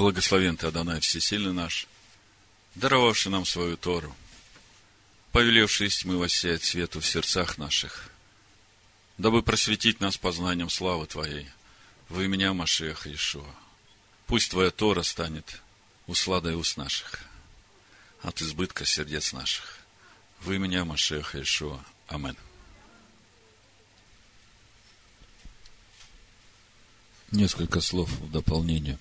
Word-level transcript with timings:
Благословен 0.00 0.56
Ты, 0.56 0.68
Адонай, 0.68 0.98
Всесильный 1.00 1.52
наш, 1.52 1.86
даровавший 2.74 3.30
нам 3.30 3.44
свою 3.44 3.76
Тору, 3.76 4.16
повелевший 5.30 5.88
из 5.88 5.98
тьмы 5.98 6.16
воссеять 6.16 6.64
свету 6.64 7.00
в 7.00 7.06
сердцах 7.06 7.58
наших, 7.58 8.08
дабы 9.18 9.42
просветить 9.42 10.00
нас 10.00 10.16
познанием 10.16 10.70
славы 10.70 11.06
Твоей, 11.06 11.50
во 12.08 12.24
имя 12.24 12.54
Машеха 12.54 13.10
Иешуа. 13.10 13.54
Пусть 14.26 14.52
Твоя 14.52 14.70
Тора 14.70 15.02
станет 15.02 15.60
усладой 16.06 16.54
уст 16.54 16.78
наших, 16.78 17.20
от 18.22 18.40
избытка 18.40 18.86
сердец 18.86 19.34
наших, 19.34 19.80
во 20.40 20.54
имя 20.54 20.82
Машеха 20.86 21.36
Иешуа. 21.36 21.78
Амин. 22.08 22.38
Несколько 27.32 27.82
слов 27.82 28.08
в 28.08 28.32
дополнение 28.32 28.98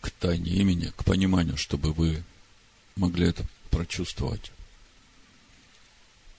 к 0.00 0.10
тайне 0.10 0.52
имени, 0.52 0.92
к 0.96 1.04
пониманию, 1.04 1.56
чтобы 1.56 1.92
вы 1.92 2.22
могли 2.96 3.28
это 3.28 3.46
прочувствовать. 3.70 4.52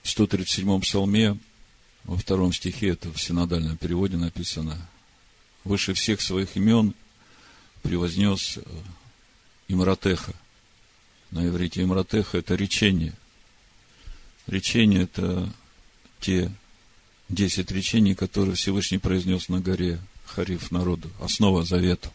В 0.02 0.06
137-м 0.06 0.80
псалме, 0.80 1.38
во 2.04 2.16
втором 2.16 2.52
стихе, 2.52 2.88
это 2.90 3.12
в 3.12 3.20
синодальном 3.20 3.76
переводе 3.76 4.16
написано, 4.16 4.88
«Выше 5.64 5.94
всех 5.94 6.20
своих 6.20 6.56
имен 6.56 6.94
превознес 7.82 8.58
э, 8.58 8.62
Имратеха». 9.68 10.32
На 11.30 11.46
иврите 11.46 11.82
Имратеха– 11.82 12.38
это 12.38 12.54
речение. 12.54 13.12
Речение– 14.46 15.02
это 15.04 15.52
те 16.20 16.50
десять 17.28 17.70
речений, 17.70 18.14
которые 18.14 18.54
Всевышний 18.54 18.98
произнес 18.98 19.48
на 19.48 19.60
горе 19.60 20.00
Хариф 20.24 20.70
народу, 20.70 21.10
основа 21.20 21.64
завета. 21.64 22.10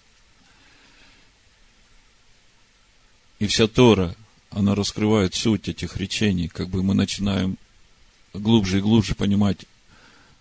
И 3.44 3.48
вся 3.48 3.68
Тора, 3.68 4.16
она 4.52 4.74
раскрывает 4.74 5.36
суть 5.36 5.68
этих 5.68 5.98
речений, 5.98 6.48
как 6.48 6.70
бы 6.70 6.82
мы 6.82 6.94
начинаем 6.94 7.58
глубже 8.34 8.78
и 8.78 8.82
глубже 8.82 9.16
понимать, 9.16 9.66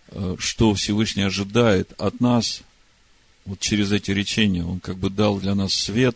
э, 0.07 0.37
что 0.39 0.73
Всевышний 0.73 1.23
ожидает 1.23 1.91
от 1.97 2.21
нас, 2.21 2.61
вот 3.43 3.59
через 3.59 3.91
эти 3.91 4.11
речения, 4.11 4.63
Он 4.63 4.79
как 4.79 4.95
бы 4.95 5.09
дал 5.09 5.37
для 5.37 5.53
нас 5.53 5.73
свет, 5.73 6.15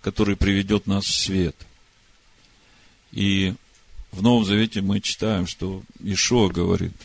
который 0.00 0.34
приведет 0.34 0.88
нас 0.88 1.04
в 1.04 1.14
свет. 1.14 1.54
И 3.12 3.54
в 4.10 4.22
Новом 4.22 4.44
Завете 4.44 4.80
мы 4.80 5.00
читаем, 5.00 5.46
что 5.46 5.84
Ишуа 6.00 6.48
говорит– 6.48 6.96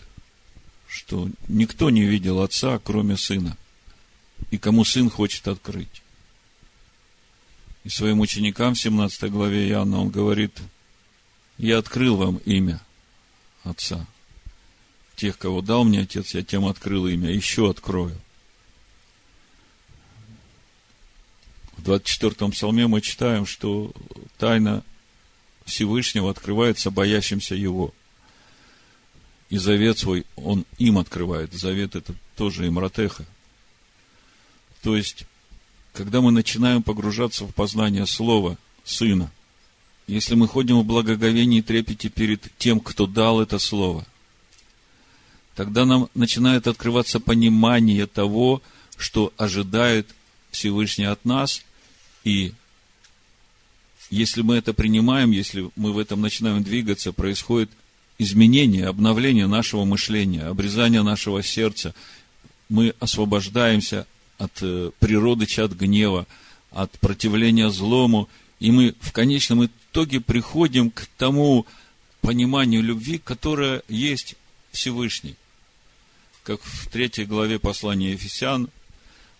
что 0.87 1.29
никто 1.47 1.91
не 1.91 2.01
видел 2.01 2.41
отца, 2.41 2.79
кроме 2.79 3.17
сына, 3.17 3.55
и 4.49 4.57
кому 4.57 4.83
сын 4.85 5.09
хочет 5.11 5.47
открыть. 5.47 6.01
И 7.87 7.89
своим 7.89 8.19
ученикам 8.19 8.73
в 8.73 8.81
17 8.81 9.31
главе 9.31 9.69
Иоанна 9.69 10.01
он 10.01 10.09
говорит, 10.09 10.51
я 11.57 11.77
открыл 11.77 12.17
вам 12.17 12.35
имя 12.43 12.81
отца. 13.63 14.05
Тех, 15.15 15.37
кого 15.37 15.61
дал 15.61 15.85
мне 15.85 16.01
отец, 16.01 16.33
я 16.33 16.43
тем 16.43 16.65
открыл 16.65 17.07
имя, 17.07 17.31
еще 17.31 17.69
открою. 17.69 18.19
В 21.77 21.89
24-м 21.89 22.51
псалме 22.51 22.87
мы 22.87 22.99
читаем, 22.99 23.45
что 23.45 23.93
тайна 24.37 24.83
Всевышнего 25.63 26.29
открывается 26.29 26.91
боящимся 26.91 27.55
Его– 27.55 27.93
и 29.49 29.57
завет 29.57 29.97
свой 29.97 30.25
он 30.35 30.65
им 30.77 30.97
открывает. 30.97 31.53
Завет 31.53 31.95
это 31.95 32.13
тоже 32.35 32.67
имратеха. 32.67 33.25
То 34.81 34.97
есть, 34.97 35.23
когда 35.97 36.21
мы 36.21 36.31
начинаем 36.31 36.83
погружаться 36.83 37.43
в 37.43 37.55
познание 37.55 38.05
Слова 38.05 38.59
Сына, 38.85 39.31
если 40.05 40.35
мы 40.35 40.47
ходим 40.47 40.79
в 40.79 40.85
благоговении 40.85 41.57
и 41.57 41.63
трепете 41.63 42.09
перед 42.09 42.55
тем, 42.59 42.79
кто 42.79 43.07
дал 43.07 43.41
это 43.41 43.57
Слово, 43.57 44.05
тогда 45.55 45.85
нам 45.85 46.07
начинает 46.13 46.67
открываться 46.67 47.19
понимание 47.19 48.05
того, 48.05 48.61
что 48.95 49.33
ожидает 49.37 50.07
Всевышний 50.51 51.05
от 51.05 51.25
нас, 51.25 51.63
и 52.23 52.53
если 54.11 54.43
мы 54.43 54.57
это 54.57 54.75
принимаем, 54.75 55.31
если 55.31 55.71
мы 55.75 55.93
в 55.93 55.97
этом 55.97 56.21
начинаем 56.21 56.63
двигаться, 56.63 57.11
происходит– 57.11 57.71
изменение, 58.19 58.85
обновление 58.85 59.47
нашего 59.47 59.83
мышления, 59.83 60.43
обрезание 60.43 61.01
нашего 61.01 61.41
сердца. 61.41 61.95
Мы 62.69 62.93
освобождаемся 62.99 64.05
от 64.37 64.51
э, 64.61 64.91
природы 64.99 65.45
чад 65.45 65.73
гнева, 65.73 66.27
от 66.71 66.91
противления 66.99 67.69
злому, 67.69 68.29
и 68.59 68.71
мы 68.71 68.95
в 68.99 69.11
конечном 69.11 69.65
итоге 69.65 70.19
приходим 70.19 70.91
к 70.91 71.05
тому 71.17 71.65
пониманию 72.21 72.83
любви, 72.83 73.19
которое 73.19 73.83
есть 73.87 74.35
Всевышний. 74.71 75.35
Как 76.43 76.61
в 76.61 76.89
третьей 76.89 77.25
главе 77.25 77.59
послания 77.59 78.11
Ефесян, 78.11 78.69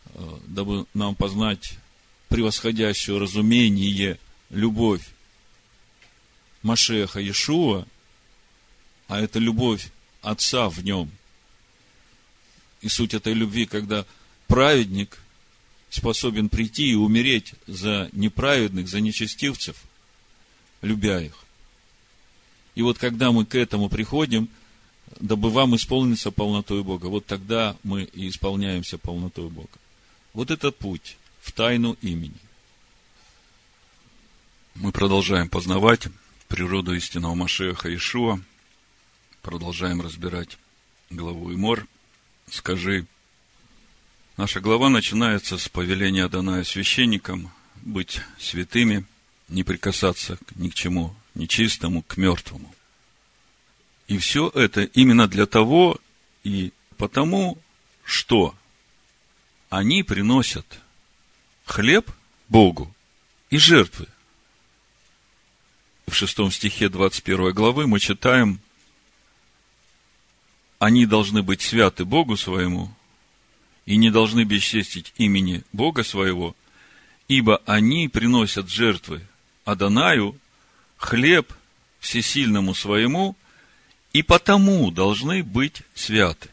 э, 0.06 0.40
дабы 0.47 0.86
нам 0.94 1.16
познать 1.16 1.78
превосходящее 2.30 3.18
разумение, 3.18 4.19
любовь 4.50 5.07
Машеха 6.63 7.19
Иешуа– 7.19 7.86
а 9.07 9.19
это 9.19 9.40
любовь 9.40 9.90
Отца 10.22 10.69
в 10.69 10.84
нем. 10.84 11.09
И 12.81 12.90
суть 12.90 13.13
этой 13.13 13.34
любви, 13.34 13.66
когда 13.66 14.06
праведник 14.47 15.19
способен 15.90 16.50
прийти 16.50 16.91
и 16.91 16.96
умереть 16.96 17.53
за 17.66 18.09
неправедных, 18.12 18.88
за 18.88 19.00
нечестивцев, 19.00 19.78
любя 20.81 21.22
их. 21.22 21.38
И 22.75 22.81
вот 22.81 22.97
когда 22.97 23.31
мы 23.31 23.46
к 23.46 23.56
этому 23.56 23.90
приходим, 23.90 24.50
дабы 25.19 25.50
вам 25.50 25.75
исполниться 25.75 26.31
полнотой 26.31 26.84
Бога, 26.84 27.07
вот 27.07 27.25
тогда 27.25 27.75
мы 27.84 28.03
и 28.03 28.28
исполняемся 28.28 28.97
полнотой 28.97 29.50
Бога. 29.50 29.69
Вот 30.34 30.52
это 30.52 30.72
путь 30.72 31.18
в 31.41 31.52
тайну 31.52 31.97
имени. 32.02 32.38
Мы 34.75 34.91
продолжаем 34.91 35.50
познавать 35.50 36.07
природу 36.47 36.94
истинного 36.94 37.34
Машеха 37.34 37.94
Ишуа– 37.94 38.40
Продолжаем 39.47 40.02
разбирать 40.02 40.57
главу 41.09 41.53
Имор. 41.53 41.88
Скажи, 42.50 43.06
наша 44.38 44.62
глава 44.62 44.90
начинается 44.90 45.58
с 45.58 45.68
повеления 45.68 46.25
Адоная 46.25 46.64
священникам 46.64 47.52
быть 47.81 48.22
святыми, 48.40 49.06
не 49.50 49.64
прикасаться 49.64 50.38
ни 50.56 50.70
к 50.70 50.75
чему 50.75 51.16
нечистому, 51.34 52.03
к 52.03 52.18
мертвому. 52.18 52.74
И 54.08 54.18
все 54.20 54.50
это 54.50 54.84
именно 54.84 55.28
для 55.28 55.48
того 55.48 56.00
и 56.44 56.72
потому, 56.98 57.58
что 58.03 58.56
они 59.70 60.03
приносят 60.03 60.80
хлеб 61.66 62.09
Богу 62.48 62.94
и 63.50 63.58
жертвы. 63.58 64.08
В 66.06 66.14
шестом 66.14 66.52
стихе 66.52 66.90
21 66.90 67.54
главы 67.54 67.88
мы 67.88 68.00
читаем, 68.00 68.59
они 70.80 71.06
должны 71.06 71.42
быть 71.42 71.62
святы 71.62 72.06
Богу 72.06 72.38
своему 72.38 72.94
и 73.88 73.98
не 73.98 74.12
должны 74.12 74.44
бесчестить 74.44 75.12
имени 75.18 75.64
Бога 75.74 76.03
своего, 76.03 76.56
ибо 77.28 77.64
они 77.66 78.08
приносят 78.08 78.70
жертвы 78.70 79.25
Адонаю, 79.66 80.40
хлеб 80.98 81.52
всесильному 82.00 82.75
своему, 82.75 83.36
и 84.14 84.22
потому 84.22 84.92
должны 84.92 85.44
быть 85.44 85.81
святы. 85.96 86.50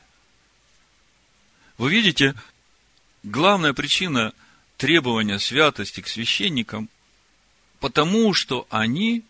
Вы 1.77 1.91
видите, 1.91 2.35
главная 3.23 3.75
причина 3.75 4.33
требования 4.79 5.39
святости 5.39 6.01
к 6.01 6.09
священникам, 6.09 6.89
потому 7.81 8.33
что 8.33 8.67
они 8.71 9.23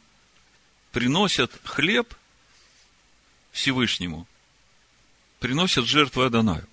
приносят 0.93 1.51
хлеб 1.65 2.15
Всевышнему– 3.51 4.29
приносят 5.45 5.85
жертвы 5.85 6.25
Адонаю. 6.25 6.67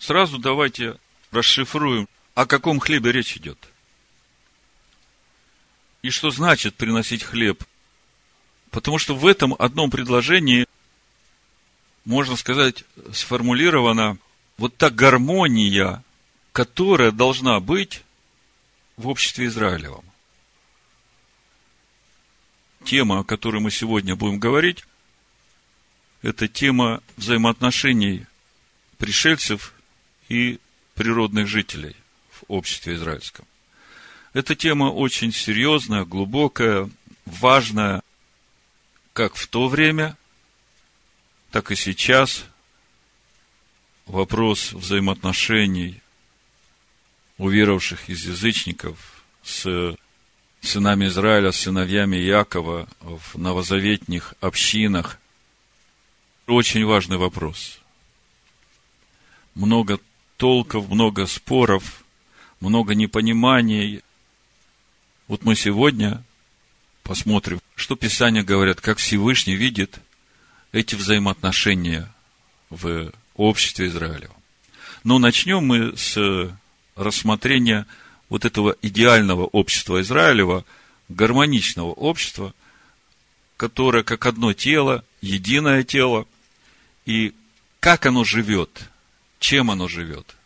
Сразу 0.00 0.38
давайте 0.38 0.96
расшифруем, 1.30 2.08
о 2.34 2.46
каком 2.46 2.80
хлебе 2.80 3.12
речь 3.12 3.36
идет. 3.36 3.58
И 6.02 6.08
что 6.08 6.30
значит 6.30 6.74
приносить 6.74 7.22
хлеб? 7.22 7.62
Потому 8.70 8.98
что 8.98 9.14
в 9.14 9.26
этом 9.26 9.54
одном 9.58 9.90
предложении, 9.90 10.66
можно 12.06 12.36
сказать, 12.36 12.84
сформулирована 13.12 14.16
вот 14.56 14.74
та 14.74 14.88
гармония, 14.88 16.02
которая 16.52 17.10
должна 17.10 17.60
быть 17.60 18.02
в 18.96 19.06
обществе 19.06 19.46
Израилевом. 19.46 20.04
Тема, 22.84 23.18
о 23.18 23.24
которой 23.24 23.60
мы 23.60 23.70
сегодня 23.70 24.16
будем 24.16 24.38
говорить, 24.38 24.86
это 26.22 26.48
тема 26.48 27.02
взаимоотношений 27.18 28.24
пришельцев 28.96 29.74
и 30.30 30.58
природных 30.94 31.46
жителей 31.46 31.94
в 32.30 32.44
обществе 32.48 32.94
израильском. 32.94 33.44
Эта 34.32 34.54
тема 34.54 34.84
очень 34.84 35.32
серьезная, 35.32 36.04
глубокая, 36.04 36.88
важная, 37.26 38.02
как 39.12 39.34
в 39.34 39.46
то 39.48 39.68
время, 39.68 40.16
так 41.50 41.70
и 41.70 41.76
сейчас. 41.76 42.44
Вопрос 44.06 44.72
взаимоотношений 44.72 46.00
уверовавших 47.38 48.08
из 48.08 48.24
язычников 48.24 49.24
с 49.42 49.96
сынами 50.60 51.06
Израиля, 51.06 51.52
с 51.52 51.60
сыновьями 51.60 52.16
Якова 52.16 52.88
в 53.00 53.38
новозаветних 53.38 54.34
общинах. 54.40 55.18
Очень 56.46 56.84
важный 56.84 57.16
вопрос. 57.16 57.80
Много 59.54 59.98
толков, 60.40 60.88
много 60.88 61.26
споров, 61.26 62.02
много 62.60 62.94
непониманий. 62.94 64.00
Вот 65.28 65.44
мы 65.44 65.54
сегодня 65.54 66.24
посмотрим, 67.02 67.60
что 67.76 67.94
Писание 67.94 68.42
говорят, 68.42 68.80
как 68.80 68.96
Всевышний 68.96 69.54
видит 69.54 70.00
эти 70.72 70.94
взаимоотношения 70.94 72.10
в 72.70 73.12
обществе 73.36 73.88
Израиля. 73.88 74.30
Но 75.04 75.18
начнем 75.18 75.62
мы 75.62 75.94
с 75.94 76.18
рассмотрения 76.96 77.86
вот 78.30 78.46
этого 78.46 78.74
идеального 78.80 79.44
общества 79.44 80.00
Израилева, 80.00 80.64
гармоничного 81.10 81.92
общества, 81.92 82.54
которое 83.58 84.04
как 84.04 84.24
одно 84.24 84.54
тело, 84.54 85.04
единое 85.20 85.82
тело, 85.82 86.26
и 87.04 87.34
как 87.78 88.06
оно 88.06 88.24
живет, 88.24 88.88
чем 89.40 89.70
оно 89.70 89.88
живет. 89.88 90.36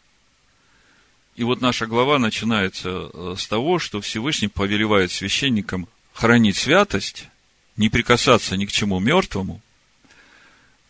И 1.36 1.42
вот 1.42 1.60
наша 1.60 1.86
глава 1.86 2.18
начинается 2.18 3.10
э, 3.12 3.34
с 3.36 3.46
того, 3.46 3.78
что 3.78 4.00
Всевышний 4.00 4.48
повелевает 4.48 5.10
священникам 5.10 5.88
хранить 6.12 6.56
святость, 6.56 7.26
не 7.76 7.90
прикасаться 7.90 8.56
ни 8.56 8.66
к 8.66 8.72
чему 8.72 9.00
мертвому, 9.00 9.60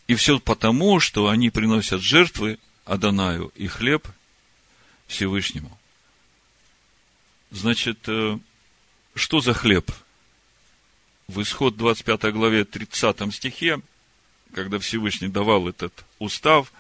и 0.06 0.14
все 0.14 0.38
потому, 0.38 1.00
что 1.00 1.28
они 1.28 1.48
приносят 1.48 2.02
жертвы 2.02 2.58
Адонаю 2.84 3.50
и 3.54 3.66
хлеб 3.66 4.06
Всевышнему. 5.06 5.78
Значит, 7.50 8.00
э, 8.06 8.38
что 9.14 9.40
за 9.40 9.54
хлеб? 9.54 9.90
В 11.26 11.40
исход 11.40 11.78
25 11.78 12.34
главе 12.34 12.66
30 12.66 13.34
стихе, 13.34 13.80
когда 14.52 14.78
Всевышний 14.78 15.28
давал 15.28 15.68
этот 15.68 16.04
устав, 16.18 16.70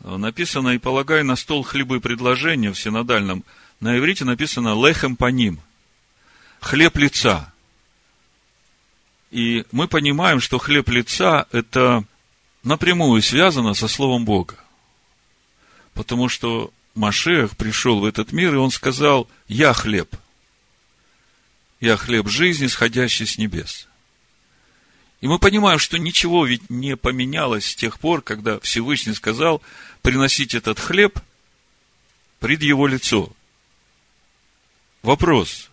написано, 0.00 0.70
и 0.70 0.78
полагай 0.78 1.22
на 1.22 1.36
стол 1.36 1.62
хлебы 1.62 2.00
предложения 2.00 2.72
в 2.72 2.78
синодальном, 2.78 3.44
на 3.80 3.98
иврите 3.98 4.24
написано 4.24 4.74
лехем 4.86 5.16
по 5.16 5.26
ним, 5.26 5.60
хлеб 6.60 6.96
лица. 6.96 7.52
И 9.30 9.64
мы 9.72 9.88
понимаем, 9.88 10.40
что 10.40 10.58
хлеб 10.58 10.88
лица– 10.88 11.46
это 11.52 12.04
напрямую 12.62 13.22
связано 13.22 13.74
со 13.74 13.88
Словом 13.88 14.24
Бога. 14.24 14.56
Потому 15.94 16.28
что 16.28 16.70
Машех 16.94 17.56
пришел 17.56 18.00
в 18.00 18.04
этот 18.04 18.32
мир, 18.32 18.54
и 18.54 18.58
он 18.58 18.70
сказал, 18.70 19.28
я 19.48 19.72
хлеб. 19.72 20.14
Я 21.80 21.96
хлеб 21.96 22.28
жизни, 22.28 22.66
сходящий 22.66 23.26
с 23.26 23.36
небес. 23.36 23.86
И 25.20 25.28
мы 25.28 25.38
понимаем, 25.38 25.78
что 25.78 25.98
ничего 25.98 26.44
ведь 26.46 26.68
не 26.68 26.96
поменялось 26.96 27.70
с 27.70 27.74
тех 27.74 27.98
пор, 27.98 28.22
когда 28.22 28.60
Всевышний 28.60 29.14
сказал 29.14 29.62
приносить 30.02 30.54
этот 30.54 30.78
хлеб 30.78 31.18
пред 32.38 32.62
его 32.62 32.86
лицо. 32.86 33.32
Вопрос. 35.02 35.70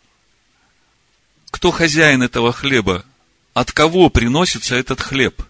Кто 1.51 1.71
хозяин 1.71 2.23
этого 2.23 2.53
хлеба? 2.53 3.05
От 3.53 3.71
кого 3.71 4.09
приносится 4.09 4.75
этот 4.75 5.01
хлеб? 5.01 5.41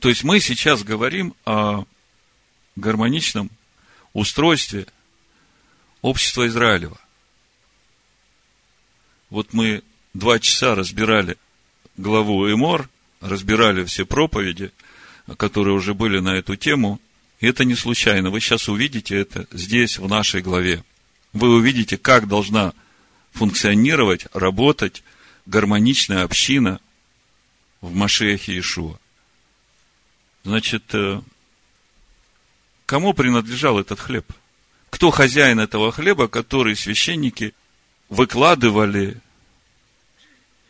То 0.00 0.08
есть 0.08 0.24
мы 0.24 0.40
сейчас 0.40 0.82
говорим 0.82 1.34
о 1.44 1.84
гармоничном 2.76 3.50
устройстве 4.12 4.86
общества 6.00 6.46
Израилева. 6.48 6.98
Вот 9.30 9.52
мы 9.52 9.82
два 10.12 10.38
часа 10.40 10.74
разбирали 10.74 11.38
главу 11.96 12.50
Эмор, 12.50 12.88
разбирали 13.20 13.84
все 13.84 14.04
проповеди, 14.04 14.72
которые 15.36 15.74
уже 15.74 15.94
были 15.94 16.18
на 16.18 16.36
эту 16.36 16.56
тему, 16.56 17.00
и 17.40 17.46
это 17.46 17.64
не 17.64 17.74
случайно. 17.74 18.30
Вы 18.30 18.40
сейчас 18.40 18.68
увидите 18.68 19.16
это 19.16 19.46
здесь, 19.52 19.98
в 19.98 20.08
нашей 20.08 20.42
главе. 20.42 20.84
Вы 21.32 21.54
увидите, 21.54 21.96
как 21.96 22.28
должна 22.28 22.72
функционировать, 23.32 24.26
работать 24.32 25.02
гармоничная 25.46 26.24
община 26.24 26.80
в 27.80 27.94
Машехе 27.94 28.52
Иешуа. 28.52 28.98
Значит, 30.44 30.84
э, 30.92 31.20
Кому 32.92 33.14
принадлежал 33.14 33.78
этот 33.78 34.00
хлеб? 34.00 34.30
Кто 34.90 35.10
хозяин 35.10 35.60
этого 35.60 35.92
хлеба, 35.92 36.28
который 36.28 36.76
священники 36.76 37.54
выкладывали 38.10 39.16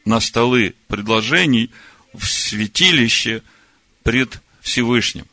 на 0.04 0.20
столы 0.20 0.74
предложений 0.88 1.70
в 2.12 2.24
святилище 2.24 3.42
пред 4.02 4.40
Всевышним? 4.60 5.26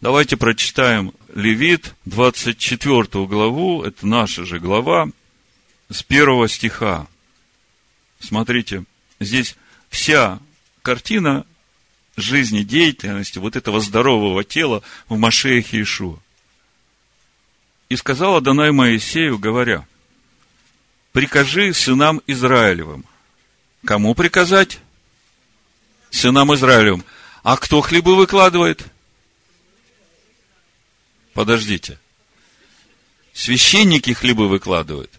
Давайте 0.00 0.36
прочитаем 0.36 1.12
Левит, 1.34 1.94
24 2.04 3.26
главу, 3.26 3.82
это 3.82 4.06
наша 4.06 4.44
же 4.44 4.58
глава, 4.58 5.08
с 5.90 6.02
первого 6.02 6.48
стиха. 6.48 7.06
Смотрите, 8.20 8.84
здесь 9.20 9.56
вся 9.88 10.38
картина 10.82 11.46
жизнедеятельности 12.16 13.38
вот 13.38 13.56
этого 13.56 13.80
здорового 13.80 14.44
тела 14.44 14.82
в 15.08 15.18
Машеях 15.18 15.72
Иешуа. 15.72 16.18
И 17.88 17.96
сказал 17.96 18.36
Адонай 18.36 18.72
Моисею, 18.72 19.38
говоря, 19.38 19.86
прикажи 21.12 21.72
сынам 21.72 22.20
Израилевым. 22.26 23.04
Кому 23.86 24.14
приказать? 24.14 24.80
Сынам 26.10 26.54
Израилевым. 26.54 27.04
А 27.42 27.56
кто 27.56 27.80
хлебы 27.80 28.16
выкладывает? 28.16 28.84
Подождите. 31.32 31.98
Священники 33.32 34.12
хлебы 34.12 34.48
выкладывают. 34.48 35.10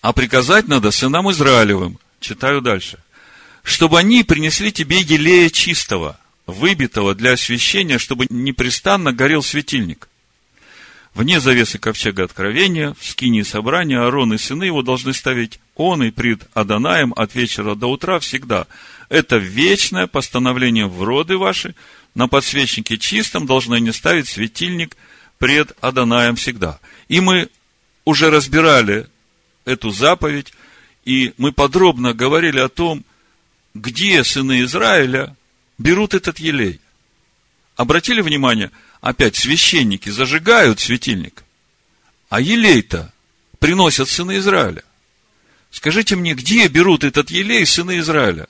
А 0.00 0.12
приказать 0.12 0.66
надо 0.66 0.90
сынам 0.90 1.30
Израилевым. 1.30 1.98
Читаю 2.20 2.60
дальше 2.60 2.98
чтобы 3.64 3.98
они 3.98 4.22
принесли 4.22 4.70
тебе 4.70 5.00
елея 5.00 5.48
чистого, 5.48 6.20
выбитого 6.46 7.14
для 7.14 7.32
освящения, 7.32 7.98
чтобы 7.98 8.26
непрестанно 8.28 9.12
горел 9.12 9.42
светильник. 9.42 10.08
Вне 11.14 11.40
завесы 11.40 11.78
ковчега 11.78 12.24
откровения, 12.24 12.94
в 13.00 13.04
скине 13.06 13.42
собрания, 13.42 13.98
Аарон 13.98 14.34
и 14.34 14.38
сыны 14.38 14.64
его 14.64 14.82
должны 14.82 15.14
ставить 15.14 15.60
он 15.74 16.02
и 16.02 16.10
пред 16.10 16.48
Адонаем 16.54 17.12
от 17.16 17.34
вечера 17.34 17.74
до 17.74 17.88
утра 17.88 18.18
всегда. 18.20 18.66
Это 19.08 19.36
вечное 19.36 20.06
постановление 20.06 20.86
в 20.86 21.02
роды 21.02 21.36
ваши, 21.36 21.74
на 22.14 22.28
подсвечнике 22.28 22.96
чистом 22.96 23.46
должны 23.46 23.80
не 23.80 23.92
ставить 23.92 24.28
светильник 24.28 24.96
пред 25.38 25.72
Адонаем 25.80 26.36
всегда. 26.36 26.78
И 27.08 27.20
мы 27.20 27.48
уже 28.04 28.30
разбирали 28.30 29.08
эту 29.64 29.90
заповедь, 29.90 30.52
и 31.04 31.34
мы 31.38 31.52
подробно 31.52 32.14
говорили 32.14 32.60
о 32.60 32.68
том, 32.68 33.04
где 33.74 34.22
сыны 34.22 34.62
Израиля 34.62 35.36
берут 35.78 36.14
этот 36.14 36.38
елей. 36.38 36.80
Обратили 37.76 38.20
внимание, 38.20 38.70
опять 39.00 39.34
священники 39.34 40.08
зажигают 40.08 40.78
светильник, 40.78 41.42
а 42.28 42.40
елей-то 42.40 43.12
приносят 43.58 44.08
сыны 44.08 44.38
Израиля. 44.38 44.84
Скажите 45.74 46.16
мне, 46.16 46.34
где 46.34 46.66
берут 46.68 47.04
этот 47.04 47.30
елей 47.30 47.66
сыны 47.66 47.98
Израиля? 47.98 48.46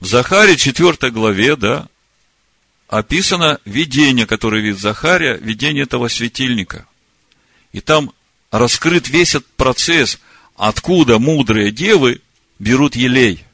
В 0.00 0.06
Захаре 0.06 0.56
4 0.56 1.10
главе, 1.10 1.56
да, 1.56 1.88
описано 2.88 3.60
видение, 3.64 4.26
которое 4.26 4.62
видит 4.62 4.80
Захария, 4.80 5.36
видение 5.36 5.84
этого 5.84 6.08
светильника– 6.08 6.86
и 7.72 7.80
там 7.80 8.12
раскрыт 8.50 9.08
весь 9.08 9.34
этот 9.34 9.46
процесс, 9.54 10.18
откуда 10.56 11.18
мудрые 11.18 11.70
девы 11.70 12.20
берут 12.58 12.96
елей. 12.96 13.44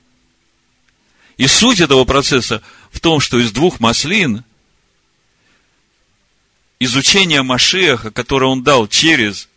И 1.37 1.47
суть 1.47 1.81
этого 1.81 2.05
процесса 2.05 2.63
в 2.93 3.01
том, 3.01 3.21
что 3.21 3.39
из 3.39 3.51
двух 3.51 3.81
маслин 3.81 4.45
изучение 6.81 7.43
Машеха, 7.43 8.11
которое 8.11 8.47
он 8.47 8.63
дал 8.63 8.87
через 8.89 9.49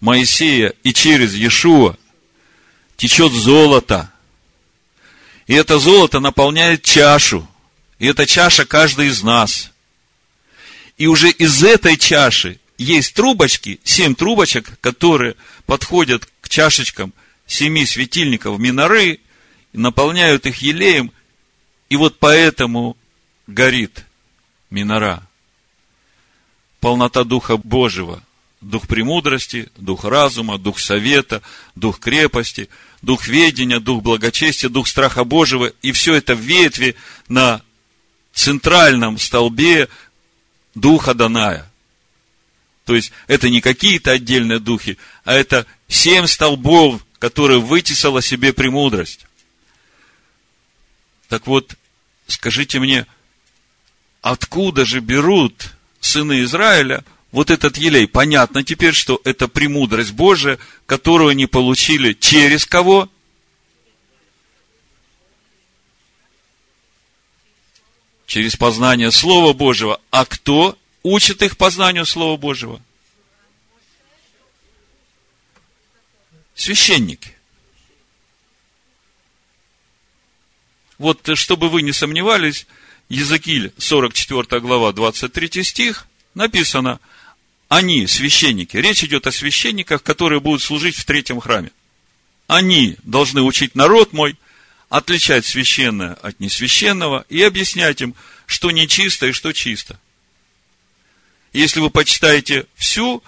Моисея 0.00 0.74
и 0.82 0.92
через 0.92 1.34
Иешуа, 1.34 1.96
течет 2.96 3.32
золото. 3.32 4.12
И 5.46 5.54
это 5.54 5.78
золото 5.78 6.20
наполняет 6.20 6.82
чашу. 6.82 7.48
И 7.98 8.06
эта 8.06 8.26
чаша 8.26 8.64
каждый 8.64 9.08
из 9.08 9.22
нас. 9.22 9.72
И 10.96 11.06
уже 11.06 11.30
из 11.30 11.62
этой 11.62 11.96
чаши 11.96 12.60
есть 12.78 13.14
трубочки, 13.14 13.80
семь 13.84 14.14
трубочек, 14.14 14.78
которые 14.80 15.36
подходят 15.66 16.28
к 16.40 16.48
чашечкам 16.48 17.12
семи 17.46 17.84
светильников 17.84 18.58
миноры, 18.58 19.20
наполняют 19.72 20.46
их 20.46 20.62
елеем, 20.62 21.12
и 21.88 21.96
вот 21.96 22.18
поэтому 22.18 22.96
горит 23.46 24.04
минора. 24.70 25.26
Полнота 26.80 27.24
Духа 27.24 27.56
Божьего, 27.56 28.22
Дух 28.60 28.88
премудрости, 28.88 29.70
Дух 29.76 30.04
разума, 30.04 30.58
Дух 30.58 30.78
совета, 30.78 31.42
Дух 31.74 32.00
крепости, 32.00 32.68
Дух 33.02 33.26
ведения, 33.28 33.80
Дух 33.80 34.02
благочестия, 34.02 34.68
Дух 34.68 34.88
страха 34.88 35.24
Божьего, 35.24 35.72
и 35.82 35.92
все 35.92 36.14
это 36.14 36.32
ветви 36.32 36.96
на 37.28 37.62
центральном 38.32 39.18
столбе 39.18 39.88
Духа 40.74 41.14
Даная. 41.14 41.70
То 42.84 42.94
есть, 42.94 43.12
это 43.28 43.48
не 43.50 43.60
какие-то 43.60 44.10
отдельные 44.12 44.58
духи, 44.58 44.98
а 45.24 45.34
это 45.34 45.66
семь 45.86 46.26
столбов, 46.26 47.04
которые 47.18 47.60
вытесала 47.60 48.20
себе 48.22 48.52
премудрость. 48.52 49.26
Так 51.28 51.46
вот, 51.46 51.76
скажите 52.26 52.80
мне, 52.80 53.06
откуда 54.22 54.84
же 54.84 55.00
берут 55.00 55.74
сыны 56.00 56.42
Израиля 56.42 57.04
вот 57.30 57.50
этот 57.50 57.76
елей? 57.76 58.08
Понятно 58.08 58.64
теперь, 58.64 58.94
что 58.94 59.20
это 59.24 59.48
премудрость 59.48 60.12
Божия, 60.12 60.58
которую 60.86 61.30
они 61.30 61.46
получили 61.46 62.12
через 62.14 62.66
кого? 62.66 63.08
Через 68.26 68.56
познание 68.56 69.10
Слова 69.10 69.52
Божьего. 69.52 70.00
А 70.10 70.24
кто 70.24 70.78
учит 71.02 71.42
их 71.42 71.56
познанию 71.56 72.06
Слова 72.06 72.36
Божьего? 72.36 72.80
Священники. 76.54 77.34
Вот, 80.98 81.26
чтобы 81.34 81.70
вы 81.70 81.80
не 81.80 81.92
сомневались, 81.92 82.66
Языкиль, 83.10 83.72
44 83.76 84.60
глава, 84.60 84.92
23 84.92 85.62
стих, 85.62 86.06
написано, 86.34 86.98
они, 87.68 88.06
священники, 88.06 88.76
речь 88.78 89.04
идет 89.04 89.26
о 89.26 89.32
священниках, 89.32 90.02
которые 90.02 90.40
будут 90.40 90.62
служить 90.62 90.96
в 90.96 91.04
третьем 91.04 91.40
храме. 91.40 91.70
Они 92.46 92.96
должны 93.02 93.42
учить 93.42 93.74
народ 93.74 94.14
мой, 94.14 94.36
отличать 94.88 95.44
священное 95.44 96.14
от 96.14 96.40
несвященного 96.40 97.26
и 97.28 97.42
объяснять 97.42 98.00
им, 98.00 98.14
что 98.46 98.70
нечисто 98.70 99.26
и 99.26 99.32
что 99.32 99.52
чисто. 99.52 100.00
Если 101.52 101.80
вы 101.80 101.90
почитаете 101.90 102.66
всю 102.74 103.22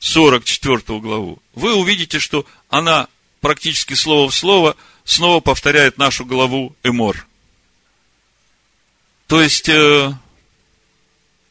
44 0.00 0.98
главу, 0.98 1.40
вы 1.54 1.74
увидите, 1.74 2.18
что 2.18 2.44
она 2.68 3.06
практически 3.40 3.94
слово 3.94 4.28
в 4.28 4.34
слово– 4.34 4.76
снова 5.06 5.40
повторяет 5.40 5.96
нашу 5.96 6.26
главу 6.26 6.76
Эмор. 6.82 7.25
То 9.26 9.42
есть, 9.42 9.68
э, 9.68 10.12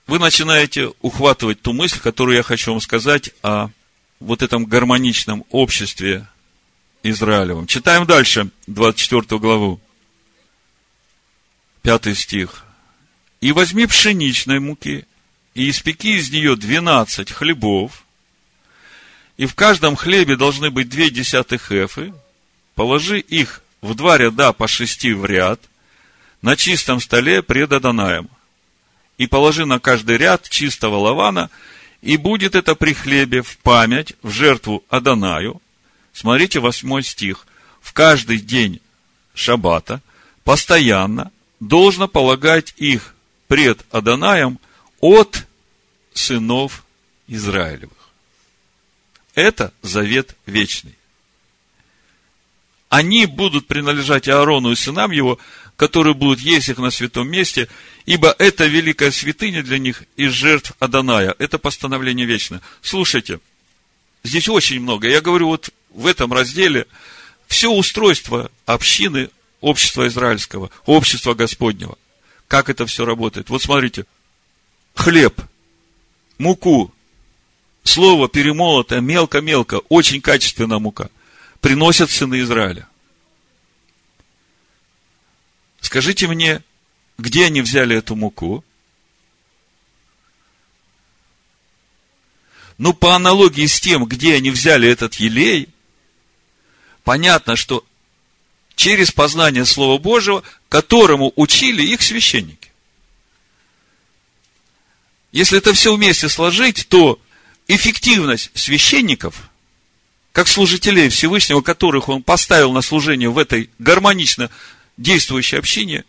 вы 0.07 0.19
начинаете 0.19 0.93
ухватывать 1.01 1.61
ту 1.61 1.73
мысль, 1.73 1.99
которую 1.99 2.37
я 2.37 2.43
хочу 2.43 2.71
вам 2.71 2.81
сказать 2.81 3.31
о 3.41 3.69
вот 4.19 4.41
этом 4.41 4.65
гармоничном 4.65 5.45
обществе 5.49 6.27
Израилевом. 7.03 7.67
Читаем 7.67 8.05
дальше, 8.05 8.49
24 8.67 9.39
главу, 9.39 9.79
5 11.81 12.15
стих. 12.15 12.63
«И 13.41 13.51
возьми 13.51 13.85
пшеничной 13.85 14.59
муки, 14.59 15.05
и 15.53 15.69
испеки 15.69 16.17
из 16.17 16.31
нее 16.31 16.55
двенадцать 16.55 17.31
хлебов, 17.31 18.05
и 19.37 19.45
в 19.45 19.55
каждом 19.55 19.95
хлебе 19.95 20.37
должны 20.37 20.71
быть 20.71 20.89
две 20.89 21.09
десятых 21.09 21.71
эфы, 21.71 22.13
Положи 22.75 23.19
их 23.19 23.61
в 23.81 23.95
два 23.95 24.17
ряда 24.17 24.51
по 24.51 24.67
шести 24.67 25.13
в 25.13 25.25
ряд 25.25 25.61
на 26.45 26.55
чистом 26.55 27.01
столе 27.01 27.41
пред 27.41 27.71
Адонаем. 27.71 28.29
И 29.17 29.25
положи 29.25 29.65
на 29.65 29.79
каждый 29.79 30.17
ряд 30.17 30.47
чистого 30.47 30.97
лавана, 30.97 31.49
и 32.03 32.17
будет 32.17 32.53
это 32.53 32.75
при 32.75 32.93
хлебе 32.93 33.41
в 33.41 33.57
память, 33.57 34.13
в 34.21 34.29
жертву 34.29 34.83
Адонаю. 34.89 35.59
Смотрите, 36.13 36.59
восьмой 36.59 37.01
стих. 37.01 37.47
В 37.81 37.93
каждый 37.93 38.37
день 38.37 38.79
шаббата 39.33 40.01
постоянно 40.43 41.31
должно 41.59 42.07
полагать 42.07 42.75
их 42.77 43.15
пред 43.47 43.83
Адонаем 43.89 44.59
от 44.99 45.47
сынов 46.13 46.85
Израилевых. 47.27 48.11
Это 49.33 49.73
завет 49.81 50.35
вечный 50.45 50.95
они 52.95 53.25
будут 53.25 53.67
принадлежать 53.67 54.29
Аарону 54.29 54.71
и 54.71 54.75
сынам 54.75 55.11
его, 55.11 55.37
которые 55.75 56.13
будут 56.13 56.39
есть 56.39 56.69
их 56.69 56.77
на 56.77 56.91
святом 56.91 57.29
месте, 57.29 57.67
ибо 58.05 58.35
это 58.37 58.65
великая 58.65 59.11
святыня 59.11 59.63
для 59.63 59.77
них 59.77 60.03
из 60.15 60.31
жертв 60.31 60.73
Аданая. 60.79 61.35
Это 61.39 61.57
постановление 61.57 62.25
вечное. 62.25 62.61
Слушайте, 62.81 63.39
здесь 64.23 64.47
очень 64.47 64.79
много. 64.79 65.07
Я 65.07 65.21
говорю, 65.21 65.47
вот 65.47 65.69
в 65.89 66.05
этом 66.05 66.33
разделе 66.33 66.87
все 67.47 67.69
устройство 67.69 68.51
общины 68.65 69.29
общества 69.61 70.07
израильского, 70.07 70.69
общества 70.85 71.33
Господнего. 71.33 71.97
Как 72.47 72.69
это 72.69 72.85
все 72.85 73.05
работает? 73.05 73.49
Вот 73.49 73.61
смотрите. 73.61 74.05
Хлеб, 74.93 75.41
муку, 76.37 76.93
слово 77.83 78.29
перемолотое 78.29 79.01
мелко-мелко, 79.01 79.81
очень 79.89 80.21
качественная 80.21 80.79
мука– 80.79 81.09
приносят 81.65 82.11
сыны 82.11 82.41
Израиля. 82.41 82.87
Скажите 85.85 86.25
мне, 86.25 86.63
где 87.19 87.45
они 87.45 87.61
взяли 87.61 87.95
эту 87.95 88.15
муку? 88.15 88.65
Ну, 92.79 92.91
по 92.91 93.15
аналогии 93.15 93.67
с 93.67 93.79
тем, 93.79 94.05
где 94.05 94.33
они 94.33 94.49
взяли 94.49 94.89
этот 94.89 95.13
елей, 95.15 95.69
понятно, 97.03 97.55
что 97.55 97.85
через 98.75 99.11
познание 99.11 99.63
Слова 99.63 99.99
Божьего, 99.99 100.41
которому 100.69 101.31
учили 101.35 101.83
их 101.83 102.01
священники. 102.01 102.71
Если 105.31 105.59
это 105.59 105.71
все 105.75 105.95
вместе 105.95 106.29
сложить, 106.29 106.87
то 106.89 107.21
эффективность 107.67 108.49
священников– 108.55 109.51
как 110.35 110.49
служителей 110.49 111.07
Всевышнего, 111.07 111.61
которых 111.61 112.09
он 112.09 112.21
поставил 112.21 112.73
на 112.73 112.81
служение 112.81 113.29
в 113.29 113.37
этой 113.37 113.69
гармонично 113.79 114.49
действующей 114.97 115.57
общине, 115.57 116.05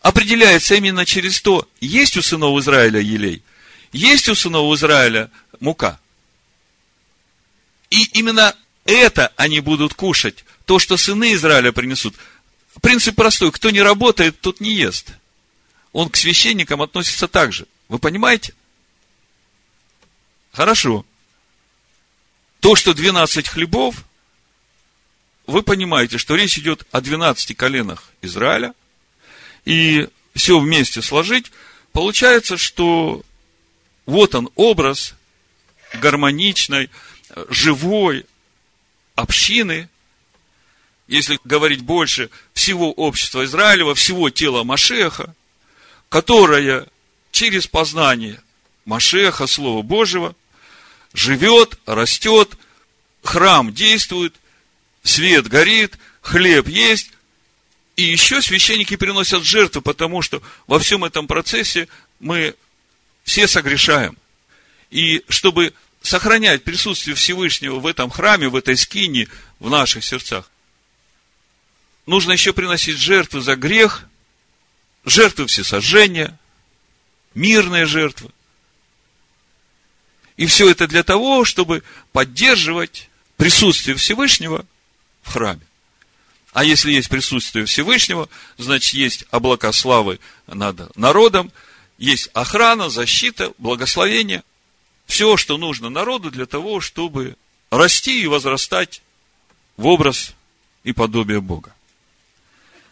определяется 0.00 0.74
именно 0.74 1.04
через 1.04 1.40
то, 1.40 1.68
есть 1.80 2.16
у 2.16 2.22
сынов 2.22 2.58
Израиля 2.60 3.00
елей, 3.00 3.42
есть 3.92 4.28
у 4.28 4.34
сынов 4.34 4.74
Израиля 4.74 5.30
мука. 5.60 5.98
И 7.90 8.04
именно 8.18 8.54
это 8.84 9.32
они 9.36 9.60
будут 9.60 9.94
кушать, 9.94 10.44
то, 10.66 10.78
что 10.78 10.96
сыны 10.96 11.34
Израиля 11.34 11.72
принесут. 11.72 12.14
Принцип 12.82 13.16
простой, 13.16 13.50
кто 13.50 13.70
не 13.70 13.80
работает, 13.80 14.40
тот 14.40 14.60
не 14.60 14.74
ест. 14.74 15.12
Он 15.92 16.10
к 16.10 16.16
священникам 16.16 16.82
относится 16.82 17.26
так 17.26 17.52
же. 17.52 17.66
Вы 17.88 17.98
понимаете? 17.98 18.54
Хорошо 20.52 21.04
то, 22.60 22.76
что 22.76 22.94
12 22.94 23.48
хлебов, 23.48 24.04
вы 25.48 25.62
понимаете, 25.62 26.18
что 26.18 26.36
речь 26.36 26.58
идет 26.58 26.86
о 26.92 27.00
12 27.00 27.56
коленах 27.56 28.04
Израиля, 28.22 28.74
и 29.64 30.08
все 30.34 30.60
вместе 30.60 31.02
сложить, 31.02 31.50
получается, 31.92 32.56
что 32.56 33.22
вот 34.06 34.34
он 34.36 34.50
образ 34.54 35.14
гармоничной, 35.94 36.90
живой 37.48 38.24
общины, 39.16 39.88
если 41.08 41.40
говорить 41.42 41.80
больше, 41.80 42.30
всего 42.54 42.92
общества 42.92 43.44
Израилева, 43.44 43.94
всего 43.96 44.30
тела 44.30 44.62
Машеха, 44.62 45.34
которое 46.08 46.86
через 47.32 47.66
познание 47.66 48.40
Машеха, 48.84 49.48
Слова 49.48 49.82
Божьего– 49.82 50.36
живет, 51.12 51.78
растет, 51.86 52.56
храм 53.22 53.72
действует, 53.72 54.34
свет 55.02 55.48
горит, 55.48 55.98
хлеб 56.20 56.68
есть, 56.68 57.10
и 57.96 58.04
еще 58.04 58.40
священники 58.42 58.96
приносят 58.96 59.42
жертвы, 59.42 59.82
потому 59.82 60.22
что 60.22 60.40
во 60.66 60.78
всем 60.78 61.04
этом 61.04 61.26
процессе 61.26 61.88
мы 62.20 62.54
все 63.24 63.48
согрешаем. 63.48 64.16
И 64.90 65.24
чтобы 65.28 65.74
сохранять 66.00 66.64
присутствие 66.64 67.16
Всевышнего 67.16 67.80
в 67.80 67.86
этом 67.86 68.10
храме, 68.10 68.48
в 68.48 68.56
этой 68.56 68.76
скине, 68.76 69.28
в 69.58 69.68
наших 69.68 70.04
сердцах, 70.04 70.50
нужно 72.06 72.32
еще 72.32 72.52
приносить 72.52 72.98
жертвы 72.98 73.40
за 73.40 73.56
грех, 73.56 74.04
жертвы 75.04 75.46
всесожжения, 75.46 76.38
мирные 77.34 77.84
жертвы. 77.84 78.30
И 80.36 80.46
все 80.46 80.70
это 80.70 80.86
для 80.86 81.02
того, 81.02 81.44
чтобы 81.44 81.82
поддерживать 82.12 83.10
присутствие 83.36 83.96
Всевышнего 83.96 84.64
в 85.28 85.32
храме. 85.32 85.60
А 86.52 86.64
если 86.64 86.92
есть 86.92 87.08
присутствие 87.08 87.66
Всевышнего, 87.66 88.28
значит, 88.56 88.94
есть 88.94 89.24
облака 89.30 89.70
славы 89.72 90.18
над 90.46 90.96
народом, 90.96 91.52
есть 91.98 92.30
охрана, 92.32 92.88
защита, 92.88 93.52
благословение. 93.58 94.42
Все, 95.06 95.36
что 95.36 95.56
нужно 95.56 95.90
народу 95.90 96.30
для 96.30 96.46
того, 96.46 96.80
чтобы 96.80 97.36
расти 97.70 98.22
и 98.22 98.26
возрастать 98.26 99.02
в 99.76 99.86
образ 99.86 100.34
и 100.84 100.92
подобие 100.92 101.40
Бога. 101.40 101.74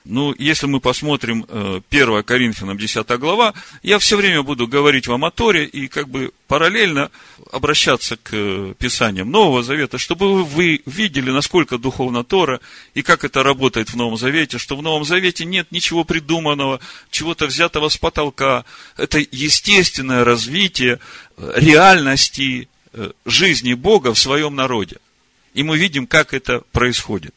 Ну, 0.09 0.35
если 0.39 0.67
мы 0.67 0.79
посмотрим 0.79 1.45
1 1.49 1.85
э, 1.91 2.23
Коринфянам 2.23 2.79
10 2.79 3.09
глава, 3.19 3.55
я 3.83 3.99
все 3.99 4.17
время 4.17 4.43
буду 4.43 4.69
говорить 4.69 5.09
вам 5.09 5.25
о 5.25 5.33
Торе 5.33 5.65
и 5.65 5.89
как 5.89 6.09
бы 6.09 6.33
параллельно 6.47 7.11
обращаться 7.51 8.17
к 8.17 8.31
э, 8.33 8.75
Писаниям 8.79 9.31
Нового 9.31 9.65
Завета, 9.65 9.99
чтобы 9.99 10.45
вы 10.45 10.81
видели, 10.87 11.31
насколько 11.31 11.77
духовна 11.77 12.23
Тора 12.23 12.61
и 12.95 13.03
как 13.03 13.25
это 13.25 13.43
работает 13.43 13.91
в 13.91 13.97
Новом 13.97 14.17
Завете, 14.17 14.59
что 14.59 14.77
в 14.77 14.83
Новом 14.83 15.05
Завете 15.05 15.45
нет 15.45 15.73
ничего 15.73 16.05
придуманного, 16.05 16.79
чего-то 17.11 17.47
взятого 17.47 17.89
с 17.89 17.97
потолка. 17.97 18.65
Это 18.97 19.19
естественное 19.19 20.23
развитие 20.25 21.01
э, 21.37 21.53
реальности 21.57 22.69
жизни 23.27 23.75
Бога 23.75 24.15
в 24.15 24.19
своем 24.19 24.55
народе. 24.55 24.97
И 25.53 25.63
мы 25.63 25.77
видим, 25.77 26.07
как 26.07 26.33
это 26.33 26.63
происходит. 26.73 27.35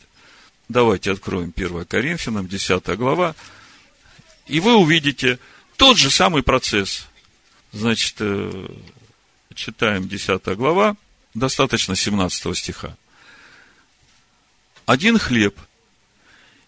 Давайте 0.69 1.11
откроем 1.11 1.51
1 1.55 1.85
Коринфянам, 1.85 2.47
10 2.47 2.95
глава, 2.95 3.35
и 4.45 4.59
вы 4.59 4.75
увидите 4.75 5.39
тот 5.77 5.97
же 5.97 6.11
самый 6.11 6.43
процесс. 6.43 7.07
Значит, 7.71 8.17
э, 8.19 8.67
читаем 9.55 10.07
10 10.07 10.55
глава, 10.55 10.95
достаточно 11.33 11.95
17 11.95 12.55
стиха. 12.55 12.95
Один 14.85 15.17
хлеб, 15.17 15.59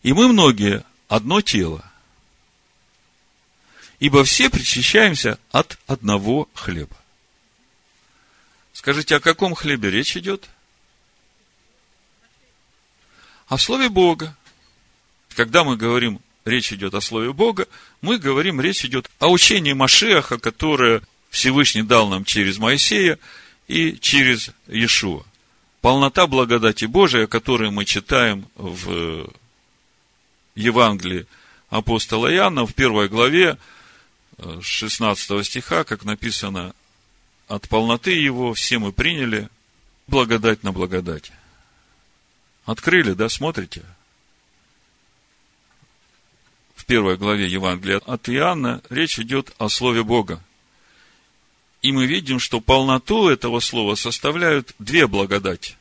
и 0.02 0.14
мы 0.14 0.28
многие 0.28 0.84
одно 1.08 1.42
тело, 1.42 1.86
ибо 4.00 4.24
все 4.24 4.50
причащаемся 4.50 5.38
от 5.52 5.78
одного 5.86 6.50
хлеба. 6.56 6.98
Скажите, 8.74 9.18
о 9.18 9.20
каком 9.20 9.54
хлебе 9.54 9.92
речь 9.92 10.18
идет?– 10.18 10.50
о 13.52 13.58
Слове 13.58 13.90
Бога. 13.90 14.34
Когда 15.36 15.66
мы 15.66 15.76
говорим, 15.76 16.22
речь 16.46 16.72
идет 16.72 16.94
о 16.94 17.02
Слове 17.02 17.34
Бога, 17.34 17.68
мы 18.00 18.18
говорим, 18.18 18.62
речь 18.62 18.86
идет 18.86 19.12
о 19.20 19.28
учении 19.28 19.74
Машеха, 19.74 20.38
которое 20.38 21.02
Всевышний 21.30 21.84
дал 21.84 22.08
нам 22.08 22.24
через 22.24 22.60
Моисея 22.60 23.20
и 23.68 23.98
через 24.00 24.52
Иешуа. 24.68 25.24
Полнота 25.82 26.28
благодати 26.28 26.86
Божия, 26.86 27.28
которую 27.28 27.74
мы 27.74 27.84
читаем 27.84 28.48
в 28.56 29.30
Евангелии 30.56 31.26
апостола 31.70 32.34
Иоанна 32.34 32.66
в 32.66 32.74
первой 32.74 33.10
главе 33.10 33.58
16 34.62 35.30
э, 35.30 35.44
стиха, 35.44 35.84
как 35.84 36.06
написано, 36.06 36.74
от 37.50 37.68
полноты 37.68 38.14
его 38.14 38.54
все 38.54 38.80
мы 38.80 38.94
приняли 38.94 39.50
благодать 40.08 40.64
на 40.64 40.72
благодать. 40.72 41.34
Открыли, 42.66 43.14
да, 43.14 43.30
смотрите? 43.30 43.84
В 46.76 46.86
первой 46.86 47.18
главе 47.18 47.48
Евангелия 47.48 47.98
от 47.98 48.30
Иоанна 48.30 48.82
речь 48.90 49.20
идет 49.20 49.54
о 49.58 49.70
Слове 49.70 50.04
Бога. 50.04 50.44
И 51.82 51.92
мы 51.92 52.06
видим, 52.06 52.40
что 52.40 52.62
полноту 52.62 53.30
этого 53.30 53.60
слова 53.60 53.96
составляют 53.96 54.74
две 54.78 55.08
благодати. 55.08 55.76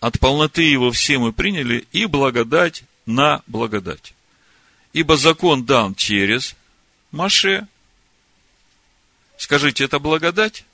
От 0.00 0.18
полноты 0.20 0.62
его 0.62 0.90
все 0.92 1.18
мы 1.18 1.32
приняли 1.32 1.86
и 1.92 2.06
благодать 2.06 2.84
на 3.04 3.42
благодать. 3.46 4.14
Ибо 4.92 5.16
закон 5.16 5.64
дан 5.64 5.94
через 5.94 6.54
Маше. 7.10 7.66
Скажите, 9.36 9.84
это 9.84 9.98
благодать? 9.98 10.64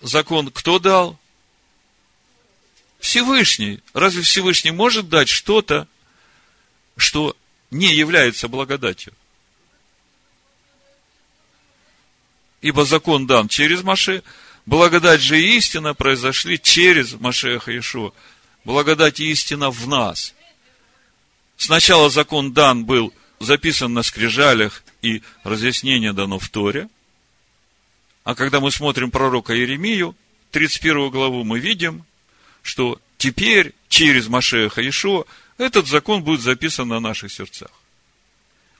Закон 0.00 0.50
кто 0.50 0.78
дал? 0.78 1.18
Всевышний. 3.02 3.80
Разве 3.94 4.22
Всевышний 4.22 4.70
может 4.70 5.08
дать 5.08 5.28
что-то, 5.28 5.88
что 6.96 7.36
не 7.72 7.92
является 7.92 8.46
благодатью? 8.46 9.12
Ибо 12.60 12.84
закон 12.84 13.26
дан 13.26 13.48
через 13.48 13.82
Маше, 13.82 14.22
благодать 14.66 15.20
же 15.20 15.40
и 15.40 15.56
истина 15.56 15.94
произошли 15.94 16.60
через 16.60 17.14
Машеха 17.14 17.72
Иешуа. 17.72 18.12
Благодать 18.64 19.18
и 19.18 19.32
истина 19.32 19.70
в 19.70 19.88
нас. 19.88 20.32
Сначала 21.56 22.08
закон 22.08 22.52
дан 22.52 22.84
был 22.84 23.12
записан 23.40 23.92
на 23.92 24.04
скрижалях 24.04 24.84
и 25.02 25.22
разъяснение 25.42 26.12
дано 26.12 26.38
в 26.38 26.48
Торе. 26.48 26.88
А 28.22 28.36
когда 28.36 28.60
мы 28.60 28.70
смотрим 28.70 29.10
пророка 29.10 29.56
Иеремию, 29.56 30.14
31 30.52 31.10
главу, 31.10 31.42
мы 31.42 31.58
видим, 31.58 32.04
что 32.62 33.00
теперь 33.18 33.74
через 33.88 34.28
Машеха 34.28 34.88
Ишуа 34.88 35.24
этот 35.58 35.86
закон 35.86 36.22
будет 36.22 36.40
записан 36.40 36.88
на 36.88 37.00
наших 37.00 37.30
сердцах. 37.30 37.70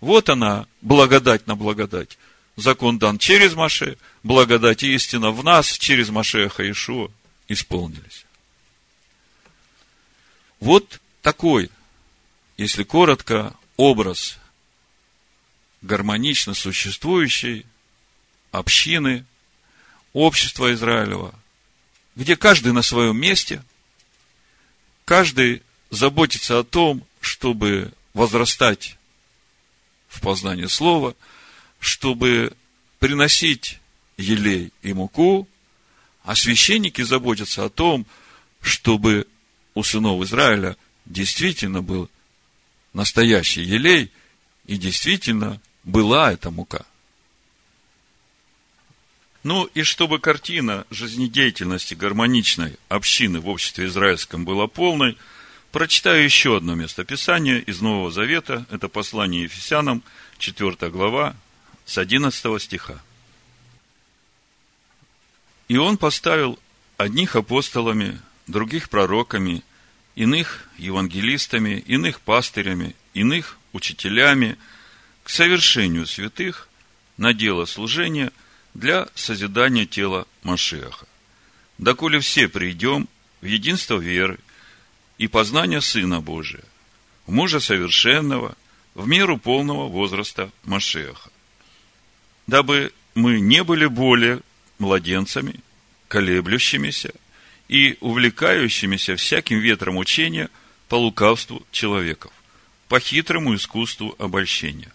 Вот 0.00 0.28
она, 0.30 0.66
благодать 0.80 1.46
на 1.46 1.54
благодать. 1.54 2.18
Закон 2.56 2.98
дан 2.98 3.18
через 3.18 3.54
Маше, 3.54 3.98
благодать 4.22 4.82
и 4.82 4.94
истина 4.94 5.30
в 5.30 5.44
нас 5.44 5.66
через 5.78 6.08
Машеха 6.08 6.68
Ишуа 6.70 7.10
исполнились. 7.48 8.24
Вот 10.60 11.00
такой, 11.22 11.70
если 12.56 12.82
коротко, 12.84 13.54
образ 13.76 14.38
гармонично 15.82 16.54
существующей 16.54 17.66
общины, 18.50 19.24
общества 20.12 20.72
Израилева, 20.72 21.34
где 22.14 22.36
каждый 22.36 22.72
на 22.72 22.82
своем 22.82 23.16
месте– 23.16 23.62
каждый 25.12 25.62
заботится 25.90 26.58
о 26.58 26.64
том, 26.64 27.04
чтобы 27.20 27.92
возрастать 28.14 28.96
в 30.08 30.22
познании 30.22 30.64
слова, 30.64 31.14
чтобы 31.80 32.54
приносить 32.98 33.78
елей 34.16 34.72
и 34.80 34.94
муку, 34.94 35.46
а 36.24 36.34
священники 36.34 37.02
заботятся 37.02 37.66
о 37.66 37.68
том, 37.68 38.06
чтобы 38.62 39.26
у 39.74 39.82
сынов 39.82 40.22
Израиля 40.22 40.78
действительно 41.04 41.82
был 41.82 42.08
настоящий 42.94 43.60
елей 43.60 44.10
и 44.64 44.78
действительно 44.78 45.60
была 45.84 46.32
эта 46.32 46.50
мука. 46.50 46.86
Ну 49.42 49.64
и 49.74 49.82
чтобы 49.82 50.20
картина 50.20 50.86
жизнедеятельности 50.90 51.94
гармоничной 51.94 52.78
общины 52.88 53.40
в 53.40 53.48
обществе 53.48 53.86
израильском 53.86 54.44
была 54.44 54.68
полной, 54.68 55.18
прочитаю 55.72 56.22
еще 56.22 56.58
одно 56.58 56.74
местописание 56.74 57.60
из 57.60 57.80
Нового 57.80 58.12
Завета. 58.12 58.66
Это 58.70 58.88
послание 58.88 59.44
Ефесянам, 59.44 60.02
4 60.38 60.90
глава, 60.90 61.34
с 61.86 61.98
11 61.98 62.62
стиха. 62.62 63.02
И 65.66 65.76
он 65.76 65.96
поставил 65.96 66.58
одних 66.96 67.34
апостолами, 67.34 68.20
других 68.46 68.90
пророками, 68.90 69.64
иных 70.14 70.68
евангелистами, 70.78 71.82
иных 71.86 72.20
пастырями, 72.20 72.94
иных 73.12 73.58
учителями 73.72 74.56
к 75.24 75.30
совершению 75.30 76.06
святых 76.06 76.68
на 77.16 77.34
дело 77.34 77.64
служения– 77.64 78.30
для 78.74 79.08
созидания 79.14 79.86
тела 79.86 80.26
Машеха. 80.42 81.06
Доколе 81.78 82.20
все 82.20 82.48
придем 82.48 83.08
в 83.40 83.46
единство 83.46 83.98
веры 83.98 84.38
и 85.18 85.26
познания 85.26 85.80
Сына 85.80 86.20
Божия, 86.20 86.64
мужа 87.26 87.60
совершенного, 87.60 88.56
в 88.94 89.06
меру 89.06 89.38
полного 89.38 89.88
возраста 89.88 90.50
Машеха. 90.64 91.30
Дабы 92.46 92.92
мы 93.14 93.40
не 93.40 93.62
были 93.64 93.86
более 93.86 94.40
младенцами, 94.78 95.60
колеблющимися 96.08 97.12
и 97.68 97.96
увлекающимися 98.00 99.16
всяким 99.16 99.60
ветром 99.60 99.96
учения 99.96 100.50
по 100.88 100.96
лукавству 100.96 101.64
человеков, 101.70 102.32
по 102.88 103.00
хитрому 103.00 103.54
искусству 103.54 104.14
обольщения, 104.18 104.92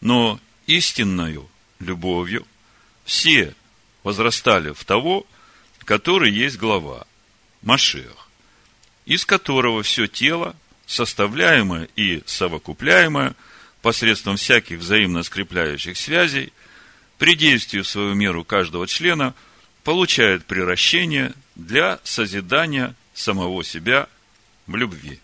но 0.00 0.38
истинною 0.66 1.48
любовью 1.78 2.46
все 3.10 3.56
возрастали 4.04 4.70
в 4.70 4.84
того, 4.84 5.26
который 5.84 6.30
есть 6.30 6.58
глава, 6.58 7.08
Машех. 7.60 8.28
из 9.04 9.26
которого 9.26 9.82
все 9.82 10.06
тело, 10.06 10.54
составляемое 10.86 11.88
и 11.96 12.22
совокупляемое 12.24 13.34
посредством 13.82 14.36
всяких 14.36 14.78
взаимно 14.78 15.24
скрепляющих 15.24 15.96
связей, 15.96 16.52
при 17.18 17.34
действии 17.34 17.80
в 17.80 17.88
свою 17.88 18.14
меру 18.14 18.44
каждого 18.44 18.86
члена 18.86 19.34
получает 19.82 20.46
приращение 20.46 21.32
для 21.56 21.98
созидания 22.04 22.94
самого 23.12 23.64
себя 23.64 24.08
в 24.68 24.76
любви. 24.76 25.18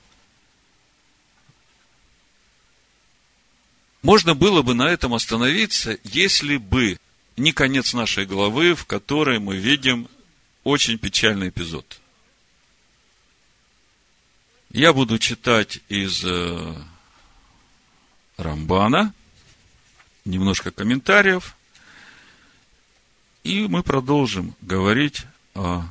Можно 4.02 4.34
было 4.34 4.62
бы 4.62 4.74
на 4.74 4.88
этом 4.88 5.14
остановиться, 5.14 5.96
если 6.02 6.56
бы 6.56 6.98
не 7.36 7.52
конец 7.52 7.92
нашей 7.92 8.26
главы, 8.26 8.74
в 8.74 8.86
которой 8.86 9.38
мы 9.38 9.56
видим 9.56 10.08
очень 10.64 10.98
печальный 10.98 11.48
эпизод. 11.48 12.00
Я 14.70 14.92
буду 14.92 15.18
читать 15.18 15.80
из 15.88 16.24
э, 16.24 16.74
Рамбана, 18.36 19.14
немножко 20.24 20.70
комментариев, 20.70 21.56
и 23.44 23.68
мы 23.68 23.82
продолжим 23.82 24.56
говорить 24.60 25.22
о 25.54 25.84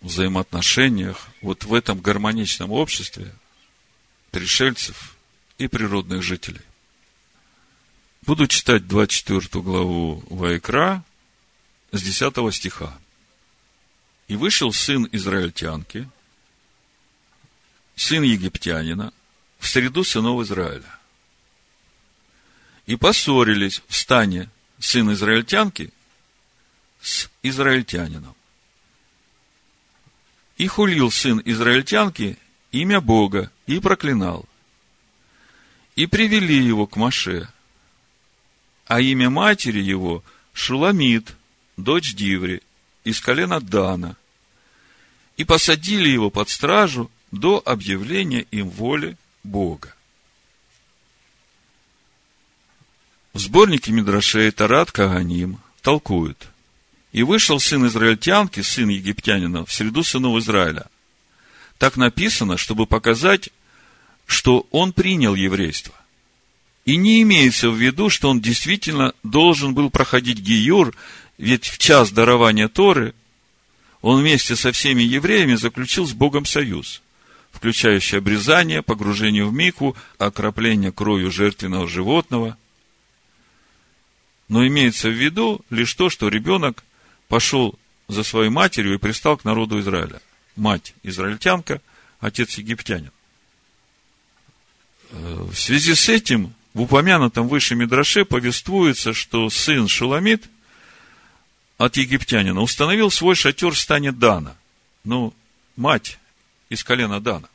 взаимоотношениях 0.00 1.28
вот 1.42 1.64
в 1.64 1.74
этом 1.74 2.00
гармоничном 2.00 2.70
обществе 2.70 3.32
пришельцев 4.30 5.16
и 5.58 5.68
природных 5.68 6.22
жителей. 6.22 6.62
Буду 8.26 8.46
читать 8.46 8.86
24 8.88 9.62
главу 9.62 10.24
Вайкра 10.30 11.04
с 11.92 12.02
10 12.02 12.54
стиха. 12.54 12.98
«И 14.28 14.36
вышел 14.36 14.72
сын 14.72 15.06
израильтянки, 15.12 16.08
сын 17.96 18.22
египтянина, 18.22 19.12
в 19.58 19.68
среду 19.68 20.04
сынов 20.04 20.40
Израиля. 20.40 20.98
И 22.86 22.96
поссорились 22.96 23.82
в 23.88 23.94
стане 23.94 24.48
сын 24.78 25.12
израильтянки 25.12 25.92
с 27.02 27.28
израильтянином. 27.42 28.34
И 30.56 30.66
хулил 30.66 31.10
сын 31.10 31.42
израильтянки 31.44 32.38
имя 32.72 33.02
Бога 33.02 33.50
и 33.66 33.80
проклинал. 33.80 34.46
И 35.94 36.06
привели 36.06 36.64
его 36.64 36.86
к 36.86 36.96
Маше, 36.96 37.50
а 38.86 39.00
имя 39.00 39.30
матери 39.30 39.80
его 39.80 40.22
Шуламит, 40.52 41.34
дочь 41.76 42.14
Диври, 42.14 42.62
из 43.02 43.20
колена 43.20 43.60
Дана. 43.60 44.16
И 45.36 45.44
посадили 45.44 46.08
его 46.08 46.30
под 46.30 46.48
стражу 46.48 47.10
до 47.32 47.60
объявления 47.64 48.46
им 48.50 48.70
воли 48.70 49.16
Бога. 49.42 49.94
В 53.32 53.40
сборнике 53.40 53.90
Мидрашей 53.90 54.50
Тарат 54.52 54.92
Каганим 54.92 55.58
толкуют. 55.82 56.48
И 57.10 57.22
вышел 57.22 57.58
сын 57.58 57.86
израильтянки, 57.86 58.60
сын 58.60 58.88
египтянина, 58.88 59.64
в 59.64 59.72
среду 59.72 60.04
сынов 60.04 60.38
Израиля. 60.38 60.86
Так 61.78 61.96
написано, 61.96 62.56
чтобы 62.56 62.86
показать, 62.86 63.50
что 64.26 64.66
он 64.70 64.92
принял 64.92 65.34
еврейство. 65.34 65.94
И 66.84 66.96
не 66.96 67.22
имеется 67.22 67.70
в 67.70 67.76
виду, 67.76 68.10
что 68.10 68.28
он 68.28 68.40
действительно 68.40 69.14
должен 69.22 69.74
был 69.74 69.90
проходить 69.90 70.38
Гиюр, 70.38 70.94
ведь 71.38 71.66
в 71.66 71.78
час 71.78 72.10
дарования 72.10 72.68
Торы 72.68 73.14
он 74.02 74.20
вместе 74.20 74.54
со 74.54 74.70
всеми 74.70 75.02
евреями 75.02 75.54
заключил 75.54 76.06
с 76.06 76.12
Богом 76.12 76.44
союз, 76.44 77.00
включающий 77.52 78.18
обрезание, 78.18 78.82
погружение 78.82 79.46
в 79.46 79.52
мику, 79.52 79.96
окропление 80.18 80.92
кровью 80.92 81.30
жертвенного 81.30 81.88
животного. 81.88 82.58
Но 84.48 84.66
имеется 84.66 85.08
в 85.08 85.12
виду 85.12 85.62
лишь 85.70 85.94
то, 85.94 86.10
что 86.10 86.28
ребенок 86.28 86.84
пошел 87.28 87.78
за 88.08 88.22
своей 88.24 88.50
матерью 88.50 88.94
и 88.94 88.98
пристал 88.98 89.38
к 89.38 89.44
народу 89.44 89.80
Израиля. 89.80 90.20
Мать 90.54 90.94
израильтянка, 91.02 91.80
отец 92.20 92.58
египтянин. 92.58 93.10
Э, 95.10 95.48
в 95.50 95.54
связи 95.54 95.94
с 95.94 96.10
этим 96.10 96.53
в 96.74 96.82
упомянутом 96.82 97.46
выше 97.46 97.76
Мидраше 97.76 98.24
повествуется, 98.24 99.14
что 99.14 99.48
сын 99.48 99.86
Шуламид 99.86 100.50
от 101.78 101.96
египтянина 101.96 102.60
установил 102.60 103.10
свой 103.10 103.36
шатер 103.36 103.70
в 103.70 103.78
стане 103.78 104.10
Дана. 104.10 104.56
Ну, 105.04 105.32
мать 105.76 106.18
из 106.68 106.82
колена 106.82 107.20
Дана. 107.20 107.48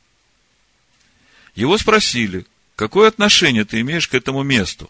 Его 1.54 1.78
спросили, 1.78 2.46
какое 2.78 3.10
отношение 3.10 3.66
ты 3.66 3.82
имеешь 3.82 4.08
к 4.08 4.14
этому 4.14 4.44
месту? 4.44 4.90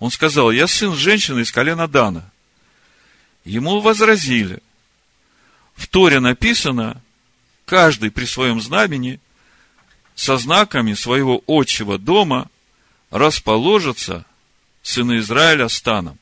Он 0.00 0.10
сказал, 0.10 0.50
я 0.50 0.66
сын 0.66 0.94
женщины 0.94 1.40
из 1.40 1.52
колена 1.52 1.86
Дана. 1.86 2.28
Ему 3.44 3.80
возразили, 3.80 4.60
в 5.76 5.86
Торе 5.86 6.18
написано, 6.18 7.00
каждый 7.64 8.10
при 8.10 8.24
своем 8.24 8.60
знамени 8.60 9.20
со 10.16 10.38
знаками 10.38 10.94
своего 10.94 11.44
отчего 11.46 11.98
дома 11.98 12.50
расположатся 13.10 14.24
сыны 14.82 15.18
Израиля 15.18 15.68
станом. 15.68 16.18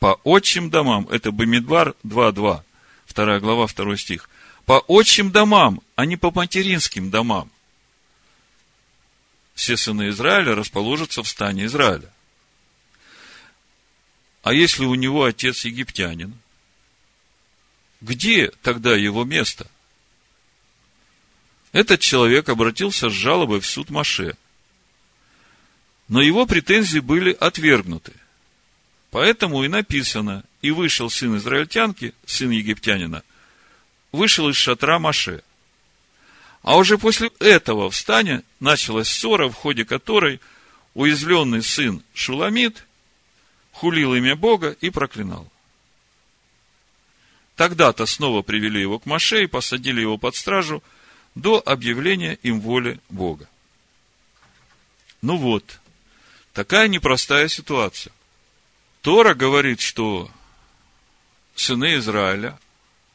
По 0.00 0.20
отчим 0.24 0.68
домам, 0.68 1.08
это 1.08 1.30
Бамидбар 1.30 1.94
2.2, 2.04 2.62
вторая 3.06 3.40
глава, 3.40 3.66
второй 3.66 3.96
стих. 3.96 4.28
По 4.66 4.80
отчим 4.80 5.30
домам, 5.30 5.80
а 5.94 6.04
не 6.04 6.16
по 6.16 6.30
материнским 6.30 7.10
домам. 7.10 7.50
Все 9.54 9.76
сыны 9.76 10.08
Израиля 10.08 10.56
расположатся 10.56 11.22
в 11.22 11.28
стане 11.28 11.66
Израиля. 11.66 12.12
А 14.42 14.52
если 14.52 14.84
у 14.84 14.94
него 14.96 15.24
отец 15.24 15.64
египтянин, 15.64 16.34
где 18.00 18.48
тогда 18.62 18.96
его 18.96 19.24
место? 19.24 19.70
Этот 21.74 21.98
человек 21.98 22.48
обратился 22.48 23.10
с 23.10 23.12
жалобой 23.12 23.58
в 23.58 23.66
суд 23.66 23.90
Маше. 23.90 24.36
Но 26.06 26.22
его 26.22 26.46
претензии 26.46 27.00
были 27.00 27.32
отвергнуты. 27.32 28.12
Поэтому 29.10 29.64
и 29.64 29.68
написано, 29.68 30.44
и 30.62 30.70
вышел 30.70 31.10
сын 31.10 31.36
израильтянки, 31.36 32.14
сын 32.26 32.50
египтянина, 32.50 33.24
вышел 34.12 34.48
из 34.48 34.54
шатра 34.54 35.00
Маше. 35.00 35.42
А 36.62 36.76
уже 36.76 36.96
после 36.96 37.32
этого 37.40 37.90
в 37.90 37.96
стане 37.96 38.44
началась 38.60 39.08
ссора, 39.08 39.48
в 39.48 39.54
ходе 39.54 39.84
которой 39.84 40.40
уязвленный 40.94 41.64
сын 41.64 42.04
Шуламид 42.14 42.86
хулил 43.72 44.14
имя 44.14 44.36
Бога 44.36 44.76
и 44.80 44.90
проклинал. 44.90 45.50
Тогда-то 47.56 48.06
снова 48.06 48.42
привели 48.42 48.80
его 48.80 49.00
к 49.00 49.06
Маше 49.06 49.42
и 49.42 49.48
посадили 49.48 50.00
его 50.00 50.18
под 50.18 50.36
стражу– 50.36 50.80
до 51.34 51.62
объявления 51.64 52.38
им 52.42 52.60
воли 52.60 53.00
Бога. 53.08 53.48
Ну 55.22 55.36
вот, 55.36 55.80
такая 56.52 56.88
непростая 56.88 57.48
ситуация. 57.48 58.12
Тора 59.02 59.34
говорит, 59.34 59.80
что 59.80 60.30
сыны 61.54 61.96
Израиля 61.96 62.58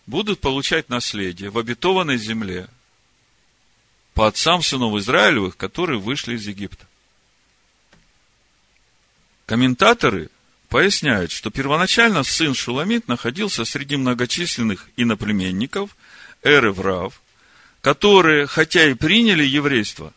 будут 0.05 0.39
получать 0.39 0.89
наследие 0.89 1.49
в 1.49 1.57
обетованной 1.57 2.17
земле 2.17 2.67
по 4.13 4.27
отцам 4.27 4.63
сынов 4.63 4.97
Израилевых, 4.97 5.55
которые 5.55 5.99
вышли 5.99 6.35
из 6.35 6.47
Египта. 6.47 6.85
Комментаторы 9.45 10.29
поясняют, 10.67 11.31
что 11.31 11.49
первоначально 11.49 12.23
сын 12.23 12.53
Шуламит 12.53 13.07
находился 13.07 13.65
среди 13.65 13.97
многочисленных 13.97 14.87
иноплеменников, 14.95 15.95
эры 16.43 16.71
Врав, 16.71 17.21
которые, 17.81 18.47
хотя 18.47 18.85
и 18.85 18.93
приняли 18.93 19.43
еврейство, 19.43 20.13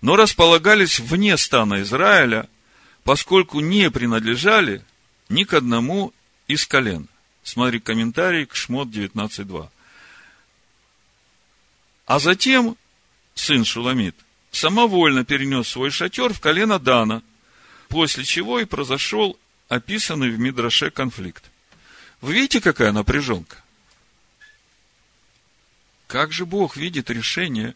но 0.00 0.16
располагались 0.16 1.00
вне 1.00 1.36
стана 1.36 1.82
Израиля, 1.82 2.48
поскольку 3.04 3.60
не 3.60 3.90
принадлежали 3.90 4.82
ни 5.28 5.44
к 5.44 5.54
одному 5.54 6.12
из 6.46 6.66
колен. 6.66 7.08
Смотри 7.42 7.80
комментарий 7.80 8.46
к 8.46 8.54
Шмот 8.54 8.88
19.2. 8.88 9.68
А 12.06 12.18
затем 12.18 12.76
сын 13.34 13.64
Шуламит 13.64 14.16
самовольно 14.50 15.24
перенес 15.24 15.68
свой 15.68 15.90
шатер 15.90 16.32
в 16.32 16.40
колено 16.40 16.78
Дана, 16.78 17.22
после 17.88 18.24
чего 18.24 18.60
и 18.60 18.64
произошел 18.64 19.38
описанный 19.68 20.30
в 20.30 20.38
Мидраше 20.38 20.90
конфликт. 20.90 21.44
Вы 22.20 22.34
видите, 22.34 22.60
какая 22.60 22.92
напряженка? 22.92 23.61
Как 26.12 26.30
же 26.30 26.44
Бог 26.44 26.76
видит 26.76 27.08
решение 27.08 27.74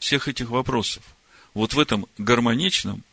всех 0.00 0.26
этих 0.26 0.48
вопросов? 0.48 1.04
Вот 1.54 1.74
в 1.74 1.78
этом 1.78 2.08
гармоничном 2.18 3.04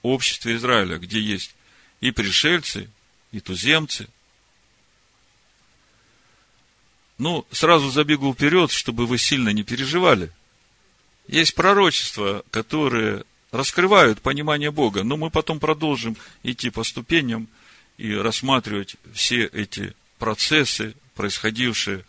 обществе 0.00 0.56
Израиля, 0.56 0.96
где 0.96 1.20
есть 1.20 1.54
и 2.00 2.12
пришельцы, 2.12 2.88
и 3.30 3.40
туземцы. 3.40 4.08
Ну, 7.18 7.46
сразу 7.50 7.90
забегу 7.90 8.32
вперед, 8.32 8.70
чтобы 8.70 9.04
вы 9.04 9.18
сильно 9.18 9.50
не 9.50 9.64
переживали. 9.64 10.32
Есть 11.28 11.54
пророчества, 11.54 12.42
которые 12.50 13.24
раскрывают 13.50 14.22
понимание 14.22 14.70
Бога, 14.70 15.04
но 15.04 15.18
мы 15.18 15.28
потом 15.28 15.60
продолжим 15.60 16.16
идти 16.42 16.70
по 16.70 16.84
ступеням 16.84 17.48
и 17.98 18.14
рассматривать 18.14 18.96
все 19.12 19.44
эти 19.44 19.92
процессы, 20.18 20.94
происходившие 21.14 22.06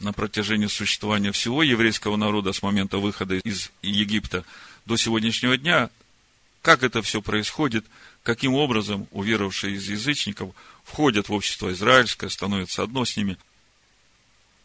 на 0.00 0.12
протяжении 0.12 0.66
существования 0.66 1.32
всего 1.32 1.62
еврейского 1.62 2.16
народа 2.16 2.52
с 2.52 2.62
момента 2.62 2.98
выхода 2.98 3.36
из 3.36 3.70
Египта 3.82 4.44
до 4.84 4.96
сегодняшнего 4.96 5.56
дня, 5.56 5.90
как 6.62 6.82
это 6.82 7.02
все 7.02 7.22
происходит, 7.22 7.84
каким 8.22 8.54
образом 8.54 9.06
уверовавшие 9.12 9.76
из 9.76 9.88
язычников 9.88 10.54
входят 10.84 11.28
в 11.28 11.32
общество 11.32 11.72
израильское, 11.72 12.28
становятся 12.28 12.82
одно 12.82 13.04
с 13.04 13.16
ними. 13.16 13.38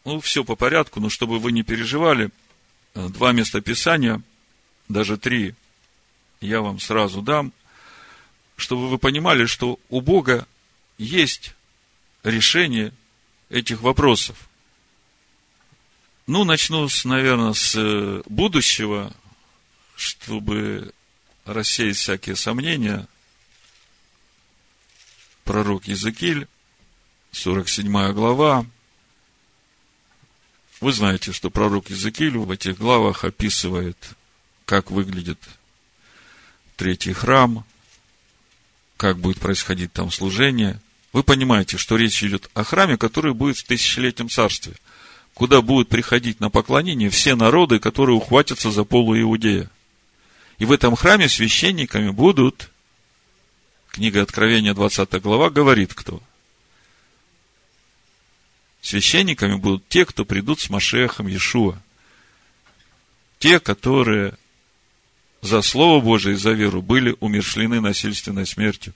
Ну, 0.04 0.20
все 0.20 0.44
по 0.44 0.56
порядку, 0.56 1.00
но 1.00 1.08
чтобы 1.08 1.38
вы 1.38 1.52
не 1.52 1.62
переживали, 1.62 2.30
два 2.94 3.32
места 3.32 3.60
Писания, 3.60 4.20
даже 4.88 5.16
три, 5.16 5.54
я 6.40 6.60
вам 6.60 6.80
сразу 6.80 7.22
дам, 7.22 7.52
чтобы 8.56 8.88
вы 8.88 8.98
понимали, 8.98 9.46
что 9.46 9.78
у 9.88 10.00
Бога 10.00 10.46
есть 10.98 11.54
решение 12.22 12.92
этих 13.48 13.80
вопросов. 13.80 14.36
Ну, 16.26 16.44
начну, 16.44 16.88
с, 16.88 17.04
наверное, 17.04 17.52
с 17.52 17.74
э, 17.76 18.22
будущего, 18.26 19.12
чтобы 19.96 20.92
рассеять 21.44 21.96
всякие 21.96 22.36
сомнения. 22.36 23.08
Пророк 25.44 25.88
Иезекииль, 25.88 26.46
47 27.32 28.12
глава. 28.12 28.64
Вы 30.80 30.92
знаете, 30.92 31.32
что 31.32 31.50
пророк 31.50 31.90
Иезекииль 31.90 32.38
в 32.38 32.50
этих 32.50 32.78
главах 32.78 33.24
описывает, 33.24 33.96
как 34.64 34.92
выглядит 34.92 35.38
третий 36.76 37.12
храм, 37.12 37.64
как 38.96 39.18
будет 39.18 39.40
происходить 39.40 39.92
там 39.92 40.12
служение. 40.12 40.80
Вы 41.12 41.24
понимаете, 41.24 41.78
что 41.78 41.96
речь 41.96 42.22
идет 42.22 42.48
о 42.54 42.62
храме, 42.62 42.96
который 42.96 43.34
будет 43.34 43.58
в 43.58 43.64
тысячелетнем 43.64 44.28
царстве, 44.28 44.74
куда 45.34 45.62
будут 45.62 45.88
приходить 45.88 46.40
на 46.40 46.50
поклонение 46.50 47.10
все 47.10 47.34
народы, 47.34 47.78
которые 47.78 48.16
ухватятся 48.16 48.70
за 48.70 48.84
полу 48.84 49.18
Иудея. 49.18 49.70
И 50.58 50.64
в 50.64 50.72
этом 50.72 50.94
храме 50.94 51.28
священниками 51.28 52.10
будут, 52.10 52.70
книга 53.90 54.22
Откровения, 54.22 54.74
20 54.74 55.20
глава, 55.22 55.50
говорит 55.50 55.94
кто? 55.94 56.22
Священниками 58.80 59.56
будут 59.56 59.88
те, 59.88 60.04
кто 60.04 60.24
придут 60.24 60.60
с 60.60 60.68
Машехом 60.68 61.28
Иешуа. 61.28 61.80
Те, 63.38 63.58
которые 63.58 64.34
за 65.40 65.62
Слово 65.62 66.02
Божие 66.02 66.34
и 66.34 66.38
за 66.38 66.52
веру 66.52 66.82
были 66.82 67.16
умершлены 67.20 67.80
насильственной 67.80 68.46
смертью 68.46 68.92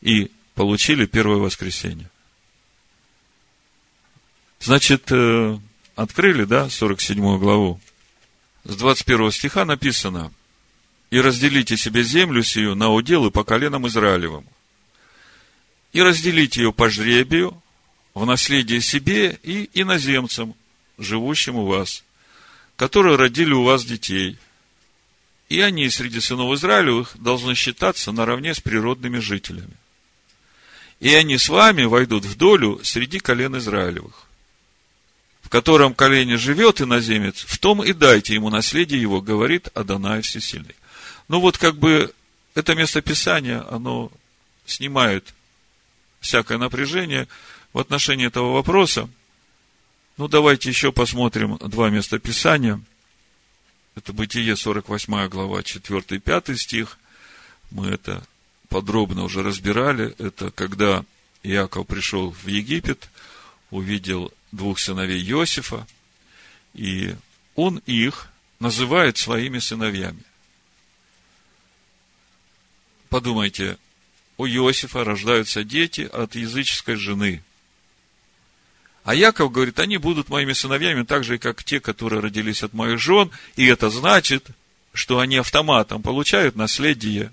и 0.00 0.30
получили 0.54 1.06
первое 1.06 1.38
воскресенье. 1.38 2.10
Значит, 4.62 5.10
э, 5.10 5.58
открыли, 5.96 6.44
да, 6.44 6.70
47 6.70 7.38
главу. 7.38 7.80
С 8.62 8.76
21 8.76 9.32
стиха 9.32 9.64
написано, 9.64 10.32
«И 11.10 11.20
разделите 11.20 11.76
себе 11.76 12.04
землю 12.04 12.44
сию 12.44 12.76
на 12.76 12.90
уделы 12.90 13.32
по 13.32 13.42
коленам 13.42 13.88
Израилевым, 13.88 14.46
и 15.92 16.00
разделите 16.00 16.62
ее 16.62 16.72
по 16.72 16.88
жребию 16.88 17.60
в 18.14 18.24
наследие 18.24 18.80
себе 18.80 19.38
и 19.42 19.68
иноземцам, 19.74 20.54
живущим 20.96 21.56
у 21.56 21.66
вас, 21.66 22.04
которые 22.76 23.16
родили 23.16 23.52
у 23.52 23.64
вас 23.64 23.84
детей, 23.84 24.38
и 25.48 25.60
они 25.60 25.90
среди 25.90 26.20
сынов 26.20 26.54
Израилевых 26.54 27.16
должны 27.16 27.56
считаться 27.56 28.12
наравне 28.12 28.54
с 28.54 28.60
природными 28.60 29.18
жителями. 29.18 29.74
И 31.00 31.12
они 31.12 31.36
с 31.36 31.48
вами 31.48 31.82
войдут 31.82 32.24
в 32.24 32.36
долю 32.36 32.80
среди 32.84 33.18
колен 33.18 33.58
Израилевых. 33.58 34.28
Котором 35.52 35.92
колене 35.92 36.38
живет 36.38 36.80
иноземец, 36.80 37.44
в 37.46 37.58
том 37.58 37.84
и 37.84 37.92
дайте 37.92 38.32
ему 38.32 38.48
наследие 38.48 38.98
его, 38.98 39.20
говорит 39.20 39.68
Адонай 39.74 40.22
Всесильный. 40.22 40.74
Ну 41.28 41.40
вот 41.40 41.58
как 41.58 41.76
бы 41.76 42.14
это 42.54 42.74
местописание, 42.74 43.58
оно 43.70 44.10
снимает 44.64 45.34
всякое 46.20 46.56
напряжение 46.56 47.28
в 47.74 47.78
отношении 47.78 48.28
этого 48.28 48.54
вопроса. 48.54 49.10
Ну, 50.16 50.26
давайте 50.26 50.70
еще 50.70 50.90
посмотрим 50.90 51.58
два 51.58 51.90
местописания– 51.90 52.80
это 53.94 54.14
Бытие, 54.14 54.56
48 54.56 55.28
глава, 55.28 55.62
4 55.62 56.02
и 56.12 56.18
5 56.18 56.58
стих. 56.58 56.98
Мы 57.70 57.88
это 57.88 58.26
подробно 58.70 59.24
уже 59.24 59.42
разбирали. 59.42 60.14
Это 60.16 60.50
когда 60.50 61.04
Иаков 61.42 61.86
пришел 61.86 62.30
в 62.30 62.46
Египет, 62.46 63.10
увидел 63.70 64.32
двух 64.52 64.78
сыновей 64.78 65.22
Иосифа, 65.22 65.86
и 66.74 67.14
он 67.54 67.78
их 67.86 68.30
называет 68.60 69.18
своими 69.18 69.58
сыновьями. 69.58 70.22
Подумайте, 73.08 73.76
у 74.38 74.46
Иосифа 74.46 75.04
рождаются 75.04 75.64
дети 75.64 76.02
от 76.02 76.34
языческой 76.34 76.96
жены– 76.96 77.42
а 79.04 79.14
Яков 79.14 79.50
говорит, 79.50 79.80
они 79.80 79.96
будут 79.96 80.28
моими 80.28 80.52
сыновьями 80.52 81.02
так 81.02 81.24
же, 81.24 81.38
как 81.38 81.64
те, 81.64 81.80
которые 81.80 82.20
родились 82.20 82.62
от 82.62 82.72
моих 82.72 83.00
жен. 83.00 83.30
И 83.56 83.66
это 83.66 83.90
значит, 83.90 84.46
что 84.92 85.18
они 85.18 85.38
автоматом 85.38 86.02
получают 86.02 86.54
наследие 86.54 87.32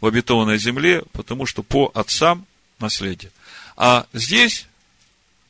в 0.00 0.06
обетованной 0.06 0.58
земле, 0.58 1.04
потому 1.12 1.46
что 1.46 1.62
по 1.62 1.90
отцам 1.94 2.46
наследие. 2.80 3.30
А 3.76 4.06
здесь, 4.12 4.66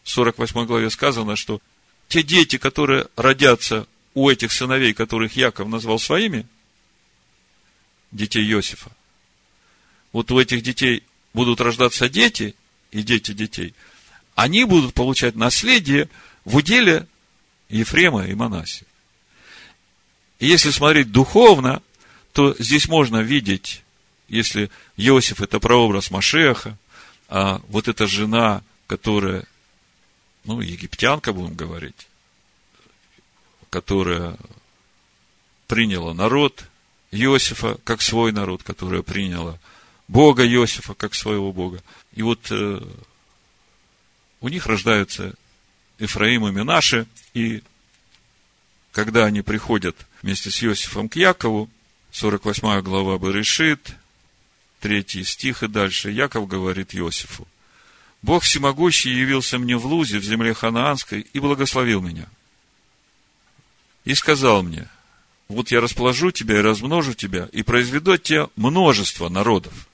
48 0.09 0.67
главе 0.67 0.91
сказано, 0.91 1.37
что 1.37 1.61
те 2.09 2.23
дети, 2.23 2.59
которые 2.59 3.07
родятся 3.17 3.87
у 4.15 4.29
этих 4.29 4.53
сыновей, 4.53 4.95
которых 4.95 5.37
Яков 5.37 5.69
назвал 5.69 5.99
своими, 5.99 6.47
детей 8.11 8.51
Иосифа, 8.51 8.91
вот 10.13 10.31
у 10.31 10.41
этих 10.41 10.63
детей 10.63 11.03
будут 11.35 11.61
рождаться 11.61 12.09
дети 12.09 12.55
и 12.91 13.03
дети 13.03 13.33
детей– 13.33 13.75
они 14.39 14.63
будут 14.63 14.95
получать 14.95 15.35
наследие 15.35 16.09
в 16.45 16.55
уделе 16.55 17.09
Ефрема 17.69 18.25
и 18.25 18.37
Манасия. 18.37 18.87
И 20.39 20.47
если 20.47 20.71
смотреть 20.71 21.11
духовно, 21.11 21.83
то 22.33 22.55
здесь 22.61 22.87
можно 22.87 23.17
видеть, 23.17 23.83
если 24.29 24.71
Иосиф 24.97 25.41
это 25.41 25.59
прообраз 25.59 26.13
Машеха, 26.13 26.79
а 27.29 27.61
вот 27.67 27.89
эта 27.89 28.07
жена, 28.07 28.63
которая, 28.87 29.45
ну, 30.45 30.61
египтянка, 30.61 31.33
будем 31.33 31.55
говорить, 31.55 32.09
которая 33.71 34.37
приняла 35.67 36.15
народ 36.15 36.65
Иосифа 37.11 37.79
как 37.85 38.03
свой 38.03 38.33
народ, 38.33 38.63
которая 38.63 39.03
приняла 39.03 39.59
Бога 40.09 40.47
Иосифа 40.47 40.95
как 40.95 41.15
своего 41.15 41.53
Бога. 41.53 41.83
И 42.15 42.23
вот 42.23 42.51
э, 42.51 42.81
у 44.41 44.49
них 44.49 44.67
рождаются 44.67 45.35
Ифраим 45.99 46.47
и 46.47 46.53
Минаши, 46.53 47.07
и 47.35 47.63
когда 48.93 49.27
они 49.27 49.43
приходят 49.43 49.97
вместе 50.23 50.51
с 50.51 50.63
Иосифом 50.63 51.09
к 51.09 51.17
Якову, 51.17 51.71
48 52.13 52.81
глава 52.81 53.19
Берешит, 53.19 53.95
3 54.81 55.25
стих 55.25 55.63
и 55.63 55.69
дальше, 55.69 56.11
Яков 56.11 56.49
говорит 56.49 56.95
Иосифу, 56.95 57.47
Бог 58.23 58.43
всемогущий 58.43 59.11
явился 59.11 59.59
мне 59.59 59.77
в 59.77 59.87
Лузе, 59.87 60.19
в 60.19 60.25
земле 60.25 60.55
ханаанской, 60.55 61.21
и 61.33 61.39
благословил 61.41 62.01
меня. 62.01 62.27
И 64.05 64.15
сказал 64.15 64.63
мне, 64.63 64.89
вот 65.49 65.71
я 65.71 65.81
расположу 65.81 66.31
тебя 66.31 66.59
и 66.59 66.63
размножу 66.63 67.15
тебя, 67.15 67.49
и 67.53 67.63
произведу 67.63 68.13
от 68.13 68.23
тебя 68.23 68.49
множество 68.57 69.29
народов. 69.29 69.89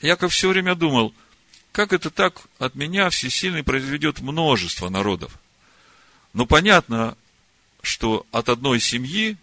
Яков 0.00 0.32
все 0.32 0.48
время 0.48 0.74
думал– 0.74 1.14
как 1.72 1.92
это 1.92 2.10
так 2.10 2.42
от 2.58 2.74
меня 2.74 3.10
всесильный 3.10 3.62
произведет 3.62 4.20
множество 4.20 4.88
народов? 4.88 5.38
Ну, 6.32 6.46
понятно, 6.46 7.16
что 7.82 8.26
от 8.32 8.48
одной 8.48 8.80
семьи, 8.80 9.36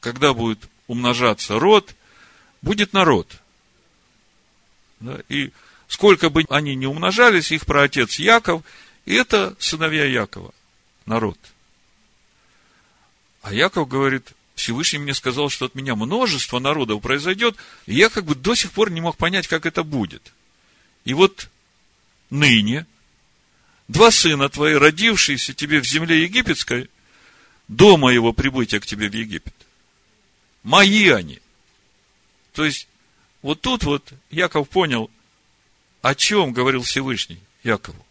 когда 0.00 0.32
будет 0.32 0.68
умножаться 0.86 1.58
род, 1.58 1.94
будет 2.62 2.92
народ. 2.92 3.41
И 5.28 5.52
сколько 5.88 6.30
бы 6.30 6.44
они 6.48 6.74
ни 6.74 6.86
умножались, 6.86 7.52
их 7.52 7.66
праотец 7.66 8.18
Яков, 8.18 8.62
и 9.04 9.14
это 9.14 9.56
сыновья 9.58 10.04
Якова, 10.04 10.52
народ. 11.06 11.38
А 13.42 13.52
Яков 13.52 13.88
говорит, 13.88 14.32
Всевышний 14.54 15.00
мне 15.00 15.14
сказал, 15.14 15.48
что 15.48 15.66
от 15.66 15.74
меня 15.74 15.96
множество 15.96 16.58
народов 16.58 17.02
произойдет, 17.02 17.56
и 17.86 17.94
я 17.94 18.08
как 18.08 18.24
бы 18.24 18.34
до 18.34 18.54
сих 18.54 18.70
пор 18.72 18.90
не 18.90 19.00
мог 19.00 19.16
понять, 19.16 19.48
как 19.48 19.66
это 19.66 19.82
будет– 19.82 20.32
и 21.04 21.14
вот 21.14 21.48
ныне 22.30 22.86
два 23.88 24.10
сына 24.10 24.48
твои, 24.48 24.74
родившиеся 24.74 25.52
тебе 25.54 25.80
в 25.80 25.84
земле 25.84 26.22
египетской, 26.22 26.88
до 27.68 27.96
моего 27.96 28.32
прибытия 28.32 28.80
к 28.80 28.86
тебе 28.86 29.08
в 29.08 29.14
Египет. 29.14 29.54
Мои 30.62 31.08
они. 31.08 31.40
То 32.52 32.64
есть, 32.64 32.86
вот 33.42 33.60
тут 33.60 33.84
вот 33.84 34.12
Яков 34.30 34.68
понял, 34.68 35.10
о 36.00 36.14
чем 36.14 36.52
говорил 36.52 36.82
Всевышний 36.82 37.40
Якову. 37.62 38.04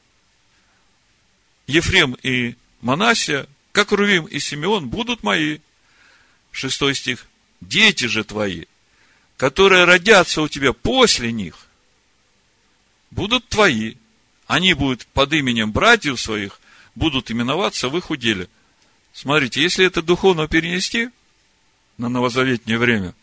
Ефрем 1.68 2.18
и 2.22 2.56
Манасия, 2.82 3.48
как 3.72 3.92
Рувим 3.92 4.26
и 4.26 4.40
Симеон, 4.40 4.90
будут 4.90 5.24
мои. 5.24 5.60
Шестой 6.52 6.96
стих. 6.96 7.28
Дети 7.62 8.06
же 8.06 8.24
твои, 8.26 8.66
которые 9.38 9.86
родятся 9.86 10.42
у 10.42 10.50
тебя 10.50 10.74
после 10.74 11.32
них, 11.32 11.68
будут 13.10 13.48
твои. 13.48 13.96
Они 14.48 14.74
будут 14.74 15.06
под 15.08 15.32
именем 15.32 15.72
братьев 15.72 16.20
своих, 16.20 16.60
будут 16.94 17.32
именоваться 17.32 17.88
в 17.88 17.98
их 17.98 18.10
уделе. 18.10 18.50
Смотрите, 19.14 19.62
если 19.62 19.86
это 19.86 20.02
духовно 20.02 20.50
перенести 20.50 21.10
на 21.98 22.10
новозаветнее 22.10 22.78
время, 22.78 23.14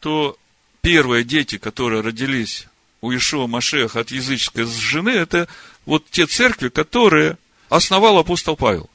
то 0.00 0.38
первые 0.80 1.24
дети, 1.24 1.58
которые 1.58 2.00
родились 2.00 2.66
у 3.00 3.14
Ишуа 3.14 3.46
Машеха 3.46 4.00
от 4.00 4.10
языческой 4.10 4.64
жены, 4.64 5.10
это 5.10 5.48
вот 5.86 6.10
те 6.10 6.26
церкви, 6.26 6.68
которые 6.68 7.38
основал 7.68 8.18
апостол 8.18 8.56
Павел. 8.56 8.90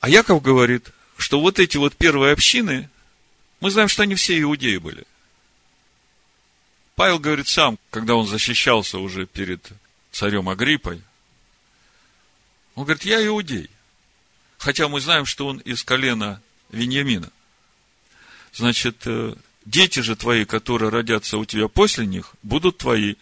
А 0.00 0.08
Яков 0.08 0.42
говорит, 0.42 0.90
что 1.18 1.40
вот 1.40 1.58
эти 1.58 1.76
вот 1.76 1.96
первые 1.96 2.32
общины, 2.32 2.88
мы 3.60 3.70
знаем, 3.70 3.88
что 3.88 4.02
они 4.02 4.14
все 4.14 4.40
иудеи 4.40 4.78
были. 4.78 5.04
Павел 6.94 7.18
говорит 7.18 7.48
сам, 7.48 7.78
когда 7.90 8.14
он 8.14 8.26
защищался 8.26 8.98
уже 8.98 9.26
перед 9.26 9.66
царем 10.10 10.48
Агриппой, 10.48 11.02
он 12.74 12.84
говорит, 12.84 13.04
я 13.04 13.24
иудей. 13.26 13.68
Хотя 14.58 14.88
мы 14.88 15.00
знаем, 15.00 15.26
что 15.26 15.46
он 15.46 15.58
из 15.58 15.82
колена 15.82 16.42
Веньямина. 16.70 17.30
Значит, 18.52 19.02
э, 19.06 19.34
дети 19.64 20.00
же 20.00 20.16
твои, 20.16 20.44
которые 20.44 20.90
родятся 20.90 21.38
у 21.38 21.44
тебя 21.44 21.68
после 21.68 22.06
них, 22.06 22.34
будут 22.42 22.78
твои. 22.78 23.14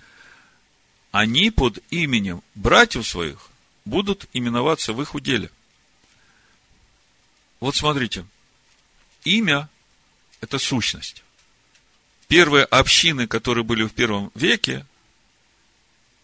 Они 1.11 1.51
под 1.51 1.79
именем 1.91 2.43
братьев 2.55 3.07
своих 3.07 3.49
будут 3.85 4.29
именоваться 4.33 4.93
в 4.93 5.01
их 5.03 5.14
уделе. 5.14 5.51
Вот 7.61 7.75
смотрите, 7.75 8.27
имя– 9.25 9.69
это 10.41 10.59
сущность. 10.59 11.25
Первые 12.29 12.64
общины, 12.64 13.27
которые 13.27 13.64
были 13.64 13.85
в 13.85 13.93
первом 13.93 14.31
веке, 14.35 14.87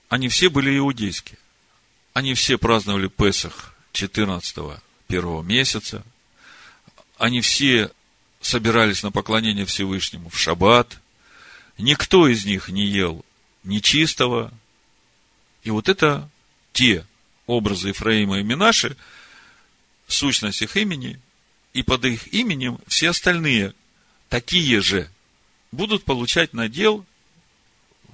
они 0.09 0.29
все 0.29 0.49
были 0.49 0.77
иудейские. 0.77 1.39
Они 2.13 2.35
все 2.35 2.59
праздновали 2.59 3.09
Песах 3.09 3.75
14 3.93 4.81
первого 5.09 5.43
месяца. 5.43 6.05
Они 7.19 7.41
все 7.41 7.91
собирались 8.45 9.03
на 9.03 9.11
поклонение 9.11 9.65
Всевышнему 9.65 10.29
в 10.29 10.39
шаббат. 10.39 11.01
Никто 11.79 12.29
из 12.29 12.45
них 12.45 12.69
не 12.69 12.85
ел 12.85 13.25
нечистого. 13.63 14.53
И 15.63 15.71
вот 15.71 15.89
это 15.89 16.29
те 16.75 17.07
образы 17.47 17.89
Ефраима 17.89 18.41
и 18.41 18.43
Минаши, 18.43 18.99
сущность 20.07 20.61
их 20.61 20.77
имени, 20.77 21.19
и 21.73 21.83
под 21.83 22.05
их 22.05 22.33
именем 22.35 22.79
все 22.87 23.11
остальные 23.11 23.73
такие 24.29 24.83
же 24.83 25.11
будут 25.73 26.05
получать 26.05 26.53
надел 26.53 27.07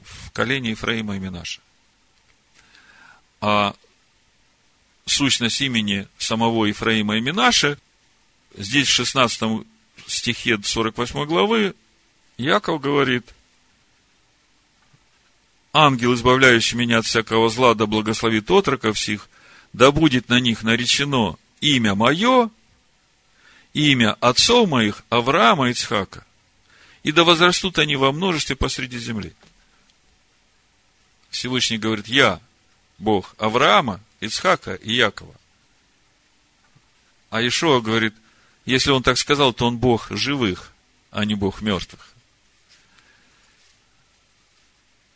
в 0.04 0.30
колене 0.30 0.70
Ефраима 0.70 1.16
и 1.16 1.18
Минаша. 1.18 1.60
А 3.40 3.74
сущность 5.06 5.60
имени 5.60 6.06
самого 6.18 6.66
Ефраима 6.66 7.16
и 7.16 7.20
Минаша, 7.20 7.78
здесь 8.56 8.86
в 8.86 8.92
16 8.92 9.66
стихе 10.12 10.58
48 10.62 11.24
главы 11.24 11.74
Яков 12.36 12.80
говорит, 12.80 13.26
ангел, 15.72 16.14
избавляющий 16.14 16.78
меня 16.78 16.98
от 16.98 17.06
всякого 17.06 17.50
зла, 17.50 17.74
да 17.74 17.86
благословит 17.86 18.50
отроков 18.50 18.96
всех, 18.96 19.28
да 19.72 19.92
будет 19.92 20.28
на 20.28 20.40
них 20.40 20.62
наречено 20.62 21.36
имя 21.60 21.94
мое, 21.94 22.50
имя 23.74 24.14
отцов 24.20 24.68
моих, 24.68 25.04
Авраама 25.10 25.68
и 25.68 25.72
Ицхака, 25.72 26.24
и 27.02 27.12
да 27.12 27.24
возрастут 27.24 27.78
они 27.78 27.96
во 27.96 28.12
множестве 28.12 28.56
посреди 28.56 28.98
земли. 28.98 29.34
Всевышний 31.30 31.78
говорит, 31.78 32.08
я, 32.08 32.40
Бог 32.98 33.34
Авраама, 33.38 34.00
Ицхака 34.20 34.74
и 34.74 34.92
Якова. 34.92 35.34
А 37.30 37.46
Ишуа 37.46 37.80
говорит, 37.80 38.14
если 38.70 38.90
он 38.90 39.02
так 39.02 39.18
сказал, 39.18 39.52
то 39.52 39.66
он 39.66 39.78
Бог 39.78 40.08
живых, 40.10 40.72
а 41.10 41.24
не 41.24 41.34
Бог 41.34 41.60
мертвых. 41.60 42.14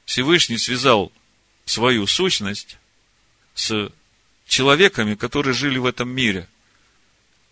Всевышний 0.05 0.59
связал 0.59 1.13
свою 1.65 2.07
сущность 2.07 2.77
с 3.55 3.91
человеками, 4.47 5.15
которые 5.15 5.55
жили 5.55 5.79
в 5.79 5.87
этом 5.87 6.09
мире. 6.09 6.49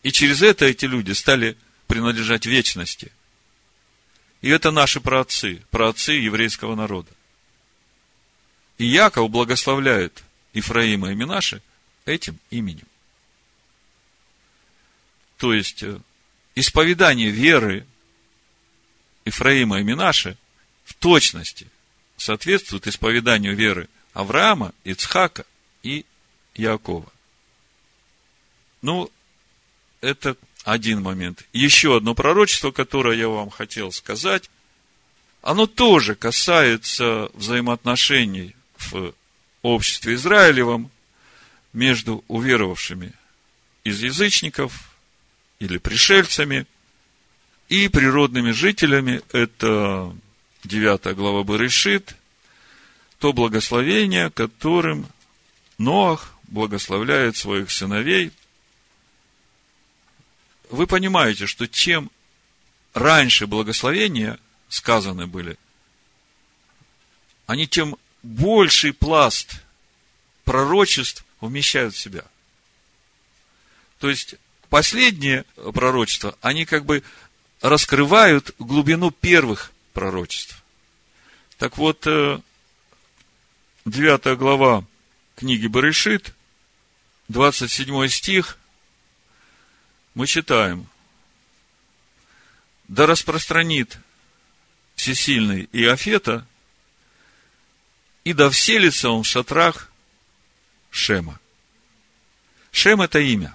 И 0.03 0.13
через 0.13 0.43
это 0.43 0.67
эти 0.67 0.85
люди 0.85 1.13
стали 1.13 1.57
принадлежать 1.87 2.47
вечности. 2.47 3.13
И 4.41 4.49
это 4.49 4.71
наши 4.71 5.01
праотцы, 5.01 5.63
праотцы 5.71 6.13
еврейского 6.13 6.75
народа. 6.75 7.11
И 8.79 8.85
Яков 8.87 9.31
благословляет 9.31 10.23
Ифраима 10.53 11.13
и 11.13 11.15
Минаши 11.15 11.63
этим 12.05 12.39
именем. 12.51 12.87
То 15.43 15.53
есть, 15.53 15.83
э, 15.83 15.99
исповедание 16.55 17.31
веры 17.31 17.85
Ифраима 19.25 19.81
и 19.81 19.83
Минаши 19.83 20.37
в 20.85 20.95
точности 20.95 21.67
соответствует 22.17 22.87
исповеданию 22.87 23.57
веры 23.57 23.89
Авраама, 24.13 24.73
Ицхака 24.85 25.45
и 25.83 26.07
Якова. 26.55 27.13
Ну, 28.83 29.11
это 30.01 30.37
один 30.63 31.03
момент. 31.03 31.45
Еще 31.53 31.97
одно 31.97 32.15
пророчество, 32.15 32.71
которое 32.71 33.19
я 33.19 33.27
вам 33.27 33.51
хотел 33.51 33.91
сказать, 33.91 34.49
оно 35.41 35.67
тоже 35.67 36.15
касается 36.15 37.31
взаимоотношений 37.35 38.55
в 38.79 39.13
обществе 39.63 40.15
Израилевом 40.15 40.93
между 41.73 42.23
уверовавшими 42.29 43.13
из 43.83 44.05
язычников 44.05 44.92
или 45.63 45.79
пришельцами 45.79 46.67
и 47.69 47.87
природными 47.89 48.51
жителями. 48.51 49.23
Это 49.31 50.13
9 50.65 51.15
глава 51.15 51.45
Барышит, 51.45 52.17
то 53.19 53.33
благословение, 53.33 54.31
которым 54.31 55.07
Ноах 55.79 56.35
благословляет 56.49 57.37
своих 57.37 57.71
сыновей. 57.71 58.33
Вы 60.69 60.89
понимаете, 60.89 61.47
что 61.47 61.69
чем 61.69 62.11
раньше 62.93 63.47
благословения 63.47 64.41
сказаны 64.69 65.29
были, 65.29 65.57
они 67.47 67.69
тем 67.69 67.97
больший 68.25 68.93
пласт 68.93 69.63
пророчеств 70.45 71.25
вмещают 71.41 71.95
в 71.95 71.99
себя. 71.99 72.25
То 74.01 74.11
есть, 74.11 74.35
последние 74.73 75.45
пророчества, 75.75 76.35
они 76.41 76.65
как 76.65 76.87
бы 76.87 77.03
раскрывают 77.61 78.55
глубину 78.59 79.11
первых 79.11 79.71
пророчеств. 79.93 80.65
Так 81.59 81.77
вот, 81.77 82.05
9 82.07 82.43
э, 83.85 84.35
глава 84.35 84.87
книги 85.37 85.67
Барышит, 85.67 86.33
27 87.29 88.09
стих, 88.09 88.57
мы 90.15 90.27
читаем. 90.27 90.89
Да 92.89 93.05
распространит 93.05 93.99
всесильный 94.95 95.69
Иофета 95.73 96.47
и 98.25 98.33
да 98.33 98.49
вселится 98.49 99.11
он 99.11 99.23
в 99.23 99.27
шатрах 99.27 99.93
Шема. 100.91 101.39
Шем– 102.71 103.03
это 103.03 103.19
имя. 103.19 103.55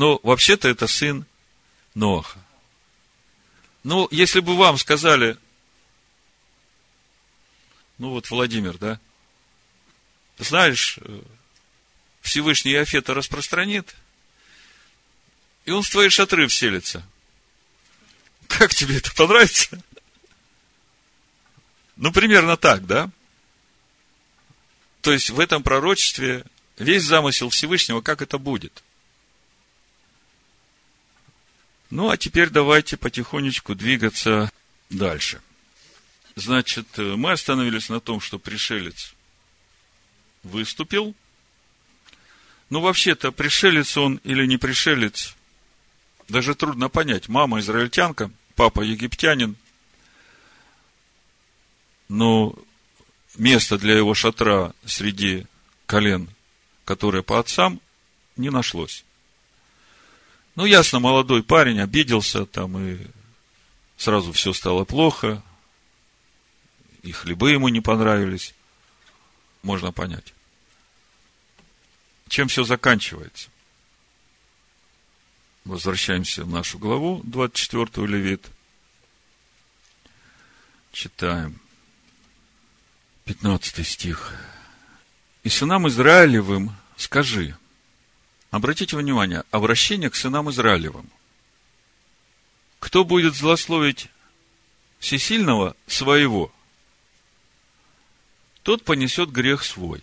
Но 0.00 0.18
вообще-то 0.22 0.66
это 0.66 0.86
сын 0.86 1.26
Ноаха. 1.94 2.38
Ну, 3.82 4.08
если 4.10 4.40
бы 4.40 4.56
вам 4.56 4.78
сказали, 4.78 5.36
ну 7.98 8.08
вот 8.08 8.30
Владимир, 8.30 8.78
да, 8.78 8.98
знаешь, 10.38 10.98
э, 11.02 11.22
Всевышний 12.22 12.72
Иофета 12.72 13.12
распространит, 13.12 13.94
и 15.66 15.70
он 15.70 15.82
в 15.82 15.90
твои 15.90 16.08
шатры 16.08 16.46
вселится. 16.46 17.06
Как 18.48 18.74
тебе 18.74 18.96
это 18.96 19.14
понравится? 19.14 19.82
Ну, 21.96 22.10
примерно 22.10 22.56
так, 22.56 22.86
да? 22.86 23.10
То 25.02 25.12
есть 25.12 25.28
в 25.28 25.38
этом 25.38 25.62
пророчестве 25.62 26.46
весь 26.78 27.02
замысел 27.02 27.50
Всевышнего, 27.50 28.00
как 28.00 28.22
это 28.22 28.38
будет. 28.38 28.82
Ну, 31.90 32.08
а 32.08 32.16
теперь 32.16 32.50
давайте 32.50 32.96
потихонечку 32.96 33.74
двигаться 33.74 34.50
дальше. 34.90 35.40
Значит, 36.36 36.86
мы 36.96 37.32
остановились 37.32 37.88
на 37.88 38.00
том, 38.00 38.20
что 38.20 38.38
пришелец 38.38 39.14
выступил. 40.44 41.14
Ну, 42.70 42.80
вообще-то, 42.80 43.32
пришелец 43.32 43.96
он 43.96 44.20
или 44.22 44.46
не 44.46 44.56
пришелец, 44.56 45.34
даже 46.28 46.54
трудно 46.54 46.88
понять. 46.88 47.28
Мама 47.28 47.58
израильтянка, 47.58 48.30
папа 48.54 48.82
египтянин. 48.82 49.56
Но 52.08 52.54
места 53.36 53.78
для 53.78 53.96
его 53.96 54.14
шатра 54.14 54.72
среди 54.84 55.46
колен, 55.86 56.28
которые 56.84 57.24
по 57.24 57.40
отцам, 57.40 57.80
не 58.36 58.50
нашлось. 58.50 59.04
Ну, 60.56 60.64
ясно, 60.64 61.00
молодой 61.00 61.42
парень 61.42 61.80
обиделся 61.80 62.44
там, 62.44 62.78
и 62.78 62.98
сразу 63.96 64.32
все 64.32 64.52
стало 64.52 64.84
плохо, 64.84 65.42
и 67.02 67.12
хлебы 67.12 67.52
ему 67.52 67.68
не 67.68 67.80
понравились. 67.80 68.54
Можно 69.62 69.92
понять. 69.92 70.34
Чем 72.28 72.48
все 72.48 72.64
заканчивается? 72.64 73.50
Возвращаемся 75.64 76.44
в 76.44 76.48
нашу 76.48 76.78
главу, 76.78 77.20
24 77.24 78.06
Левит. 78.06 78.46
Читаем. 80.92 81.60
15 83.24 83.86
стих. 83.86 84.34
«И 85.44 85.48
сынам 85.48 85.86
Израилевым 85.88 86.74
скажи». 86.96 87.56
Обратите 88.50 88.96
внимание, 88.96 89.44
обращение 89.50 90.10
к 90.10 90.16
сынам 90.16 90.50
Израилевым. 90.50 91.08
Кто 92.78 93.04
будет 93.04 93.34
злословить 93.34 94.08
всесильного 94.98 95.76
своего, 95.86 96.52
тот 98.62 98.84
понесет 98.84 99.30
грех 99.30 99.64
свой. 99.64 100.02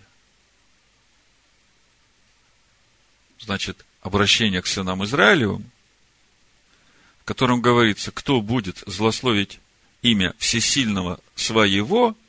Значит, 3.39 3.85
обращение 4.01 4.61
к 4.61 4.67
сынам 4.67 5.03
Израилевым, 5.03 5.69
в 7.21 7.23
котором 7.25 7.61
говорится, 7.61 8.11
кто 8.11 8.41
будет 8.41 8.83
злословить 8.85 9.59
имя 10.01 10.33
всесильного 10.37 11.19
своего– 11.35 12.15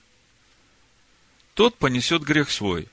тот 1.59 1.77
понесет 1.77 2.23
грех 2.23 2.53
свой. 2.53 2.87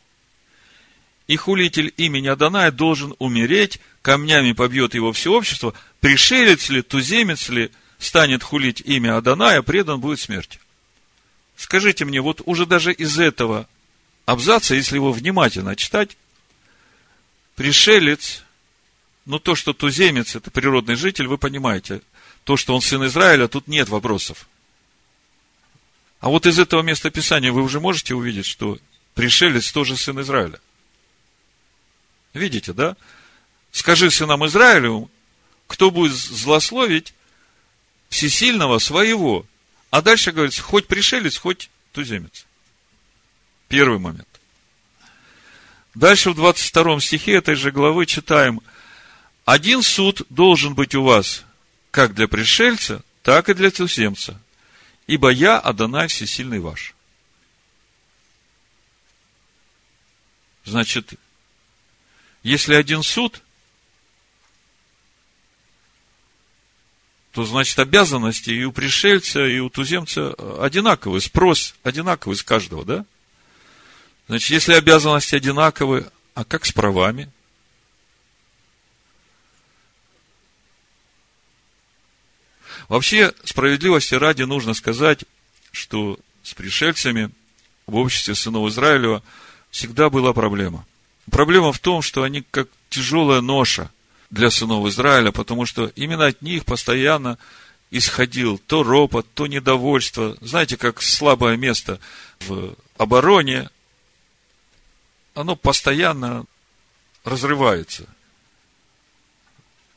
И 1.28 1.38
хулитель 1.38 1.93
имени 1.97 2.28
Аданая 2.28 2.71
должен 2.71 3.15
умереть, 3.17 3.80
камнями 4.01 4.51
побьет 4.51 4.93
его 4.93 5.11
все 5.11 5.34
общество, 5.34 5.73
пришелец 5.99 6.69
ли, 6.69 6.82
туземец 6.82 7.49
ли, 7.49 7.71
станет 7.97 8.43
хулить 8.43 8.82
имя 8.82 9.17
Аданая, 9.17 9.61
предан 9.61 9.99
будет 9.99 10.19
смерти. 10.19 10.59
Скажите 11.57 12.05
мне, 12.05 12.21
вот 12.21 12.41
уже 12.45 12.65
даже 12.65 12.93
из 12.93 13.17
этого 13.17 13.67
абзаца, 14.26 14.76
если 14.76 14.95
его 14.95 15.11
внимательно 15.11 15.76
читать, 15.76 16.17
пришелец, 17.55 18.43
ну 19.26 19.39
то, 19.39 19.55
что 19.55 19.73
туземец, 19.73 20.36
это 20.36 20.51
природный 20.51 20.95
житель, 20.95 21.28
вы 21.28 21.38
понимаете, 21.38 22.01
то, 22.43 22.57
что 22.57 22.76
он 22.76 22.82
сын 22.82 23.03
Израиля, 23.07 23.47
тут 23.47 23.67
нет 23.67 23.89
вопросов. 23.89 24.47
А 26.19 26.30
вот 26.30 26.45
из 26.45 26.59
этого 26.59 26.82
места 26.82 27.09
Писания 27.09 27.51
вы 27.51 27.63
уже 27.63 27.80
можете 27.80 28.13
увидеть, 28.13 28.45
что 28.45 28.78
пришелец 29.15 29.71
тоже 29.71 29.97
сын 29.97 30.19
Израиля. 30.21 30.59
Видите, 32.36 32.73
да? 32.73 32.95
Скажи 33.71 34.11
сынам 34.11 34.45
Израилю, 34.45 35.09
кто 35.65 35.89
будет 35.89 36.13
злословить 36.13 37.15
всесильного 38.09 38.77
своего. 38.77 39.45
А 39.89 40.03
дальше 40.03 40.31
говорится, 40.31 40.61
хоть 40.61 40.86
пришелец, 40.86 41.38
хоть 41.38 41.71
туземец. 41.93 42.45
Первый 43.67 43.97
момент. 43.97 44.27
Дальше 45.95 46.29
в 46.29 46.36
22 46.36 46.99
стихе 46.99 47.33
этой 47.33 47.55
же 47.55 47.71
главы 47.71 48.05
читаем, 48.05 48.61
один 49.45 49.81
суд 49.81 50.21
должен 50.29 50.75
быть 50.75 50.93
у 50.93 51.03
вас 51.03 51.43
как 51.89 52.13
для 52.13 52.27
пришельца, 52.27 53.03
так 53.23 53.49
и 53.49 53.53
для 53.53 53.71
туземца 53.71 54.39
ибо 55.07 55.29
я 55.29 55.59
Адонай 55.59 56.07
всесильный 56.07 56.59
ваш. 56.59 56.93
Значит, 60.63 61.13
если 62.46 62.76
один 62.76 63.02
суд, 63.02 63.41
то 67.32 67.43
значит 67.43 67.80
обязанности 67.80 68.52
и 68.52 68.64
у 68.64 68.72
пришельца, 68.72 69.43
и 69.48 69.58
у 69.58 69.72
туземца 69.72 70.36
одинаковые, 70.62 71.22
спрос 71.22 71.74
одинаковый 71.82 72.38
с 72.38 72.43
каждого, 72.43 72.86
да? 72.86 73.06
Значит, 74.28 74.52
если 74.52 74.74
обязанности 74.74 75.34
одинаковые, 75.34 76.12
а 76.36 76.46
как 76.46 76.66
с 76.66 76.72
правами? 76.72 77.32
Вообще, 82.88 83.34
справедливости 83.43 84.14
ради 84.14 84.43
нужно 84.43 84.76
сказать, 84.76 85.26
что 85.72 86.20
с 86.43 86.54
пришельцами 86.54 87.32
в 87.88 87.96
обществе 87.96 88.36
сынов 88.36 88.70
Израилева 88.70 89.24
всегда 89.72 90.12
была 90.12 90.32
проблема. 90.32 90.86
Проблема 91.32 91.73
в 91.73 91.80
том, 91.80 92.01
что 92.01 92.23
они 92.23 92.43
как 92.51 92.67
тяжелая 92.89 93.41
ноша 93.41 93.91
для 94.30 94.49
сынов 94.49 94.88
Израиля, 94.88 95.32
потому 95.32 95.65
что 95.65 95.91
именно 95.95 96.26
от 96.28 96.41
них 96.41 96.65
постоянно 96.65 97.38
исходил 97.91 98.57
то 98.57 98.84
ропот, 98.84 99.28
то 99.34 99.47
недовольство. 99.47 100.38
Знаете, 100.41 100.78
как 100.78 101.01
слабое 101.01 101.57
место 101.57 101.99
в 102.41 102.76
обороне, 102.97 103.69
оно 105.34 105.55
постоянно 105.55 106.45
разрывается. 107.23 108.07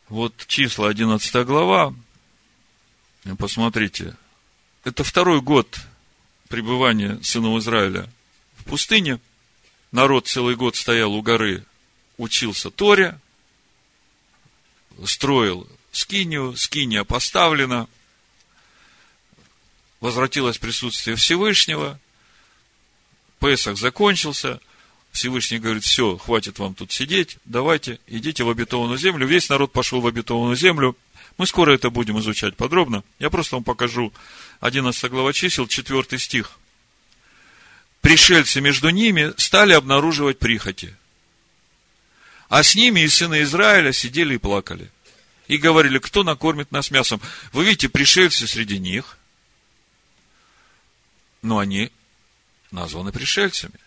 Вот 0.08 0.34
числа 0.46 0.88
11 0.88 1.46
глава, 1.46 1.94
Посмотрите, 3.36 4.16
это 4.84 5.04
второй 5.04 5.40
год 5.40 5.78
пребывания 6.48 7.18
сынов 7.22 7.58
Израиля 7.60 8.08
в 8.56 8.64
пустыне. 8.64 9.20
Народ 9.92 10.26
целый 10.26 10.54
год 10.54 10.76
стоял 10.76 11.14
у 11.14 11.22
горы, 11.22 11.64
учился 12.16 12.70
Торе, 12.70 13.18
строил 15.04 15.66
скинию, 15.92 16.56
скиния 16.56 17.04
поставлена, 17.04 17.88
возвратилось 20.00 20.58
присутствие 20.58 21.16
Всевышнего, 21.16 21.98
Песах 23.40 23.78
закончился, 23.78 24.60
Всевышний 25.12 25.58
говорит, 25.58 25.84
все, 25.84 26.18
хватит 26.18 26.58
вам 26.58 26.74
тут 26.74 26.92
сидеть, 26.92 27.38
давайте, 27.44 27.98
идите 28.06 28.44
в 28.44 28.50
обетованную 28.50 28.98
землю. 28.98 29.26
Весь 29.26 29.48
народ 29.48 29.72
пошел 29.72 30.00
в 30.00 30.06
обетованную 30.06 30.56
землю– 30.56 30.96
мы 31.38 31.46
скоро 31.46 31.72
это 31.72 31.88
будем 31.88 32.18
изучать 32.18 32.56
подробно. 32.56 33.04
Я 33.20 33.30
просто 33.30 33.54
вам 33.54 33.64
покажу 33.64 34.12
11 34.60 35.10
глава 35.10 35.32
чисел, 35.32 35.68
4 35.68 36.18
стих. 36.18 36.58
Пришельцы 38.08 38.62
между 38.62 38.88
ними 38.88 39.34
стали 39.36 39.74
обнаруживать 39.74 40.38
прихоти. 40.38 40.96
А 42.48 42.62
с 42.62 42.74
ними 42.74 43.00
и 43.00 43.08
сыны 43.08 43.42
Израиля 43.42 43.92
сидели 43.92 44.36
и 44.36 44.38
плакали. 44.38 44.90
И 45.46 45.58
говорили, 45.58 45.98
кто 45.98 46.24
накормит 46.24 46.72
нас 46.72 46.90
мясом. 46.90 47.20
Вы 47.52 47.66
видите, 47.66 47.90
пришельцы 47.90 48.46
среди 48.46 48.78
них, 48.78 49.18
но 51.42 51.58
они 51.58 51.92
названы 52.70 53.12
пришельцами. 53.12 53.78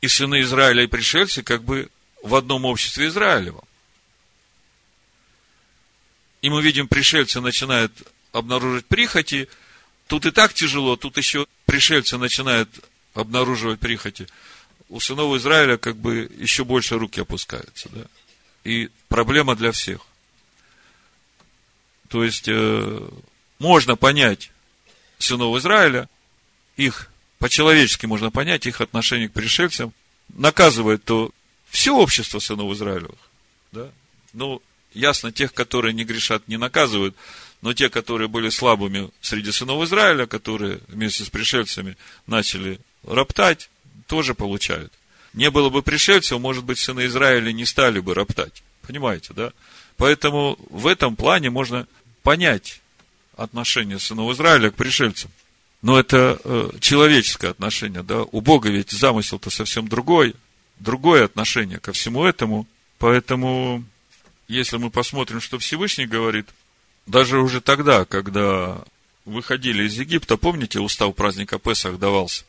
И 0.00 0.06
сыны 0.06 0.40
Израиля 0.42 0.84
и 0.84 0.86
пришельцы 0.86 1.42
как 1.42 1.64
бы 1.64 1.90
в 2.22 2.36
одном 2.36 2.64
обществе 2.64 3.08
Израилевом. 3.08 3.64
И 6.42 6.48
мы 6.48 6.62
видим, 6.62 6.86
пришельцы 6.86 7.40
начинают 7.40 7.92
обнаруживать 8.30 8.86
прихоти. 8.86 9.48
Тут 10.06 10.26
и 10.26 10.30
так 10.30 10.54
тяжело, 10.54 10.96
тут 10.96 11.16
еще 11.16 11.46
пришельцы 11.64 12.16
начинают 12.16 12.68
обнаруживать 13.14 13.80
прихоти. 13.80 14.26
У 14.88 15.00
сынов 15.00 15.36
Израиля 15.36 15.78
как 15.78 15.96
бы 15.96 16.30
еще 16.38 16.64
больше 16.64 16.96
руки 16.98 17.20
опускаются. 17.20 17.88
Да? 17.88 18.02
И 18.64 18.90
проблема 19.08 19.56
для 19.56 19.72
всех. 19.72 20.00
То 22.08 22.22
есть, 22.22 22.44
э, 22.46 23.08
можно 23.58 23.96
понять 23.96 24.50
сынов 25.18 25.56
Израиля, 25.58 26.08
их 26.76 27.10
по-человечески 27.38 28.06
можно 28.06 28.30
понять, 28.30 28.66
их 28.66 28.80
отношение 28.80 29.28
к 29.28 29.32
пришельцам, 29.32 29.92
наказывает 30.28 31.04
то 31.04 31.30
все 31.68 31.96
общество 31.96 32.38
сынов 32.38 32.72
Израилевых. 32.72 33.18
Да? 33.72 33.90
Ну, 34.32 34.62
Ясно, 34.96 35.30
тех, 35.30 35.52
которые 35.52 35.92
не 35.92 36.04
грешат, 36.04 36.48
не 36.48 36.56
наказывают, 36.56 37.14
но 37.66 37.74
те, 37.74 37.88
которые 37.88 38.28
были 38.28 38.48
слабыми 38.48 39.10
среди 39.20 39.50
сынов 39.50 39.82
Израиля, 39.82 40.26
которые 40.26 40.78
вместе 40.86 41.24
с 41.24 41.30
пришельцами 41.30 41.96
начали 42.28 42.78
роптать, 43.02 43.70
тоже 44.06 44.34
получают. 44.34 44.92
Не 45.32 45.50
было 45.50 45.68
бы 45.68 45.82
пришельцев, 45.82 46.38
может 46.38 46.62
быть, 46.62 46.78
сыны 46.78 47.06
Израиля 47.06 47.50
не 47.50 47.66
стали 47.66 47.98
бы 47.98 48.14
роптать. 48.14 48.62
Понимаете, 48.82 49.32
да? 49.34 49.50
Поэтому 49.96 50.56
в 50.70 50.86
этом 50.86 51.16
плане 51.16 51.50
можно 51.50 51.88
понять 52.22 52.80
отношение 53.36 53.98
сынов 53.98 54.32
Израиля 54.34 54.70
к 54.70 54.76
пришельцам. 54.76 55.32
Но 55.82 55.98
это 55.98 56.40
э, 56.44 56.70
человеческое 56.78 57.48
отношение, 57.48 58.04
да? 58.04 58.22
У 58.30 58.42
Бога 58.42 58.68
ведь 58.68 58.92
замысел-то 58.92 59.50
совсем 59.50 59.88
другой, 59.88 60.36
другое 60.78 61.24
отношение 61.24 61.80
ко 61.80 61.92
всему 61.92 62.26
этому. 62.26 62.68
Поэтому, 63.00 63.82
если 64.46 64.76
мы 64.76 64.90
посмотрим, 64.90 65.40
что 65.40 65.58
Всевышний 65.58 66.06
говорит, 66.06 66.46
даже 67.06 67.38
уже 67.38 67.60
тогда, 67.60 68.04
когда 68.04 68.78
выходили 69.24 69.84
из 69.84 69.98
Египта, 69.98 70.36
помните, 70.36 70.80
устав 70.80 71.14
праздника 71.14 71.58
Песах 71.58 71.98
давался? 71.98 72.44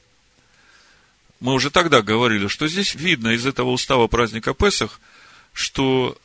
Мы 1.40 1.54
уже 1.54 1.70
тогда 1.70 2.02
говорили, 2.02 2.48
что 2.48 2.68
здесь 2.68 2.96
видно 2.96 3.30
из 3.30 3.46
этого 3.46 3.70
устава 3.70 4.08
праздника 4.08 4.54
Песах, 4.54 5.00
что 5.54 6.18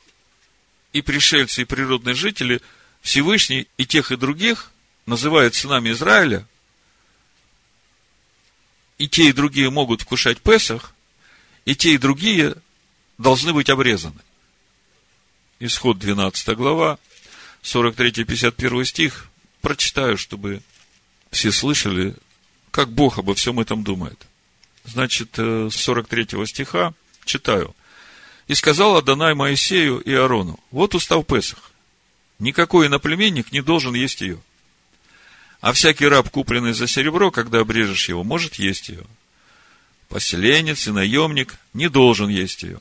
и 0.92 1.02
пришельцы, 1.02 1.62
и 1.62 1.66
природные 1.66 2.14
жители 2.14 2.60
Всевышний 3.02 3.68
и 3.76 3.86
тех, 3.86 4.10
и 4.10 4.16
других 4.16 4.70
называют 5.06 5.54
сынами 5.54 5.90
Израиля, 5.90 6.46
и 8.98 9.08
те, 9.08 9.28
и 9.28 9.32
другие 9.32 9.68
могут 9.70 10.02
вкушать 10.02 10.40
Песах, 10.40 10.94
и 11.64 11.74
те, 11.74 11.94
и 11.94 11.98
другие 11.98 12.54
должны 13.18 13.52
быть 13.52 13.68
обрезаны. 13.68 14.20
Исход 15.60 15.98
12 15.98 16.56
глава, 16.56 16.98
43-51 17.62 18.84
стих. 18.84 19.28
Прочитаю, 19.60 20.16
чтобы 20.16 20.62
все 21.30 21.52
слышали, 21.52 22.14
как 22.70 22.90
Бог 22.90 23.18
обо 23.18 23.34
всем 23.34 23.60
этом 23.60 23.84
думает. 23.84 24.18
Значит, 24.84 25.38
э, 25.38 25.68
с 25.70 25.76
43 25.76 26.46
стиха 26.46 26.94
читаю. 27.24 27.74
«И 28.48 28.54
сказал 28.54 28.96
Адонай 28.96 29.34
Моисею 29.34 30.00
и 30.00 30.12
Аарону, 30.12 30.58
вот 30.70 30.94
устав 30.94 31.24
Песах. 31.26 31.70
Никакой 32.38 32.88
иноплеменник 32.88 33.52
не 33.52 33.62
должен 33.62 33.94
есть 33.94 34.20
ее. 34.20 34.40
А 35.60 35.72
всякий 35.72 36.08
раб, 36.08 36.28
купленный 36.28 36.72
за 36.72 36.88
серебро, 36.88 37.30
когда 37.30 37.60
обрежешь 37.60 38.08
его, 38.08 38.24
может 38.24 38.56
есть 38.56 38.88
ее. 38.88 39.04
Поселенец 40.08 40.88
и 40.88 40.90
наемник 40.90 41.54
не 41.72 41.88
должен 41.88 42.28
есть 42.28 42.64
ее. 42.64 42.80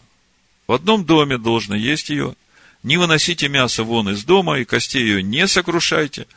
В 0.65 0.73
одном 0.73 1.05
доме 1.05 1.37
должно 1.37 1.75
есть 1.75 2.09
ее. 2.09 2.35
Не 2.83 2.97
выносите 2.97 3.47
мясо 3.47 3.83
вон 3.83 4.09
из 4.09 4.23
дома, 4.23 4.59
и 4.59 4.65
костей 4.65 5.01
ее 5.01 5.23
не 5.23 5.47
сокрушайте. 5.47 6.27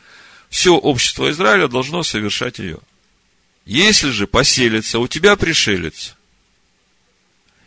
Все 0.49 0.75
общество 0.75 1.29
Израиля 1.31 1.67
должно 1.67 2.03
совершать 2.03 2.59
ее. 2.59 2.79
Если 3.65 4.11
же 4.11 4.27
поселится 4.27 4.99
у 4.99 5.07
тебя 5.07 5.35
пришелец 5.35 6.15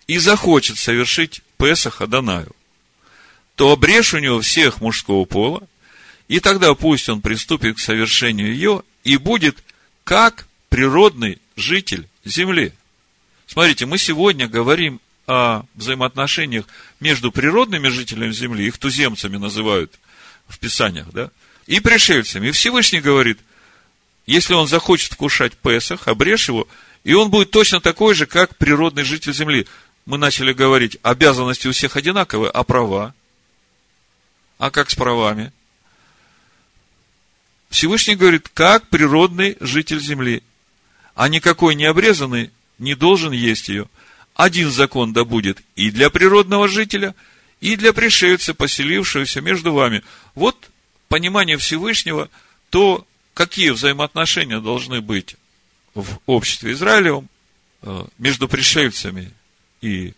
и 0.06 0.18
захочет 0.18 0.78
совершить 0.78 1.42
Песах 1.58 2.00
Адонаю, 2.00 2.54
то 3.56 3.72
обрежь 3.72 4.14
у 4.14 4.18
него 4.18 4.40
всех 4.40 4.80
мужского 4.80 5.24
пола, 5.24 5.66
и 6.28 6.38
тогда 6.38 6.74
пусть 6.74 7.08
он 7.08 7.20
приступит 7.20 7.76
к 7.76 7.80
совершению 7.80 8.52
ее 8.52 8.84
и 9.02 9.16
будет 9.16 9.58
как 10.04 10.46
природный 10.68 11.40
житель 11.56 12.08
земли. 12.24 12.72
Смотрите, 13.48 13.86
мы 13.86 13.98
сегодня 13.98 14.46
говорим 14.46 15.00
о 15.28 15.64
взаимоотношениях 15.74 16.64
между 17.00 17.30
природными 17.30 17.88
жителями 17.88 18.32
Земли, 18.32 18.66
их 18.66 18.78
туземцами 18.78 19.36
называют 19.36 19.92
в 20.48 20.58
Писаниях, 20.58 21.08
да, 21.12 21.30
и 21.66 21.80
пришельцами. 21.80 22.48
И 22.48 22.50
Всевышний 22.50 23.00
говорит, 23.00 23.38
если 24.26 24.54
он 24.54 24.66
захочет 24.66 25.12
вкушать 25.12 25.52
Песах, 25.52 26.08
обрежь 26.08 26.48
его, 26.48 26.66
и 27.04 27.12
он 27.12 27.30
будет 27.30 27.50
точно 27.50 27.80
такой 27.80 28.14
же, 28.14 28.24
как 28.26 28.56
природный 28.56 29.04
житель 29.04 29.34
Земли. 29.34 29.66
Мы 30.06 30.16
начали 30.16 30.54
говорить, 30.54 30.96
обязанности 31.02 31.68
у 31.68 31.72
всех 31.72 31.96
одинаковые, 31.96 32.50
а 32.50 32.64
права? 32.64 33.14
А 34.56 34.70
как 34.70 34.90
с 34.90 34.94
правами? 34.94 35.52
Всевышний 37.68 38.16
говорит, 38.16 38.48
как 38.54 38.88
природный 38.88 39.58
житель 39.60 40.00
Земли. 40.00 40.42
А 41.14 41.28
никакой 41.28 41.74
не 41.74 41.84
обрезанный 41.84 42.50
не 42.78 42.94
должен 42.94 43.32
есть 43.32 43.68
ее. 43.68 43.88
Один 44.38 44.70
закон 44.70 45.12
да 45.12 45.24
будет 45.24 45.60
и 45.74 45.90
для 45.90 46.10
природного 46.10 46.68
жителя, 46.68 47.16
и 47.60 47.74
для 47.74 47.92
пришельца, 47.92 48.54
поселившегося 48.54 49.40
между 49.40 49.72
вами. 49.72 50.04
Вот 50.36 50.70
понимание 51.08 51.58
Всевышнего, 51.58 52.30
то, 52.70 53.04
какие 53.34 53.70
взаимоотношения 53.70 54.60
должны 54.60 55.00
быть 55.00 55.34
в 55.92 56.20
обществе 56.26 56.70
Израилевом 56.70 57.28
э, 57.82 58.06
между 58.18 58.46
пришельцами 58.46 59.32
и 59.80 60.14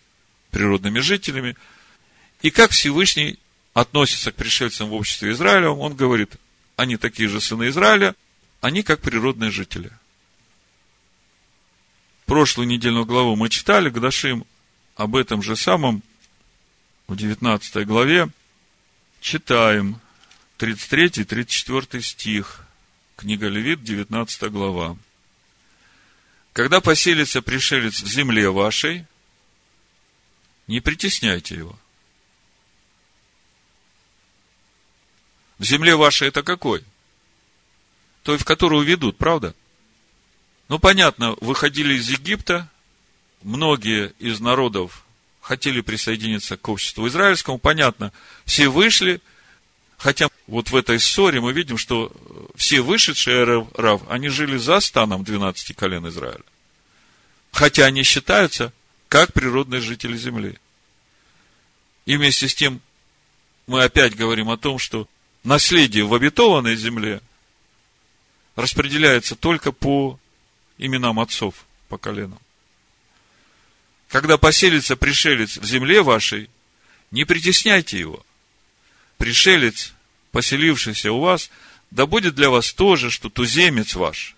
природными 0.50 0.98
жителями, 0.98 1.56
и 2.42 2.50
как 2.50 2.72
Всевышний 2.72 3.38
относится 3.72 4.32
к 4.32 4.34
пришельцам 4.34 4.90
в 4.90 4.94
обществе 4.94 5.32
Израилевом, 5.32 5.78
он 5.78 5.94
говорит, 5.94 6.32
они 6.76 6.98
такие 6.98 7.30
же 7.30 7.40
сыны 7.40 7.68
Израиля, 7.68 8.14
они 8.60 8.82
как 8.82 9.00
природные 9.00 9.50
жители 9.50 9.90
прошлую 12.30 12.68
недельную 12.68 13.06
главу 13.06 13.34
мы 13.34 13.48
читали, 13.48 13.90
Гдашим 13.90 14.46
об 14.94 15.16
этом 15.16 15.42
же 15.42 15.56
самом 15.56 16.00
в 17.08 17.16
19 17.16 17.84
главе. 17.88 18.30
Читаем 19.20 20.00
33-34 20.60 22.00
стих. 22.00 22.64
Книга 23.16 23.48
Левит, 23.48 23.82
19 23.82 24.42
глава. 24.52 24.96
Когда 26.52 26.80
поселится 26.80 27.42
пришелец 27.42 28.00
в 28.00 28.06
земле 28.06 28.48
вашей, 28.48 29.06
не 30.68 30.78
притесняйте 30.78 31.56
его. 31.56 31.76
В 35.58 35.64
земле 35.64 35.96
вашей 35.96 36.28
это 36.28 36.44
какой? 36.44 36.84
Той, 38.22 38.38
в 38.38 38.44
которую 38.44 38.84
ведут, 38.84 39.18
правда? 39.18 39.52
Ну, 40.70 40.78
понятно, 40.78 41.34
выходили 41.40 41.94
из 41.94 42.08
Египта, 42.08 42.70
многие 43.42 44.12
из 44.20 44.38
народов 44.38 45.04
хотели 45.40 45.80
присоединиться 45.80 46.56
к 46.56 46.68
обществу 46.68 47.08
израильскому, 47.08 47.58
понятно, 47.58 48.12
все 48.44 48.68
вышли, 48.68 49.20
хотя 49.98 50.28
вот 50.46 50.70
в 50.70 50.76
этой 50.76 51.00
ссоре 51.00 51.40
мы 51.40 51.52
видим, 51.52 51.76
что 51.76 52.12
все 52.54 52.82
вышедшие 52.82 53.66
Рав, 53.74 54.02
они 54.08 54.28
жили 54.28 54.58
за 54.58 54.78
станом 54.78 55.24
12 55.24 55.74
колен 55.74 56.06
Израиля. 56.06 56.44
Хотя 57.50 57.86
они 57.86 58.04
считаются 58.04 58.72
как 59.08 59.32
природные 59.32 59.80
жители 59.80 60.16
земли. 60.16 60.56
И 62.06 62.16
вместе 62.16 62.46
с 62.46 62.54
тем 62.54 62.80
мы 63.66 63.82
опять 63.82 64.14
говорим 64.14 64.48
о 64.48 64.56
том, 64.56 64.78
что 64.78 65.08
наследие 65.42 66.04
в 66.04 66.14
обетованной 66.14 66.76
земле 66.76 67.20
распределяется 68.54 69.34
только 69.34 69.72
по 69.72 70.20
именам 70.80 71.20
отцов 71.20 71.66
по 71.88 71.98
коленам. 71.98 72.38
Когда 74.08 74.38
поселится 74.38 74.96
пришелец 74.96 75.58
в 75.58 75.64
земле 75.64 76.02
вашей, 76.02 76.50
не 77.10 77.24
притесняйте 77.24 77.98
его. 77.98 78.24
Пришелец, 79.18 79.92
поселившийся 80.32 81.12
у 81.12 81.20
вас, 81.20 81.50
да 81.90 82.06
будет 82.06 82.34
для 82.34 82.50
вас 82.50 82.72
то 82.72 82.96
же, 82.96 83.10
что 83.10 83.28
туземец 83.28 83.94
ваш. 83.94 84.34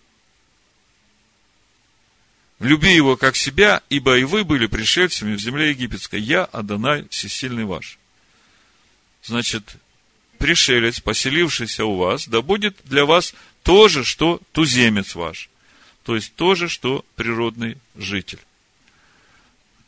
Люби 2.58 2.94
его 2.94 3.16
как 3.16 3.36
себя, 3.36 3.82
ибо 3.88 4.18
и 4.18 4.24
вы 4.24 4.44
были 4.44 4.66
пришельцами 4.66 5.34
в 5.34 5.40
земле 5.40 5.70
египетской. 5.70 6.20
Я, 6.20 6.44
Адонай, 6.44 7.06
всесильный 7.08 7.64
ваш. 7.64 7.98
Значит, 9.22 9.76
пришелец, 10.38 11.00
поселившийся 11.00 11.84
у 11.84 11.96
вас, 11.96 12.28
да 12.28 12.42
будет 12.42 12.76
для 12.84 13.04
вас 13.04 13.34
то 13.62 13.88
же, 13.88 14.04
что 14.04 14.40
туземец 14.52 15.14
ваш 15.14 15.48
то 16.04 16.16
есть 16.16 16.34
то 16.34 16.54
же, 16.54 16.68
что 16.68 17.04
природный 17.16 17.76
житель. 17.96 18.40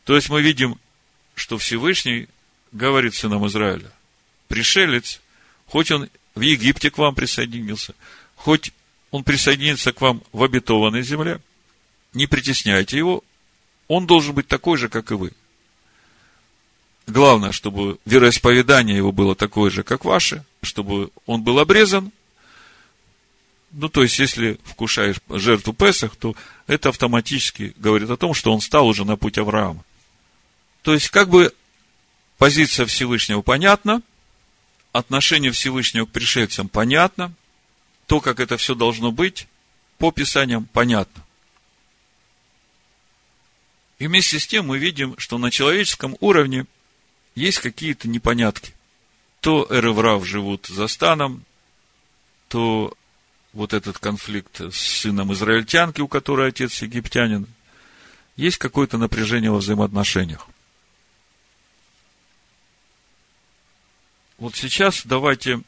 То 0.03 0.15
есть 0.15 0.29
мы 0.29 0.41
видим, 0.41 0.79
что 1.33 1.57
Всевышний 1.57 2.27
говорит 2.71 3.15
сынам 3.15 3.45
Израиля, 3.47 3.91
пришелец, 4.47 5.21
хоть 5.67 5.91
он 5.91 6.09
в 6.35 6.41
Египте 6.41 6.91
к 6.91 6.97
вам 6.97 7.15
присоединился, 7.15 7.95
хоть 8.35 8.71
он 9.11 9.23
присоединится 9.23 9.93
к 9.93 10.01
вам 10.01 10.23
в 10.31 10.43
обетованной 10.43 11.03
земле, 11.03 11.39
не 12.13 12.27
притесняйте 12.27 12.97
его, 12.97 13.23
он 13.87 14.07
должен 14.07 14.33
быть 14.33 14.47
такой 14.47 14.77
же, 14.77 14.89
как 14.89 15.11
и 15.11 15.15
вы. 15.15 15.31
Главное, 17.07 17.51
чтобы 17.51 17.99
вероисповедание 18.05 18.97
его 18.97 19.11
было 19.11 19.35
такое 19.35 19.69
же, 19.69 19.83
как 19.83 20.05
ваше, 20.05 20.43
чтобы 20.63 21.11
он 21.25 21.43
был 21.43 21.59
обрезан, 21.59 22.11
ну, 23.77 23.89
то 23.89 24.03
есть, 24.03 24.17
если 24.19 24.57
вкушаешь 24.63 25.17
жертву 25.29 25.73
Песах, 25.73 26.15
то 26.15 26.33
это 26.65 26.89
автоматически 26.89 27.73
говорит 27.75 28.09
о 28.09 28.15
том, 28.15 28.33
что 28.33 28.53
он 28.53 28.61
стал 28.61 28.87
уже 28.87 29.03
на 29.03 29.17
путь 29.17 29.37
Авраама. 29.37 29.83
То 30.81 30.93
есть, 30.93 31.09
как 31.09 31.29
бы 31.29 31.53
позиция 32.37 32.85
Всевышнего 32.85 33.41
понятна, 33.41 34.01
отношение 34.93 35.51
Всевышнего 35.51 36.05
к 36.05 36.11
пришельцам 36.11 36.69
понятно, 36.69 37.33
то, 38.07 38.21
как 38.21 38.39
это 38.39 38.55
все 38.55 38.75
должно 38.75 39.11
быть, 39.11 39.47
по 39.97 40.11
Писаниям 40.11 40.65
понятно. 40.71 41.23
И 43.99 44.07
вместе 44.07 44.39
с 44.39 44.47
тем 44.47 44.67
мы 44.67 44.77
видим, 44.77 45.15
что 45.17 45.37
на 45.37 45.51
человеческом 45.51 46.15
уровне 46.21 46.65
есть 47.35 47.59
какие-то 47.59 48.07
непонятки. 48.07 48.73
То 49.41 49.67
Эреврав 49.69 50.25
живут 50.25 50.67
за 50.67 50.87
станом, 50.87 51.43
то 52.47 52.93
вот 53.55 53.73
этот 53.73 53.97
конфликт 53.97 54.59
с 54.59 54.75
сыном 54.75 55.33
израильтянки, 55.33 56.01
у 56.01 56.07
которой 56.07 56.49
отец 56.49 56.81
египтянин, 56.81 57.47
есть 58.35 58.57
какое-то 58.57 58.97
напряжение 58.97 59.49
во 59.49 59.57
взаимоотношениях. 59.57 60.47
Вот 64.37 64.55
сейчас 64.55 65.03
давайте 65.05 65.61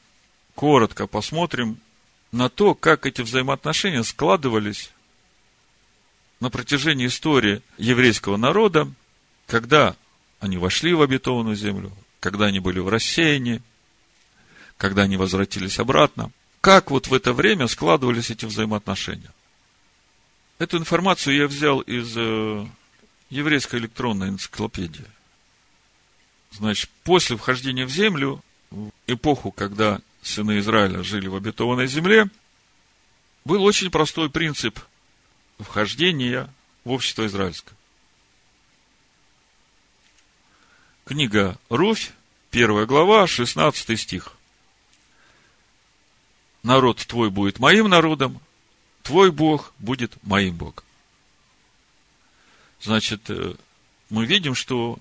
коротко 0.54 1.08
посмотрим 1.08 1.80
на 2.34 2.50
то, 2.50 2.76
как 2.76 3.06
эти 3.06 3.22
взаимоотношения 3.22 4.04
складывались 4.04 4.92
на 6.42 6.50
протяжении 6.50 7.08
истории 7.08 7.62
еврейского 7.78 8.36
народа, 8.36 8.92
когда 9.48 9.96
они 10.42 10.58
вошли 10.58 10.94
в 10.94 11.02
обетованную 11.02 11.56
землю, 11.56 11.94
когда 12.20 12.48
они 12.48 12.60
были 12.60 12.80
в 12.80 12.90
рассеянии, 12.90 13.62
когда 14.76 15.04
они 15.04 15.16
возвратились 15.16 15.80
обратно. 15.80 16.32
Как 16.68 16.92
вот 16.92 17.08
в 17.08 17.14
это 17.14 17.32
время 17.32 17.70
складывались 17.70 18.30
эти 18.30 18.44
взаимоотношения? 18.44 19.32
Эту 20.60 20.78
информацию 20.78 21.38
я 21.38 21.48
взял 21.48 21.80
из 21.80 22.14
э, 22.18 22.68
еврейской 23.30 23.78
электронной 23.78 24.28
энциклопедии. 24.28 25.06
Значит, 26.52 26.90
после 27.06 27.38
вхождения 27.38 27.86
в 27.86 27.90
землю, 27.90 28.44
в 28.70 28.90
эпоху, 29.08 29.54
когда 29.54 30.02
сыны 30.22 30.60
Израиля 30.60 31.04
жили 31.04 31.30
в 31.30 31.38
обетованной 31.38 31.88
земле, 31.88 32.28
был 33.46 33.64
очень 33.64 33.90
простой 33.90 34.30
принцип 34.30 34.78
вхождения 35.60 36.54
в 36.84 36.92
общество 36.92 37.28
израильское. 37.28 37.76
Книга 41.06 41.58
Руфь, 41.70 42.12
первая 42.52 42.86
глава, 42.86 43.26
16 43.26 43.98
стих. 43.98 44.37
Народ 46.64 47.06
твой 47.06 47.30
будет 47.30 47.60
моим 47.60 47.88
народом, 47.88 48.40
твой 49.04 49.32
Бог 49.32 49.74
будет 49.80 50.18
моим 50.24 50.56
Богом. 50.56 50.84
Значит, 52.82 53.30
э, 53.30 53.54
мы 54.10 54.26
видим, 54.26 54.56
что 54.56 55.00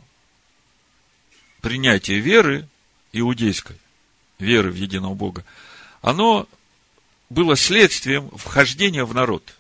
принятие 1.61 2.21
веры 2.21 2.69
иудейской, 3.13 3.77
веры 4.39 4.71
в 4.71 4.77
единого 4.77 5.15
Бога, 5.15 5.45
оно 6.03 6.49
было 7.29 7.57
следствием 7.57 8.31
вхождения 8.31 9.05
в 9.05 9.15
народ. 9.15 9.55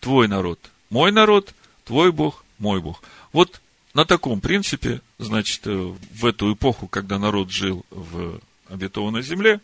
Твой 0.00 0.28
народ, 0.28 0.70
мой 0.88 1.12
народ, 1.12 1.54
твой 1.84 2.12
Бог, 2.12 2.44
мой 2.58 2.80
Бог. 2.80 3.02
Вот 3.32 3.60
на 3.92 4.04
таком 4.04 4.40
принципе, 4.40 5.02
значит, 5.18 5.66
э, 5.66 5.94
в 6.12 6.26
эту 6.26 6.52
эпоху, 6.54 6.88
когда 6.88 7.18
народ 7.18 7.50
жил 7.50 7.84
в 7.90 8.40
обетованной 8.68 9.22
земле, 9.22 9.60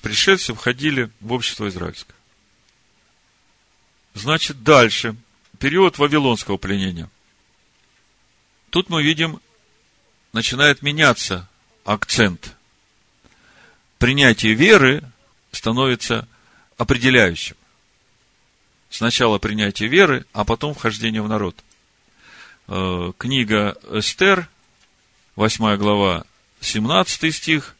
пришельцы 0.00 0.54
входили 0.54 1.10
в 1.20 1.32
общество 1.32 1.68
израильское. 1.68 2.14
Значит, 4.14 4.62
дальше. 4.62 5.16
Период 5.58 5.98
Вавилонского 5.98 6.56
пленения. 6.56 7.10
Тут 8.70 8.88
мы 8.88 9.02
видим, 9.02 9.40
начинает 10.32 10.82
меняться 10.82 11.48
акцент. 11.84 12.56
Принятие 13.98 14.54
веры 14.54 15.02
становится 15.52 16.26
определяющим. 16.78 17.56
Сначала 18.88 19.38
принятие 19.38 19.88
веры, 19.88 20.24
а 20.32 20.44
потом 20.44 20.74
вхождение 20.74 21.22
в 21.22 21.28
народ. 21.28 21.62
Э, 22.66 23.12
книга 23.18 23.76
Эстер, 23.90 24.48
8 25.36 25.76
глава, 25.76 26.24
17 26.60 27.34
стих, 27.34 27.76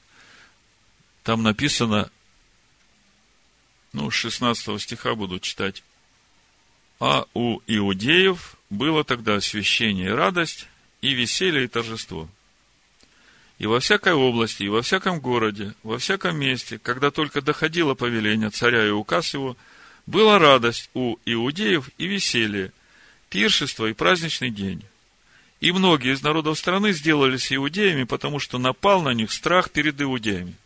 там 1.31 1.45
написано, 1.45 2.11
ну, 3.93 4.11
16 4.11 4.83
стиха 4.83 5.14
буду 5.14 5.39
читать. 5.39 5.85
А 6.99 7.24
у 7.35 7.61
иудеев 7.68 8.57
было 8.68 9.05
тогда 9.05 9.37
освящение 9.37 10.09
и 10.09 10.12
радость, 10.12 10.66
и 11.03 11.14
веселье, 11.14 11.62
и 11.62 11.68
торжество. 11.68 12.28
И 13.61 13.66
во 13.66 13.78
всякой 13.78 14.14
области, 14.14 14.64
и 14.64 14.68
во 14.68 14.83
всяком 14.83 15.20
городе, 15.20 15.72
во 15.85 15.99
всяком 15.99 16.37
месте, 16.37 16.81
когда 16.81 17.12
только 17.12 17.41
доходило 17.41 17.95
повеление 17.95 18.51
царя 18.51 18.85
и 18.85 18.91
указ 18.91 19.33
его, 19.33 19.57
была 20.07 20.41
радость 20.41 20.91
у 20.95 21.16
иудеев 21.26 21.91
и 21.97 22.09
веселье, 22.09 22.72
пиршество 23.28 23.87
и 23.87 23.93
праздничный 23.93 24.51
день. 24.51 24.83
И 25.61 25.70
многие 25.70 26.12
из 26.12 26.22
народов 26.22 26.59
страны 26.59 26.93
сделались 26.93 27.53
иудеями, 27.53 28.03
потому 28.03 28.41
что 28.41 28.59
напал 28.59 29.01
на 29.03 29.11
них 29.11 29.31
страх 29.31 29.70
перед 29.70 30.03
иудеями. 30.03 30.57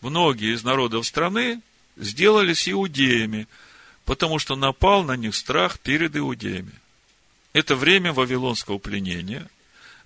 Многие 0.00 0.54
из 0.54 0.64
народов 0.64 1.06
страны 1.06 1.60
сделались 1.96 2.68
иудеями, 2.68 3.46
потому 4.04 4.38
что 4.38 4.56
напал 4.56 5.04
на 5.04 5.16
них 5.16 5.34
страх 5.34 5.78
перед 5.78 6.16
иудеями. 6.16 6.72
Это 7.52 7.76
время 7.76 8.12
вавилонского 8.12 8.78
пленения. 8.78 9.48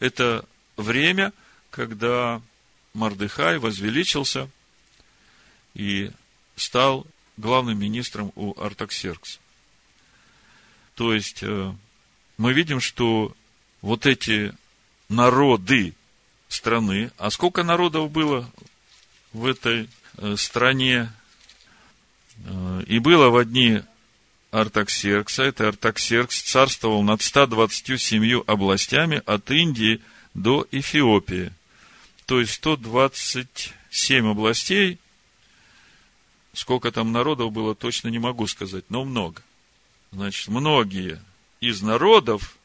Это 0.00 0.44
время, 0.76 1.32
когда 1.70 2.40
Мардыхай 2.94 3.58
возвеличился 3.58 4.48
и 5.74 6.10
стал 6.56 7.06
главным 7.36 7.78
министром 7.78 8.32
у 8.34 8.58
Артаксеркса. 8.60 9.38
То 10.94 11.12
есть, 11.12 11.42
э, 11.42 11.72
мы 12.38 12.52
видим, 12.52 12.80
что 12.80 13.34
вот 13.82 14.06
эти 14.06 14.54
народы 15.08 15.94
страны, 16.48 17.10
а 17.18 17.30
сколько 17.30 17.62
народов 17.64 18.10
было 18.10 18.50
в 19.34 19.44
этой 19.44 19.90
э, 20.16 20.36
стране, 20.36 21.12
э, 22.44 22.82
и 22.86 22.98
было 23.00 23.28
в 23.28 23.36
одни 23.36 23.82
Артаксеркса. 24.52 25.42
Это 25.42 25.68
Артаксеркс 25.68 26.42
царствовал 26.42 27.02
над 27.02 27.20
127 27.20 28.44
областями 28.46 29.20
от 29.26 29.50
Индии 29.50 30.00
до 30.32 30.66
Эфиопии. 30.70 31.52
То 32.26 32.40
есть 32.40 32.54
127 32.54 34.30
областей. 34.30 34.98
Сколько 36.52 36.92
там 36.92 37.10
народов 37.10 37.52
было, 37.52 37.74
точно 37.74 38.08
не 38.08 38.20
могу 38.20 38.46
сказать, 38.46 38.84
но 38.88 39.04
много. 39.04 39.42
Значит, 40.12 40.46
многие 40.46 41.20
из 41.60 41.82
народов, 41.82 42.56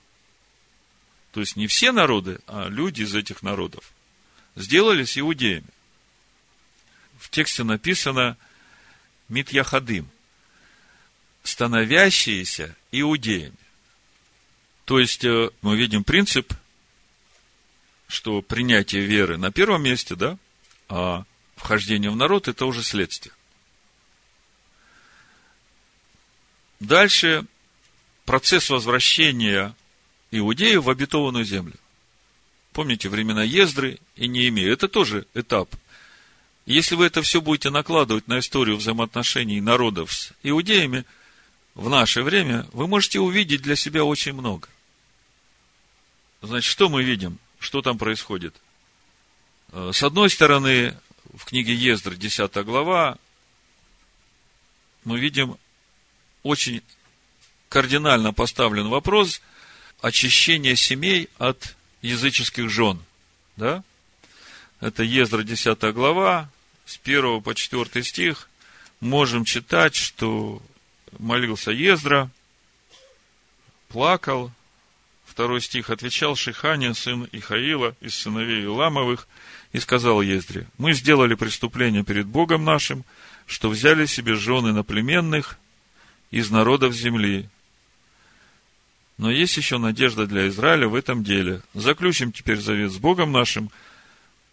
то 1.32 1.40
есть 1.40 1.56
не 1.56 1.66
все 1.66 1.92
народы, 1.92 2.40
а 2.46 2.68
люди 2.68 3.02
из 3.02 3.16
этих 3.16 3.42
народов, 3.42 3.92
сделались 4.56 5.18
иудеями. 5.18 5.66
В 7.20 7.30
тексте 7.30 7.64
написано 7.64 8.38
Митьяхадым– 9.28 10.10
становящиеся 11.44 12.76
иудеями. 12.92 13.56
То 14.86 15.00
есть, 15.00 15.24
э, 15.24 15.50
мы 15.62 15.78
видим 15.78 16.04
принцип, 16.04 16.54
что 18.08 18.42
принятие 18.42 19.04
веры 19.06 19.38
на 19.38 19.52
первом 19.52 19.84
месте, 19.84 20.16
да, 20.16 20.38
а 20.88 21.26
вхождение 21.56 22.10
в 22.10 22.16
народ– 22.16 22.48
это 22.48 22.66
уже 22.66 22.84
следствие. 22.84 23.34
Дальше 26.80 27.46
процесс 28.26 28.70
возвращения 28.70 29.76
иудеев 30.32 30.84
в 30.84 30.90
обетованную 30.90 31.46
землю. 31.46 31.76
Помните 32.72 33.10
времена 33.10 33.44
Ездры 33.44 34.00
и 34.16 34.28
Неемии? 34.28 34.72
Это 34.72 34.88
тоже 34.88 35.28
этап. 35.34 35.76
Если 36.70 36.96
вы 36.96 37.08
это 37.08 37.22
все 37.22 37.42
будете 37.42 37.70
накладывать 37.70 38.28
на 38.28 38.40
историю 38.40 38.78
взаимоотношений 38.78 39.60
народов 39.60 40.14
с 40.14 40.32
иудеями– 40.44 41.04
в 41.80 41.88
наше 41.90 42.24
время, 42.24 42.68
вы 42.74 42.88
можете 42.88 43.20
увидеть 43.20 43.62
для 43.62 43.78
себя 43.78 44.04
очень 44.04 44.34
много. 44.34 44.68
Значит, 46.42 46.70
что 46.70 46.90
мы 46.90 47.04
видим? 47.04 47.40
Что 47.60 47.82
там 47.82 47.98
происходит? 47.98 48.54
Э, 49.72 49.92
с 49.94 50.04
одной 50.04 50.30
стороны, 50.30 50.98
в 51.34 51.46
книге 51.46 51.74
Ездры, 51.74 52.18
10 52.18 52.54
глава, 52.66 53.18
мы 55.06 55.20
видим 55.20 55.58
очень 56.44 56.82
кардинально 57.70 58.34
поставлен 58.34 58.90
вопрос 58.90 59.42
очищения 60.02 60.76
семей 60.76 61.30
от 61.38 61.78
языческих 62.02 62.70
жен. 62.70 63.02
Да? 63.56 63.84
Это 64.82 65.04
Ездра 65.04 65.44
10 65.44 65.94
глава, 65.94 66.50
с 66.90 67.00
1 67.04 67.42
по 67.44 67.54
4 67.54 68.04
стих. 68.04 68.50
Можем 69.00 69.46
читать, 69.46 69.94
что 69.94 70.60
молился 71.20 71.70
Ездра, 71.70 72.32
плакал. 73.90 74.52
Второй 75.24 75.62
стих 75.62 75.92
отвечал 75.92 76.36
Шихания, 76.36 76.94
сын 76.94 77.30
Ихаила, 77.32 77.96
из 78.02 78.16
сыновей 78.16 78.66
Иламовых, 78.66 79.28
и 79.72 79.80
сказал 79.80 80.24
Ездре, 80.24 80.66
мы 80.80 80.94
сделали 80.94 81.36
преступление 81.36 82.04
перед 82.04 82.26
Богом 82.26 82.66
нашим, 82.66 83.06
что 83.46 83.70
взяли 83.70 84.08
себе 84.08 84.34
жены 84.34 84.74
наплеменных 84.74 85.60
из 86.32 86.50
народов 86.50 86.94
земли. 86.94 87.48
Но 89.20 89.30
есть 89.30 89.58
еще 89.58 89.78
надежда 89.78 90.26
для 90.26 90.48
Израиля 90.48 90.88
в 90.88 90.96
этом 90.96 91.24
деле. 91.24 91.62
Заключим 91.76 92.32
теперь 92.32 92.58
завет 92.58 92.92
с 92.92 92.98
Богом 92.98 93.32
нашим, 93.32 93.70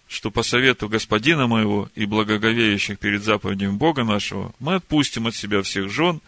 что 0.09 0.30
по 0.30 0.42
совету 0.42 0.88
господина 0.88 1.46
моего 1.46 1.90
и 1.94 2.07
благоговеющих 2.07 2.98
перед 2.98 3.22
заповедями 3.22 3.72
Бога 3.72 4.04
нашего 4.04 4.54
мы 4.61 4.76
отпустим 4.76 5.26
от 5.26 5.34
себя 5.34 5.62
всех 5.62 5.90
жен 5.90 6.20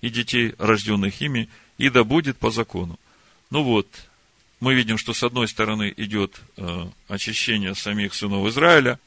и 0.00 0.08
детей, 0.08 0.54
рожденных 0.58 1.20
ими, 1.20 1.48
и 1.78 1.88
да 1.90 2.04
будет 2.04 2.38
по 2.38 2.50
закону. 2.50 2.98
Ну 3.50 3.62
вот, 3.62 3.88
мы 4.60 4.74
видим, 4.74 4.98
что 4.98 5.12
с 5.12 5.22
одной 5.22 5.48
стороны 5.48 5.92
идет 5.96 6.40
э, 6.56 6.86
очищение 7.08 7.74
самих 7.74 8.14
сынов 8.14 8.46
Израиля, 8.48 8.98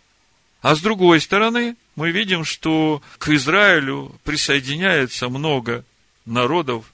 а 0.61 0.75
с 0.75 0.82
другой 0.82 1.21
стороны 1.21 1.75
мы 1.95 2.11
видим, 2.11 2.45
что 2.45 3.01
к 3.17 3.30
Израилю 3.30 4.15
присоединяется 4.23 5.30
много 5.30 5.84
народов. 6.25 6.86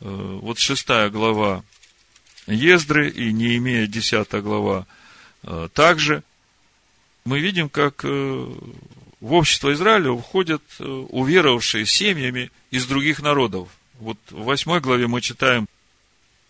Э, 0.00 0.38
вот 0.42 0.58
шестая 0.58 1.10
глава 1.10 1.62
Ездры 2.46 3.08
и 3.08 3.32
не 3.32 3.56
имея 3.56 3.86
десятая 3.86 4.42
глава 4.42 4.86
э, 5.42 5.68
также. 5.72 6.22
Мы 7.24 7.40
видим, 7.40 7.70
как 7.70 8.04
э, 8.04 8.08
в 9.20 9.32
общество 9.32 9.72
Израиля 9.72 10.12
входят 10.12 10.62
уверовавшие 10.78 11.86
семьями 11.86 12.50
из 12.70 12.86
других 12.86 13.22
народов. 13.22 13.68
Вот 13.94 14.18
в 14.30 14.44
восьмой 14.44 14.80
главе 14.80 15.06
мы 15.06 15.22
читаем, 15.22 15.66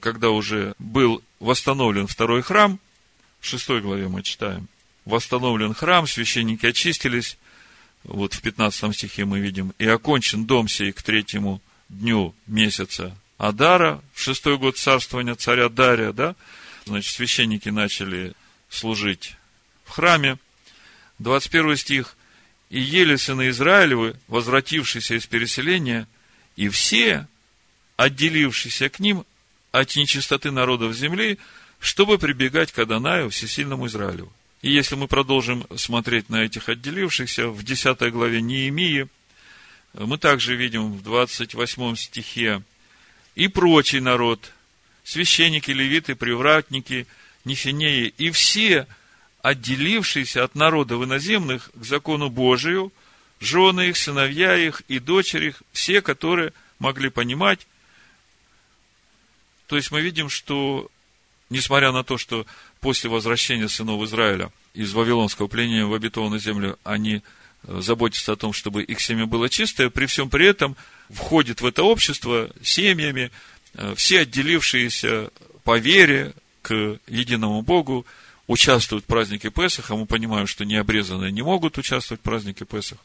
когда 0.00 0.30
уже 0.30 0.74
был 0.78 1.22
восстановлен 1.38 2.08
второй 2.08 2.42
храм, 2.42 2.80
в 3.40 3.46
шестой 3.46 3.80
главе 3.82 4.08
мы 4.08 4.22
читаем, 4.22 4.66
восстановлен 5.04 5.74
храм, 5.74 6.06
священники 6.06 6.66
очистились, 6.66 7.38
вот 8.02 8.34
в 8.34 8.40
15 8.40 8.94
стихе 8.96 9.24
мы 9.24 9.38
видим, 9.38 9.72
и 9.78 9.86
окончен 9.86 10.44
дом 10.44 10.68
сей 10.68 10.92
к 10.92 11.02
третьему 11.02 11.62
дню 11.88 12.34
месяца 12.46 13.16
Адара, 13.38 14.02
в 14.12 14.20
шестой 14.20 14.58
год 14.58 14.76
царствования 14.76 15.34
царя 15.34 15.68
Дария, 15.68 16.12
да, 16.12 16.34
значит, 16.86 17.14
священники 17.14 17.68
начали 17.68 18.34
служить 18.68 19.36
в 19.84 19.90
храме. 19.90 20.38
21 21.18 21.76
стих. 21.76 22.16
«И 22.70 22.80
ели 22.80 23.16
сыны 23.16 23.50
Израилевы, 23.50 24.16
возвратившиеся 24.26 25.14
из 25.14 25.26
переселения, 25.26 26.08
и 26.56 26.68
все, 26.68 27.26
отделившиеся 27.96 28.88
к 28.88 29.00
ним 29.00 29.24
от 29.70 29.94
нечистоты 29.96 30.50
народов 30.50 30.94
земли, 30.94 31.38
чтобы 31.78 32.18
прибегать 32.18 32.72
к 32.72 32.78
Адонаю, 32.78 33.30
всесильному 33.30 33.86
Израилю». 33.86 34.32
И 34.62 34.72
если 34.72 34.94
мы 34.94 35.08
продолжим 35.08 35.66
смотреть 35.76 36.30
на 36.30 36.42
этих 36.42 36.70
отделившихся, 36.70 37.48
в 37.48 37.62
10 37.62 38.10
главе 38.10 38.40
Неемии, 38.40 39.08
мы 39.92 40.16
также 40.16 40.56
видим 40.56 40.94
в 40.94 41.02
28 41.02 41.96
стихе 41.96 42.62
и 43.34 43.48
прочий 43.48 44.00
народ, 44.00 44.52
священники, 45.04 45.70
левиты, 45.70 46.14
привратники, 46.14 47.06
нефинеи, 47.44 48.12
и 48.16 48.30
все 48.30 48.86
отделившиеся 49.44 50.42
от 50.42 50.54
народов 50.54 51.04
иноземных 51.04 51.70
к 51.74 51.84
закону 51.84 52.30
Божию, 52.30 52.90
жены 53.40 53.90
их, 53.90 53.98
сыновья 53.98 54.56
их 54.56 54.80
и 54.88 54.98
дочери 54.98 55.48
их, 55.48 55.62
все, 55.70 56.00
которые 56.00 56.54
могли 56.78 57.10
понимать. 57.10 57.66
То 59.66 59.76
есть 59.76 59.90
мы 59.90 60.00
видим, 60.00 60.30
что 60.30 60.90
несмотря 61.50 61.92
на 61.92 62.04
то, 62.04 62.16
что 62.16 62.46
после 62.80 63.10
возвращения 63.10 63.68
сынов 63.68 64.02
Израиля 64.04 64.50
из 64.72 64.94
Вавилонского 64.94 65.46
пленения 65.46 65.84
в 65.84 65.92
обетованную 65.92 66.40
землю, 66.40 66.78
они 66.82 67.20
э, 67.64 67.80
заботятся 67.82 68.32
о 68.32 68.36
том, 68.36 68.54
чтобы 68.54 68.82
их 68.82 68.98
семя 68.98 69.26
было 69.26 69.50
чистое, 69.50 69.90
при 69.90 70.06
всем 70.06 70.30
при 70.30 70.46
этом 70.46 70.74
входит 71.10 71.60
в 71.60 71.66
это 71.66 71.82
общество 71.82 72.48
семьями, 72.62 73.30
э, 73.74 73.92
все 73.94 74.20
отделившиеся 74.20 75.28
по 75.64 75.76
вере 75.76 76.32
к 76.62 76.98
единому 77.06 77.60
Богу, 77.60 78.06
участвуют 78.46 79.04
в 79.04 79.06
празднике 79.06 79.50
Песаха, 79.50 79.96
мы 79.96 80.06
понимаем, 80.06 80.46
что 80.46 80.64
необрезанные 80.64 81.32
не 81.32 81.42
могут 81.42 81.78
участвовать 81.78 82.20
в 82.20 82.24
празднике 82.24 82.64
Песах. 82.64 82.98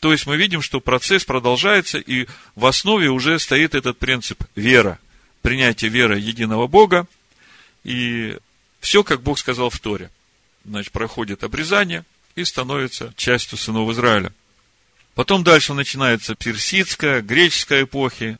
То 0.00 0.12
есть 0.12 0.26
мы 0.26 0.36
видим, 0.36 0.62
что 0.62 0.80
процесс 0.80 1.24
продолжается, 1.24 1.98
и 1.98 2.26
в 2.54 2.64
основе 2.64 3.10
уже 3.10 3.38
стоит 3.38 3.74
этот 3.74 3.98
принцип 3.98 4.42
вера, 4.56 4.98
принятие 5.42 5.90
веры 5.90 6.18
единого 6.18 6.66
Бога, 6.66 7.06
и 7.84 8.38
все, 8.80 9.04
как 9.04 9.20
Бог 9.22 9.38
сказал 9.38 9.68
в 9.68 9.78
Торе. 9.78 10.10
Значит, 10.64 10.92
проходит 10.92 11.44
обрезание 11.44 12.04
и 12.34 12.44
становится 12.44 13.12
частью 13.16 13.58
сынов 13.58 13.90
Израиля. 13.90 14.32
Потом 15.14 15.44
дальше 15.44 15.74
начинается 15.74 16.34
персидская, 16.34 17.20
греческая 17.20 17.82
эпохи, 17.82 18.38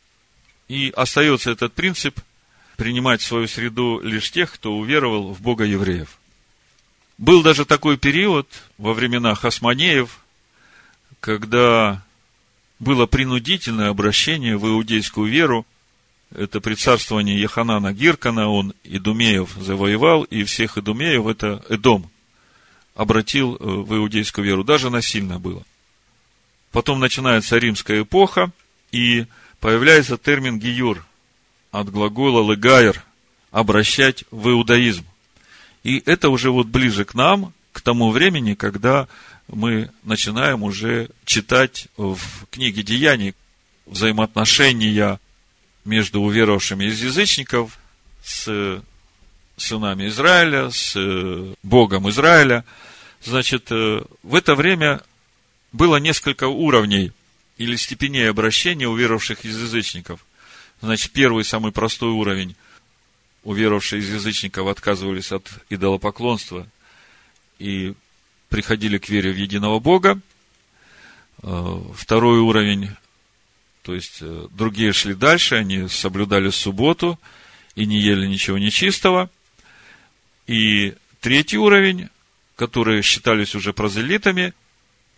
и 0.69 0.93
остается 0.97 1.51
этот 1.51 1.75
принцип 1.75 2.19
принимать 2.77 3.21
в 3.21 3.27
свою 3.27 3.49
среду 3.49 4.01
лишь 4.03 4.31
тех, 4.31 4.53
кто 4.53 4.73
уверовал 4.73 5.35
в 5.35 5.43
Бога 5.43 5.65
евреев. 5.65 6.20
Был 7.21 7.43
даже 7.43 7.67
такой 7.67 7.99
период 7.99 8.49
во 8.79 8.95
времена 8.95 9.35
Хасманеев, 9.35 10.21
когда 11.21 12.03
было 12.79 13.05
принудительное 13.05 13.91
обращение 13.91 14.57
в 14.57 14.67
иудейскую 14.67 15.31
веру– 15.31 15.67
это 16.35 16.61
при 16.61 16.75
царствовании 16.75 17.39
Еханана 17.39 17.93
Гиркана, 17.93 18.49
он 18.49 18.73
Идумеев 18.85 19.51
завоевал, 19.57 20.23
и 20.23 20.45
всех 20.45 20.79
Идумеев 20.79 21.27
это 21.27 21.63
Эдом 21.69 22.09
обратил 22.95 23.57
э, 23.57 23.59
в 23.61 23.97
иудейскую 23.97 24.45
веру. 24.45 24.65
Даже 24.65 24.91
насильно 24.91 25.39
было. 25.39 25.63
Потом 26.73 27.01
начинается 27.01 27.59
римская 27.59 28.03
эпоха, 28.03 28.51
и 28.93 29.27
появляется 29.59 30.17
термин 30.17 30.59
гиюр 30.59 31.05
от 31.71 31.91
глагола 31.91 32.51
легайр– 32.51 33.05
обращать 33.51 34.25
в 34.31 34.49
иудаизм. 34.49 35.05
И 35.83 36.03
это 36.07 36.29
уже 36.29 36.51
вот 36.51 36.67
ближе 36.67 37.05
к 37.05 37.15
нам, 37.15 37.53
к 37.73 37.81
тому 37.81 38.11
времени, 38.11 38.55
когда 38.55 39.09
мы 39.49 39.91
начинаем 40.05 40.63
уже 40.63 41.11
читать 41.25 41.89
в 41.97 42.19
книге 42.51 42.83
Деяний 42.83 43.35
взаимоотношения 43.87 45.19
между 45.85 46.21
уверовавшими 46.21 46.85
из 46.85 47.03
язычников 47.03 47.79
с 48.23 48.83
сынами 49.57 50.09
Израиля, 50.09 50.71
с 50.71 50.97
Богом 51.63 52.09
Израиля. 52.11 52.65
Значит, 53.23 53.67
э, 53.71 54.03
в 54.23 54.35
это 54.35 54.55
время 54.55 55.03
было 55.73 55.97
несколько 55.97 56.49
уровней 56.49 57.13
или 57.59 57.77
степеней 57.77 58.31
обращения 58.31 58.89
уверовавших 58.89 59.45
из 59.45 59.61
язычников. 59.61 60.25
Значит, 60.81 61.13
первый, 61.13 61.45
самый 61.45 61.73
простой 61.73 62.11
уровень. 62.11 62.57
Уверовавшие 63.43 64.01
из 64.01 64.13
язычников 64.13 64.69
отказывались 64.69 65.33
от 65.33 65.51
идолопоклонства 65.71 66.67
и 67.59 67.95
приходили 68.49 68.99
к 68.99 69.09
вере 69.09 69.33
в 69.33 69.37
единого 69.37 69.79
Бога. 69.81 70.21
Э, 71.43 71.83
второй 71.95 72.41
уровень 72.41 72.91
то 73.83 73.95
есть, 73.95 74.19
э, 74.21 74.47
другие 74.51 74.93
шли 74.93 75.15
дальше, 75.15 75.57
они 75.57 75.89
соблюдали 75.89 76.51
субботу 76.51 77.19
и 77.75 77.87
не 77.87 77.99
ели 77.99 78.27
ничего 78.27 78.59
нечистого. 78.59 79.31
И 80.47 80.95
третий 81.21 81.59
уровень, 81.59 82.09
которые 82.57 83.03
считались 83.03 83.55
уже 83.55 83.73
прозелитами, 83.73 84.53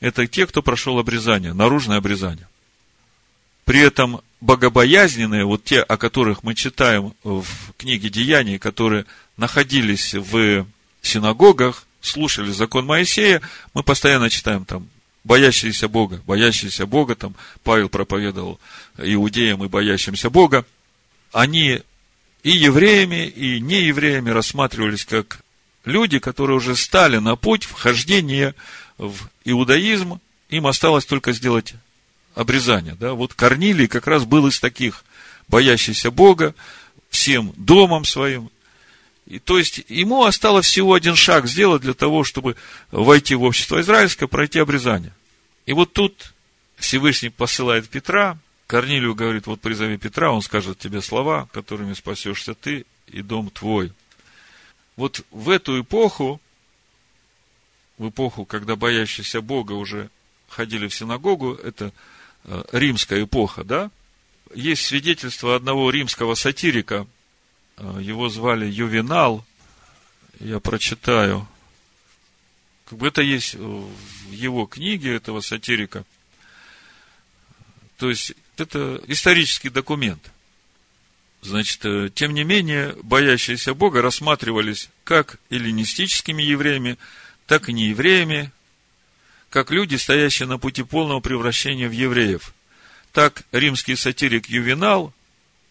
это 0.00 0.26
те, 0.26 0.46
кто 0.46 0.62
прошел 0.62 0.98
обрезание, 0.98 1.52
наружное 1.52 1.98
обрезание. 1.98 2.48
При 3.64 3.80
этом 3.80 4.20
богобоязненные, 4.42 5.44
вот 5.44 5.62
те, 5.62 5.80
о 5.80 5.96
которых 5.96 6.42
мы 6.42 6.56
читаем 6.56 7.14
в 7.22 7.46
книге 7.78 8.10
Деяний, 8.10 8.58
которые 8.58 9.06
находились 9.36 10.14
в 10.14 10.66
синагогах, 11.00 11.86
слушали 12.00 12.50
закон 12.50 12.84
Моисея, 12.84 13.40
мы 13.72 13.84
постоянно 13.84 14.28
читаем 14.28 14.64
там 14.64 14.88
боящиеся 15.22 15.88
Бога, 15.88 16.20
боящиеся 16.26 16.86
Бога, 16.86 17.14
там 17.14 17.36
Павел 17.62 17.88
проповедовал 17.88 18.58
иудеям 18.98 19.62
и 19.62 19.68
боящимся 19.68 20.28
Бога, 20.28 20.66
они 21.30 21.80
и 22.42 22.50
евреями, 22.50 23.28
и 23.28 23.60
неевреями 23.60 24.30
рассматривались 24.30 25.04
как 25.04 25.38
люди, 25.84 26.18
которые 26.18 26.56
уже 26.56 26.74
стали 26.74 27.18
на 27.18 27.36
путь 27.36 27.62
вхождения 27.62 28.56
в 28.98 29.28
иудаизм, 29.44 30.20
им 30.48 30.66
осталось 30.66 31.06
только 31.06 31.32
сделать 31.32 31.74
обрезание. 32.34 32.94
Да? 32.98 33.14
Вот 33.14 33.34
Корнилий 33.34 33.86
как 33.86 34.06
раз 34.06 34.24
был 34.24 34.46
из 34.46 34.60
таких, 34.60 35.04
боящийся 35.48 36.10
Бога, 36.10 36.54
всем 37.10 37.52
домом 37.56 38.04
своим. 38.04 38.50
И, 39.26 39.38
то 39.38 39.58
есть, 39.58 39.84
ему 39.88 40.24
осталось 40.24 40.66
всего 40.66 40.94
один 40.94 41.14
шаг 41.14 41.46
сделать 41.46 41.82
для 41.82 41.94
того, 41.94 42.24
чтобы 42.24 42.56
войти 42.90 43.34
в 43.34 43.42
общество 43.42 43.80
израильское, 43.80 44.26
пройти 44.26 44.58
обрезание. 44.58 45.12
И 45.66 45.72
вот 45.72 45.92
тут 45.92 46.34
Всевышний 46.76 47.28
посылает 47.30 47.88
Петра, 47.88 48.38
Корнилию 48.66 49.14
говорит, 49.14 49.46
вот 49.46 49.60
призови 49.60 49.98
Петра, 49.98 50.32
он 50.32 50.42
скажет 50.42 50.78
тебе 50.78 51.02
слова, 51.02 51.48
которыми 51.52 51.92
спасешься 51.92 52.54
ты 52.54 52.86
и 53.06 53.22
дом 53.22 53.50
твой. 53.50 53.92
Вот 54.96 55.24
в 55.30 55.50
эту 55.50 55.80
эпоху, 55.80 56.40
в 57.98 58.08
эпоху, 58.08 58.44
когда 58.44 58.74
боящиеся 58.74 59.40
Бога 59.40 59.72
уже 59.72 60.10
ходили 60.48 60.88
в 60.88 60.94
синагогу, 60.94 61.54
это 61.54 61.92
римская 62.72 63.24
эпоха, 63.24 63.64
да, 63.64 63.90
есть 64.54 64.84
свидетельство 64.86 65.56
одного 65.56 65.90
римского 65.90 66.34
сатирика, 66.34 67.06
э, 67.76 67.98
его 68.00 68.28
звали 68.28 68.66
Ювенал, 68.66 69.44
я 70.40 70.60
прочитаю, 70.60 71.46
как 72.86 72.98
бы 72.98 73.08
это 73.08 73.22
есть 73.22 73.54
в 73.54 74.30
его 74.30 74.66
книге 74.66 75.14
этого 75.14 75.40
сатирика. 75.40 76.04
То 77.96 78.10
есть, 78.10 78.34
это 78.56 79.00
исторический 79.06 79.68
документ. 79.68 80.30
Значит, 81.42 81.84
э, 81.84 82.10
тем 82.14 82.34
не 82.34 82.44
менее, 82.44 82.96
боящиеся 83.02 83.74
Бога 83.74 84.02
рассматривались 84.02 84.90
как 85.04 85.38
эллинистическими 85.50 86.42
евреями, 86.42 86.98
так 87.46 87.68
и 87.68 87.72
неевреями, 87.72 88.52
как 89.52 89.70
люди, 89.70 89.96
стоящие 89.96 90.48
на 90.48 90.58
пути 90.58 90.82
полного 90.82 91.20
превращения 91.20 91.86
в 91.86 91.92
евреев. 91.92 92.54
Так 93.12 93.42
римский 93.52 93.96
сатирик 93.96 94.48
Ювенал, 94.48 95.12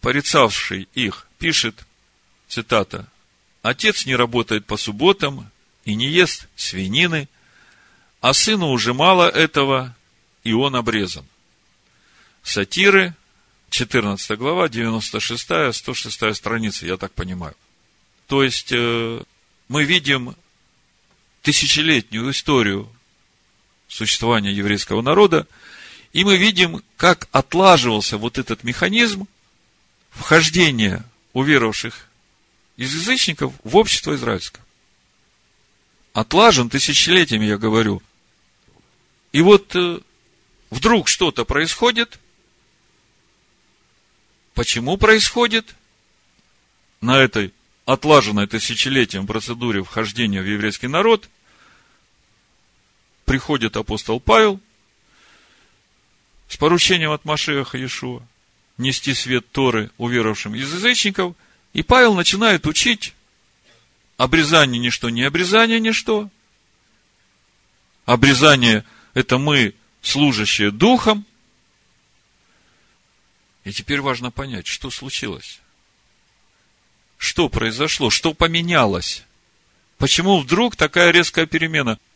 порицавший 0.02 0.88
их, 0.94 1.28
пишет, 1.40 1.88
цитата, 2.48 3.08
«Отец 3.64 4.06
не 4.06 4.16
работает 4.16 4.68
по 4.68 4.78
субботам 4.78 5.50
и 5.84 5.96
не 5.96 6.08
ест 6.08 6.48
свинины, 6.56 7.28
а 8.22 8.34
сыну 8.34 8.70
уже 8.70 8.94
мало 8.94 9.28
этого, 9.28 9.96
и 10.44 10.54
он 10.54 10.76
обрезан». 10.76 11.26
Сатиры, 12.44 13.16
14 13.72 14.38
глава, 14.38 14.70
96, 14.70 15.74
106 15.74 16.36
страница, 16.36 16.86
я 16.86 16.98
так 16.98 17.14
понимаю. 17.14 17.56
То 18.28 18.44
есть, 18.44 18.72
э, 18.72 19.24
мы 19.70 19.86
видим 19.86 20.36
тысячелетнюю 21.42 22.30
историю 22.30 22.88
существования 23.92 24.54
еврейского 24.54 25.02
народа, 25.02 25.48
и 26.14 26.24
мы 26.24 26.38
видим, 26.38 26.82
как 26.96 27.28
отлаживался 27.32 28.18
вот 28.18 28.38
этот 28.38 28.64
механизм 28.64 29.28
вхождения 30.12 31.04
уверовавших 31.34 32.08
из 32.78 32.94
язычников 32.96 33.54
в 33.64 33.76
общество 33.76 34.16
израильское. 34.16 34.62
Отлажен 36.14 36.70
тысячелетиями, 36.70 37.46
я 37.46 37.58
говорю. 37.58 38.02
И 39.34 39.42
вот 39.42 39.76
э, 39.76 40.00
вдруг 40.70 41.08
что-то 41.08 41.46
происходит. 41.46 42.20
Почему 44.54 44.98
происходит? 44.98 45.76
На 47.00 47.18
этой 47.18 47.54
отлаженной 47.86 48.48
тысячелетием 48.48 49.28
процедуре 49.28 49.84
вхождения 49.84 50.42
в 50.42 50.46
еврейский 50.46 50.88
народ– 50.88 51.30
приходит 53.32 53.78
апостол 53.78 54.20
Павел 54.20 54.60
с 56.50 56.58
поручением 56.58 57.12
от 57.12 57.24
Машеха 57.24 57.78
Иешуа 57.78 58.22
нести 58.78 59.14
свет 59.14 59.50
Торы 59.54 59.90
уверовавшим 59.98 60.54
из 60.54 60.74
язычников, 60.74 61.34
и 61.72 61.82
Павел 61.82 62.14
начинает 62.14 62.68
учить 62.68 63.14
обрезание 64.18 64.82
ничто, 64.82 65.10
не 65.10 65.24
обрезание 65.24 65.80
ничто. 65.80 66.30
Обрезание– 68.04 68.84
это 69.14 69.38
мы, 69.38 69.76
служащие 70.02 70.70
Духом. 70.70 71.26
И 73.64 73.72
теперь 73.72 74.02
важно 74.02 74.30
понять, 74.30 74.68
что 74.68 74.92
случилось. 74.92 75.62
Что 77.18 77.48
произошло, 77.48 78.10
что 78.10 78.34
поменялось. 78.34 79.24
Почему 79.98 80.42
вдруг 80.42 80.76
такая 80.76 81.12
резкая 81.12 81.46
перемена– 81.46 81.98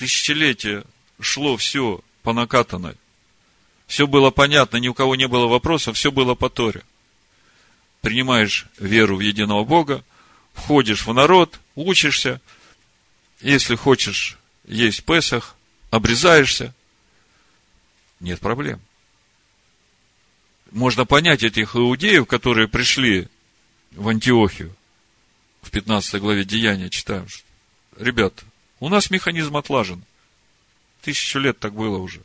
тысячелетия 0.00 0.82
шло 1.20 1.58
все 1.58 2.00
по 2.22 2.32
накатанной. 2.32 2.94
Все 3.86 4.06
было 4.06 4.30
понятно, 4.30 4.78
ни 4.78 4.88
у 4.88 4.94
кого 4.94 5.14
не 5.14 5.28
было 5.28 5.46
вопросов, 5.46 5.98
все 5.98 6.10
было 6.10 6.34
по 6.34 6.48
Торе. 6.48 6.82
Принимаешь 8.00 8.66
веру 8.78 9.16
в 9.16 9.20
единого 9.20 9.62
Бога, 9.62 10.02
входишь 10.54 11.04
в 11.04 11.12
народ, 11.12 11.60
учишься. 11.74 12.40
Если 13.42 13.74
хочешь 13.74 14.38
есть 14.64 15.04
Песах, 15.04 15.54
обрезаешься. 15.90 16.74
Нет 18.20 18.40
проблем. 18.40 18.80
Можно 20.70 21.04
понять 21.04 21.42
этих 21.42 21.76
иудеев, 21.76 22.26
которые 22.26 22.68
пришли 22.68 23.28
в 23.90 24.08
Антиохию. 24.08 24.74
В 25.60 25.70
15 25.70 26.22
главе 26.22 26.46
Деяния 26.46 26.88
читаем. 26.88 27.26
Ребята, 27.98 28.44
у 28.80 28.88
нас 28.88 29.10
механизм 29.10 29.56
отлажен. 29.56 30.02
Тысячу 31.02 31.38
лет 31.38 31.58
так 31.58 31.74
было 31.74 31.98
уже. 31.98 32.22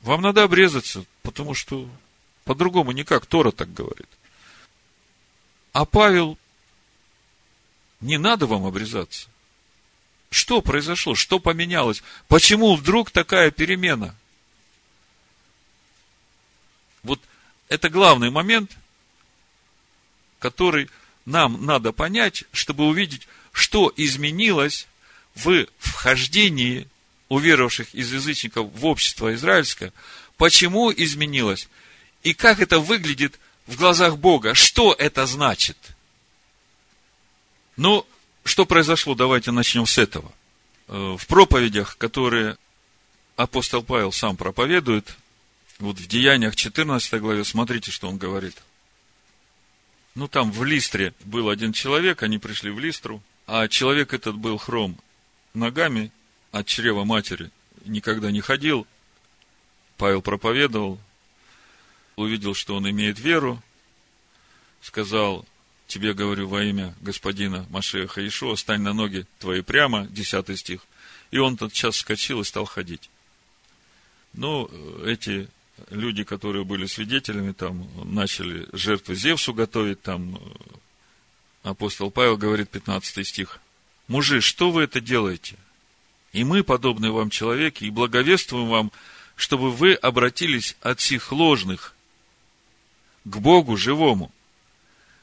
Вам 0.00 0.22
надо 0.22 0.42
обрезаться, 0.42 1.04
потому 1.22 1.54
что 1.54 1.88
по-другому 2.44 2.92
никак. 2.92 3.26
Тора 3.26 3.50
так 3.50 3.72
говорит. 3.72 4.08
А 5.72 5.84
Павел, 5.84 6.38
не 8.00 8.18
надо 8.18 8.46
вам 8.46 8.64
обрезаться. 8.64 9.28
Что 10.30 10.62
произошло? 10.62 11.14
Что 11.14 11.38
поменялось? 11.38 12.02
Почему 12.26 12.74
вдруг 12.74 13.10
такая 13.10 13.50
перемена? 13.50 14.14
Вот 17.02 17.20
это 17.68 17.88
главный 17.88 18.30
момент, 18.30 18.76
который 20.38 20.88
нам 21.26 21.64
надо 21.64 21.92
понять, 21.92 22.44
чтобы 22.52 22.86
увидеть, 22.86 23.28
что 23.52 23.92
изменилось 23.96 24.88
в 25.34 25.66
вхождении 25.78 26.88
уверовавших 27.28 27.94
из 27.94 28.12
язычников 28.12 28.70
в 28.72 28.84
общество 28.84 29.34
израильское, 29.34 29.92
почему 30.36 30.92
изменилось 30.92 31.68
и 32.22 32.34
как 32.34 32.60
это 32.60 32.78
выглядит 32.78 33.38
в 33.66 33.76
глазах 33.76 34.18
Бога, 34.18 34.54
что 34.54 34.94
это 34.98 35.26
значит. 35.26 35.76
Ну, 37.76 38.06
что 38.44 38.66
произошло, 38.66 39.14
давайте 39.14 39.50
начнем 39.50 39.86
с 39.86 39.98
этого. 39.98 40.32
Э, 40.88 41.16
в 41.18 41.26
проповедях, 41.26 41.96
которые 41.96 42.56
апостол 43.36 43.82
Павел 43.82 44.12
сам 44.12 44.36
проповедует, 44.36 45.16
вот 45.78 45.98
в 45.98 46.06
Деяниях 46.06 46.54
14 46.54 47.20
главе, 47.20 47.44
смотрите, 47.44 47.90
что 47.90 48.08
он 48.08 48.18
говорит. 48.18 48.56
Ну, 50.14 50.28
там 50.28 50.52
в 50.52 50.64
Листре 50.64 51.14
был 51.24 51.48
один 51.48 51.72
человек, 51.72 52.22
они 52.22 52.38
пришли 52.38 52.70
в 52.70 52.78
Листру, 52.78 53.22
а 53.46 53.68
человек 53.68 54.12
этот 54.12 54.36
был 54.36 54.58
хром 54.58 54.98
ногами 55.54 56.12
от 56.50 56.66
чрева 56.66 57.04
матери 57.04 57.50
никогда 57.84 58.30
не 58.30 58.40
ходил. 58.40 58.86
Павел 59.96 60.22
проповедовал, 60.22 60.98
увидел, 62.16 62.54
что 62.54 62.76
он 62.76 62.88
имеет 62.90 63.18
веру, 63.18 63.62
сказал, 64.80 65.46
тебе 65.86 66.12
говорю 66.14 66.48
во 66.48 66.62
имя 66.62 66.94
господина 67.00 67.66
Машеха 67.70 68.26
Ишуа, 68.26 68.56
стань 68.56 68.82
на 68.82 68.92
ноги 68.92 69.26
твои 69.38 69.62
прямо, 69.62 70.06
десятый 70.06 70.56
стих. 70.56 70.80
И 71.30 71.38
он 71.38 71.56
тот 71.56 71.72
час 71.72 71.96
вскочил 71.96 72.40
и 72.40 72.44
стал 72.44 72.64
ходить. 72.64 73.10
Ну, 74.34 74.70
эти 75.04 75.48
люди, 75.90 76.24
которые 76.24 76.64
были 76.64 76.86
свидетелями, 76.86 77.52
там, 77.52 77.88
начали 78.04 78.68
жертвы 78.72 79.14
Зевсу 79.14 79.54
готовить, 79.54 80.02
там, 80.02 80.38
апостол 81.62 82.10
Павел 82.10 82.36
говорит, 82.36 82.70
15 82.70 83.26
стих– 83.26 83.60
мужи, 84.12 84.40
что 84.40 84.70
вы 84.70 84.82
это 84.82 85.00
делаете? 85.00 85.56
И 86.32 86.44
мы, 86.44 86.62
подобные 86.62 87.10
вам 87.10 87.30
человеки, 87.30 87.84
и 87.84 87.90
благовествуем 87.90 88.68
вам, 88.68 88.92
чтобы 89.36 89.72
вы 89.72 89.94
обратились 89.94 90.76
от 90.82 91.00
сих 91.00 91.32
ложных 91.32 91.94
к 93.24 93.36
Богу 93.38 93.76
живому, 93.76 94.30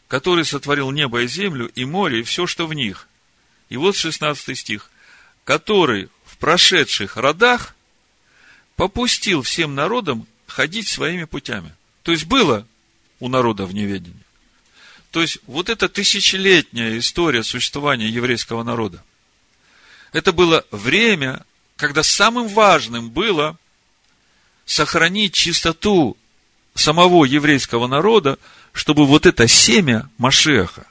который 0.08 0.44
сотворил 0.44 0.92
небо 0.92 1.22
и 1.22 1.28
землю, 1.28 1.72
и 1.76 1.86
море, 1.86 2.20
и 2.20 2.24
все, 2.24 2.48
что 2.48 2.68
в 2.68 2.74
них. 2.74 3.08
И 3.70 3.78
вот 3.78 3.96
16 3.96 4.58
стих. 4.58 4.90
Который 5.44 6.10
в 6.26 6.38
прошедших 6.38 7.16
родах 7.16 7.76
попустил 8.76 9.44
всем 9.44 9.76
народам 9.76 10.28
ходить 10.48 10.88
своими 10.88 11.26
путями. 11.26 11.74
То 12.02 12.12
есть 12.12 12.26
было 12.26 12.66
у 13.20 13.28
народа 13.28 13.66
в 13.66 13.74
неведении. 13.74 14.26
То 15.12 15.22
есть, 15.22 15.40
вот 15.48 15.70
эта 15.70 15.90
тысячелетняя 15.90 16.98
история 17.00 17.44
существования 17.44 18.08
еврейского 18.08 18.64
народа, 18.64 19.04
это 20.12 20.32
было 20.32 20.66
время, 20.72 21.46
когда 21.78 22.04
самым 22.04 22.48
важным 22.48 23.10
было 23.10 23.58
сохранить 24.66 25.34
чистоту 25.34 26.16
самого 26.76 27.26
еврейского 27.26 27.88
народа, 27.88 28.38
чтобы 28.72 29.06
вот 29.06 29.26
это 29.26 29.48
семя 29.48 30.10
Машеха 30.18 30.86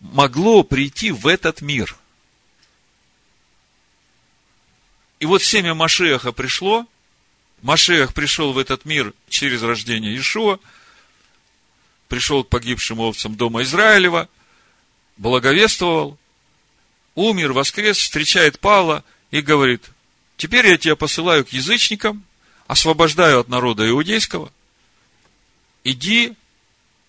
могло 0.00 0.64
прийти 0.64 1.12
в 1.12 1.26
этот 1.28 1.60
мир. 1.60 1.96
И 5.20 5.26
вот 5.26 5.42
семя 5.42 5.74
Машеха 5.74 6.32
пришло, 6.32 6.86
Машех 7.62 8.12
пришел 8.12 8.52
в 8.52 8.58
этот 8.58 8.84
мир 8.84 9.14
через 9.28 9.62
рождение 9.62 10.16
Ишуа– 10.18 10.58
пришел 12.10 12.42
к 12.42 12.48
погибшим 12.48 12.98
овцам 12.98 13.36
дома 13.36 13.62
Израилева, 13.62 14.28
благовествовал, 15.16 16.18
умер, 17.14 17.52
воскрес, 17.52 17.98
встречает 17.98 18.58
Павла 18.58 19.04
и 19.30 19.40
говорит, 19.40 19.88
теперь 20.36 20.66
я 20.66 20.76
тебя 20.76 20.96
посылаю 20.96 21.44
к 21.44 21.50
язычникам, 21.50 22.24
освобождаю 22.66 23.38
от 23.38 23.48
народа 23.48 23.88
иудейского, 23.88 24.52
иди, 25.84 26.34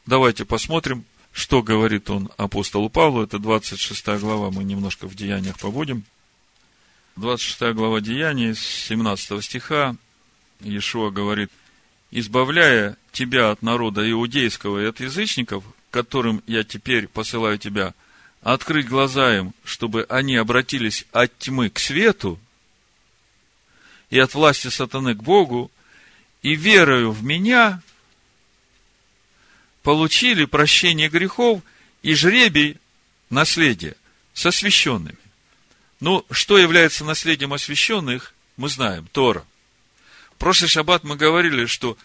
давайте 0.06 0.46
посмотрим, 0.46 1.04
что 1.32 1.64
говорит 1.64 2.12
он 2.12 2.30
апостолу 2.38 2.88
Павлу, 2.88 3.24
это 3.24 3.40
26 3.40 4.06
глава, 4.20 4.52
мы 4.52 4.64
немножко 4.64 5.08
в 5.08 5.16
Деяниях 5.16 5.58
побудем. 5.58 6.04
26 7.16 7.74
глава 7.74 8.02
Деяний, 8.02 8.54
17 8.54 9.44
стиха, 9.44 9.96
Иешуа 10.60 11.10
говорит, 11.10 11.50
«Избавляя 12.12 12.98
тебя 13.12 13.52
от 13.52 13.62
народа 13.62 14.10
иудейского 14.10 14.82
и 14.82 14.86
от 14.86 15.00
язычников, 15.00 15.64
которым 15.90 16.42
я 16.48 16.64
теперь 16.64 17.08
посылаю 17.08 17.58
тебя, 17.58 17.94
открыть 18.42 18.88
глаза 18.88 19.38
им, 19.38 19.54
чтобы 19.64 20.06
они 20.10 20.36
обратились 20.36 21.06
от 21.12 21.38
тьмы 21.38 21.70
к 21.70 21.80
свету 21.80 22.40
и 24.10 24.20
от 24.20 24.34
власти 24.34 24.68
сатаны 24.68 25.14
к 25.16 25.24
Богу, 25.24 25.72
и 26.42 26.56
верою 26.56 27.12
в 27.12 27.24
меня 27.24 27.82
получили 29.84 30.46
прощение 30.46 31.10
грехов 31.10 31.62
и 32.02 32.14
жребий 32.14 32.78
наследия 33.30 33.96
с 34.34 34.46
освященными. 34.46 35.18
Ну, 36.00 36.26
что 36.32 36.58
является 36.58 37.06
наследием 37.06 37.54
освященных, 37.54 38.34
мы 38.58 38.70
знаем, 38.70 39.08
Тора. 39.12 39.46
В 40.34 40.38
прошлый 40.38 40.68
шаббат 40.68 41.04
мы 41.04 41.16
говорили, 41.16 41.68
что 41.68 41.98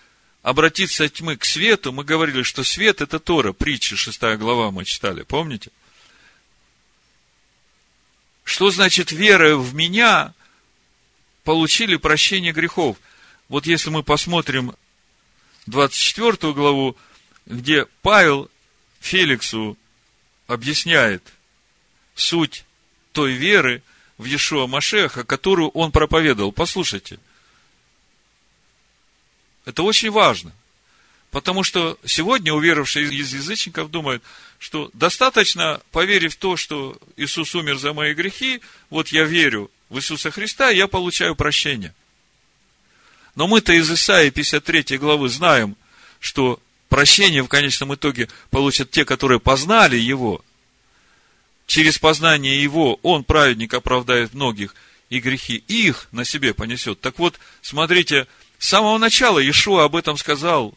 обратиться 0.46 1.02
от 1.02 1.12
тьмы 1.12 1.36
к 1.36 1.44
свету, 1.44 1.90
мы 1.90 2.04
говорили, 2.04 2.44
что 2.44 2.62
свет 2.62 3.00
это 3.00 3.18
Тора, 3.18 3.52
притча, 3.52 3.96
шестая 3.96 4.36
глава 4.36 4.70
мы 4.70 4.84
читали, 4.84 5.24
помните? 5.24 5.72
Что 8.44 8.70
значит 8.70 9.10
вера 9.10 9.56
в 9.56 9.74
меня 9.74 10.34
получили 11.42 11.96
прощение 11.96 12.52
грехов? 12.52 12.96
Вот 13.48 13.66
если 13.66 13.90
мы 13.90 14.04
посмотрим 14.04 14.72
24 15.66 16.52
главу, 16.52 16.96
где 17.46 17.86
Павел 18.02 18.48
Феликсу 19.00 19.76
объясняет 20.46 21.24
суть 22.14 22.64
той 23.10 23.32
веры 23.32 23.82
в 24.16 24.26
Иешуа 24.26 24.68
Машеха, 24.68 25.24
которую 25.24 25.70
он 25.70 25.90
проповедовал. 25.90 26.52
Послушайте. 26.52 27.18
Это 29.66 29.82
очень 29.82 30.10
важно. 30.10 30.52
Потому 31.30 31.62
что 31.62 31.98
сегодня 32.06 32.54
уверовавшие 32.54 33.12
из 33.12 33.34
язычников 33.34 33.90
думают, 33.90 34.22
что 34.58 34.88
достаточно, 34.94 35.82
поверив 35.92 36.32
в 36.32 36.38
то, 36.38 36.56
что 36.56 36.98
Иисус 37.16 37.54
умер 37.54 37.76
за 37.76 37.92
мои 37.92 38.14
грехи, 38.14 38.62
вот 38.88 39.08
я 39.08 39.24
верю 39.24 39.70
в 39.90 39.98
Иисуса 39.98 40.30
Христа, 40.30 40.70
я 40.70 40.86
получаю 40.86 41.36
прощение. 41.36 41.94
Но 43.34 43.46
мы-то 43.46 43.74
из 43.74 43.90
Исаии 43.90 44.30
53 44.30 44.96
главы 44.96 45.28
знаем, 45.28 45.76
что 46.20 46.58
Прощение 46.88 47.42
в 47.42 47.48
конечном 47.48 47.94
итоге 47.94 48.28
получат 48.50 48.90
те, 48.90 49.04
которые 49.04 49.40
познали 49.40 49.96
Его. 49.96 50.44
Через 51.66 51.98
познание 51.98 52.62
Его 52.62 53.00
Он, 53.02 53.24
праведник, 53.24 53.74
оправдает 53.74 54.34
многих, 54.34 54.74
и 55.10 55.18
грехи 55.18 55.56
их 55.68 56.08
на 56.12 56.24
себе 56.24 56.54
понесет. 56.54 57.00
Так 57.00 57.18
вот, 57.18 57.38
смотрите, 57.60 58.26
с 58.58 58.68
самого 58.68 58.98
начала 58.98 59.38
Иешуа 59.38 59.84
об 59.84 59.96
этом 59.96 60.16
сказал 60.16 60.74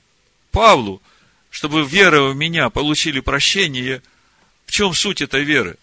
Павлу, 0.51 1.01
чтобы 1.49 1.83
вера 1.83 2.23
в 2.23 2.35
меня 2.35 2.69
получили 2.69 3.19
прощение. 3.19 4.01
В 4.65 4.71
чем 4.71 4.93
суть 4.93 5.21
этой 5.21 5.43
веры? 5.43 5.77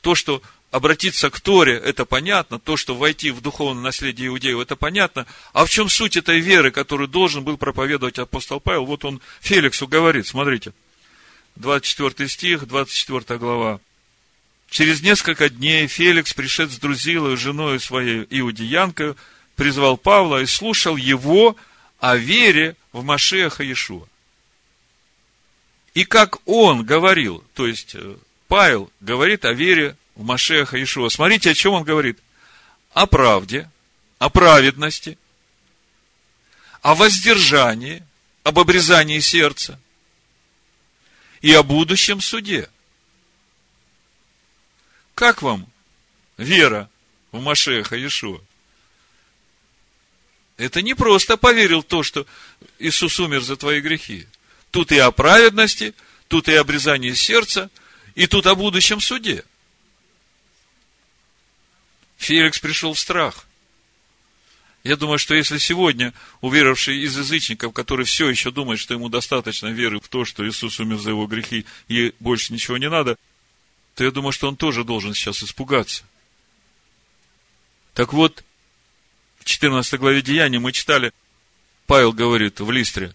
То, 0.00 0.14
что 0.14 0.42
обратиться 0.70 1.30
к 1.30 1.38
Торе, 1.40 1.74
это 1.74 2.04
понятно, 2.04 2.58
то, 2.58 2.76
что 2.76 2.94
войти 2.96 3.30
в 3.30 3.40
духовное 3.40 3.82
наследие 3.82 4.28
иудеев, 4.28 4.58
это 4.58 4.74
понятно. 4.74 5.26
А 5.52 5.64
в 5.64 5.70
чем 5.70 5.88
суть 5.88 6.16
этой 6.16 6.40
веры, 6.40 6.70
которую 6.70 7.08
должен 7.08 7.44
был 7.44 7.58
проповедовать 7.58 8.18
апостол 8.18 8.58
Павел? 8.58 8.86
Вот 8.86 9.04
он 9.04 9.20
Феликсу 9.40 9.86
говорит, 9.86 10.26
смотрите, 10.26 10.72
24 11.56 12.28
стих, 12.28 12.66
24 12.66 13.38
глава. 13.38 13.80
Через 14.70 15.02
несколько 15.02 15.50
дней 15.50 15.86
Феликс, 15.86 16.32
пришед 16.32 16.70
с 16.70 16.78
Друзилой, 16.78 17.36
женой 17.36 17.78
своей 17.78 18.26
иудеянкой, 18.30 19.14
призвал 19.56 19.96
Павла 19.96 20.42
и 20.42 20.46
слушал 20.46 20.96
его 20.96 21.56
о 21.98 22.16
вере 22.16 22.76
в 22.92 23.02
Машеха 23.04 23.62
Иешуа. 23.62 24.06
И 25.94 26.04
как 26.04 26.46
он 26.48 26.84
говорил, 26.84 27.44
то 27.54 27.66
есть 27.66 27.94
э, 27.94 28.16
Павел 28.48 28.90
говорит 29.00 29.44
о 29.44 29.52
вере 29.52 29.96
в 30.14 30.24
Машеха 30.24 30.82
Ишуа. 30.82 31.08
Смотрите, 31.08 31.50
о 31.50 31.54
чем 31.54 31.74
он 31.74 31.84
говорит. 31.84 32.18
О 32.92 33.06
правде, 33.06 33.70
о 34.18 34.28
праведности, 34.28 35.18
о 36.82 36.94
воздержании, 36.94 38.04
об 38.42 38.58
обрезании 38.58 39.20
сердца 39.20 39.80
и 41.40 41.52
о 41.54 41.62
будущем 41.62 42.20
суде. 42.20 42.68
Как 45.14 45.42
вам 45.42 45.66
вера 46.36 46.90
в 47.32 47.40
Машеха 47.40 47.96
Иешуа? 47.96 48.40
Это 50.62 50.80
не 50.80 50.94
просто 50.94 51.36
поверил 51.36 51.82
то, 51.82 52.04
что 52.04 52.24
Иисус 52.78 53.18
умер 53.18 53.40
за 53.40 53.56
твои 53.56 53.80
грехи. 53.80 54.28
Тут 54.70 54.92
и 54.92 54.98
о 54.98 55.10
праведности, 55.10 55.92
тут 56.28 56.46
и 56.46 56.54
о 56.54 56.60
обрезании 56.60 57.14
сердца, 57.14 57.68
и 58.14 58.28
тут 58.28 58.46
о 58.46 58.54
будущем 58.54 59.00
суде. 59.00 59.44
Феликс 62.16 62.60
пришел 62.60 62.94
в 62.94 63.00
страх. 63.00 63.44
Я 64.84 64.94
думаю, 64.94 65.18
что 65.18 65.34
если 65.34 65.58
сегодня 65.58 66.14
уверовавший 66.42 66.96
из 67.00 67.18
язычников, 67.18 67.72
который 67.72 68.04
все 68.04 68.30
еще 68.30 68.52
думает, 68.52 68.78
что 68.78 68.94
ему 68.94 69.08
достаточно 69.08 69.66
веры 69.66 69.98
в 69.98 70.06
то, 70.06 70.24
что 70.24 70.48
Иисус 70.48 70.78
умер 70.78 70.98
за 70.98 71.10
его 71.10 71.26
грехи, 71.26 71.66
и 71.88 72.14
больше 72.20 72.52
ничего 72.52 72.78
не 72.78 72.88
надо, 72.88 73.16
то 73.96 74.04
я 74.04 74.12
думаю, 74.12 74.30
что 74.30 74.46
он 74.46 74.54
тоже 74.54 74.84
должен 74.84 75.12
сейчас 75.12 75.42
испугаться. 75.42 76.04
Так 77.94 78.12
вот, 78.12 78.44
в 79.42 79.44
14 79.44 79.98
главе 79.98 80.22
Деяния 80.22 80.60
мы 80.60 80.70
читали, 80.70 81.12
Павел 81.86 82.12
говорит 82.12 82.60
в 82.60 82.70
Листре, 82.70 83.12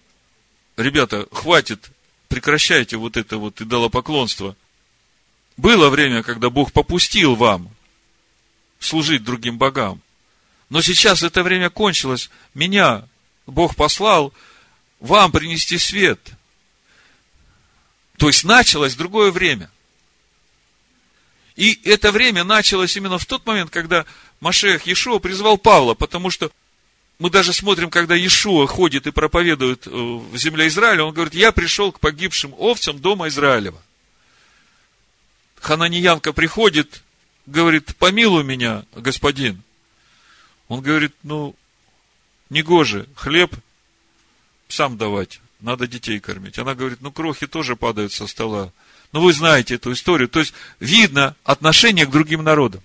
ребята, 0.76 1.26
хватит, 1.32 1.90
прекращайте 2.28 2.98
вот 2.98 3.16
это 3.16 3.38
вот 3.38 3.62
идолопоклонство. 3.62 4.58
Было 5.56 5.90
время, 5.90 6.24
когда 6.24 6.50
Бог 6.50 6.74
попустил 6.74 7.36
вам 7.36 7.74
служить 8.80 9.24
другим 9.24 9.58
богам. 9.58 10.02
Но 10.70 10.82
сейчас 10.82 11.24
это 11.24 11.44
время 11.44 11.70
кончилось. 11.70 12.30
Меня 12.54 13.08
Бог 13.46 13.78
послал 13.78 14.34
вам 15.00 15.32
принести 15.32 15.78
свет. 15.78 16.20
То 18.18 18.28
есть 18.28 18.44
началось 18.44 18.96
другое 18.96 19.32
время. 19.32 19.72
И 21.58 21.82
это 21.84 22.14
время 22.14 22.46
началось 22.46 22.96
именно 22.96 23.18
в 23.18 23.26
тот 23.26 23.46
момент, 23.46 23.70
когда 23.70 24.06
Машех 24.40 24.88
Иешуа 24.88 25.20
призвал 25.20 25.58
Павла, 25.58 25.94
потому 25.94 26.30
что 26.30 26.52
мы 27.20 27.30
даже 27.30 27.52
смотрим, 27.52 27.90
когда 27.90 28.16
Иешуа 28.16 28.68
ходит 28.68 29.08
и 29.08 29.12
проповедует 29.12 29.86
э, 29.88 29.90
в 29.90 30.38
земле 30.38 30.68
Израиля, 30.68 31.04
он 31.04 31.14
говорит, 31.14 31.34
я 31.34 31.52
пришел 31.52 31.92
к 31.92 32.00
погибшим 32.00 32.54
овцам 32.58 33.00
дома 33.00 33.28
Израилева. 33.28 33.82
Хананьянка 35.60 36.32
приходит 36.32 37.04
говорит, 37.48 37.96
помилуй 37.96 38.44
меня, 38.44 38.86
господин. 38.94 39.64
Он 40.68 40.82
говорит, 40.82 41.16
ну, 41.24 41.56
не 42.50 42.62
гоже, 42.62 43.08
хлеб 43.16 43.56
сам 44.68 44.98
давать, 44.98 45.40
надо 45.62 45.88
детей 45.88 46.20
кормить. 46.20 46.60
Она 46.60 46.76
говорит, 46.76 47.02
ну, 47.02 47.12
крохи 47.12 47.48
тоже 47.48 47.76
падают 47.76 48.14
со 48.14 48.28
стола. 48.28 48.72
Ну, 49.12 49.22
вы 49.22 49.34
знаете 49.34 49.76
эту 49.76 49.94
историю. 49.94 50.28
То 50.28 50.40
есть, 50.40 50.54
видно 50.80 51.36
отношение 51.44 52.06
к 52.06 52.12
другим 52.12 52.44
народам. 52.44 52.82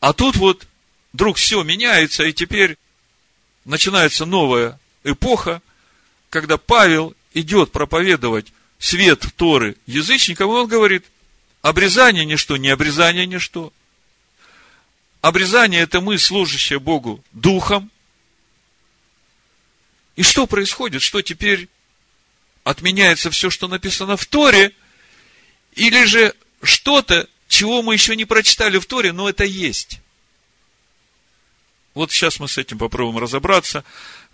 А 0.00 0.12
тут 0.12 0.36
вот 0.36 0.66
вдруг 1.12 1.36
все 1.36 1.62
меняется, 1.62 2.24
и 2.24 2.32
теперь 2.32 2.76
начинается 3.64 4.24
новая 4.26 4.78
эпоха, 5.04 5.62
когда 6.30 6.56
Павел 6.58 7.14
идет 7.34 7.72
проповедовать 7.72 8.52
свет 8.78 9.24
Торы 9.36 9.76
язычникам, 9.86 10.50
и 10.50 10.54
он 10.54 10.66
говорит, 10.66 11.04
Обрезание 11.62 12.24
ничто, 12.24 12.56
не 12.56 12.68
обрезание 12.68 13.24
ничто. 13.24 13.72
Обрезание– 15.20 15.80
это 15.82 16.00
мы, 16.00 16.18
служащие 16.18 16.80
Богу 16.80 17.22
духом. 17.30 17.88
И 20.16 20.24
что 20.24 20.48
происходит? 20.48 21.02
Что 21.02 21.22
теперь 21.22 21.68
отменяется 22.64 23.30
все, 23.30 23.50
что 23.50 23.68
написано 23.68 24.16
в 24.16 24.26
Торе? 24.26 24.72
Или 25.74 26.04
же 26.04 26.34
что-то, 26.62 27.28
чего 27.48 27.82
мы 27.82 27.94
еще 27.94 28.16
не 28.16 28.24
прочитали 28.24 28.78
в 28.78 28.86
Торе, 28.86 29.12
но 29.12 29.28
это 29.28 29.44
есть? 29.44 30.00
Вот 31.94 32.10
сейчас 32.10 32.40
мы 32.40 32.48
с 32.48 32.58
этим 32.58 32.78
попробуем 32.78 33.18
разобраться. 33.18 33.84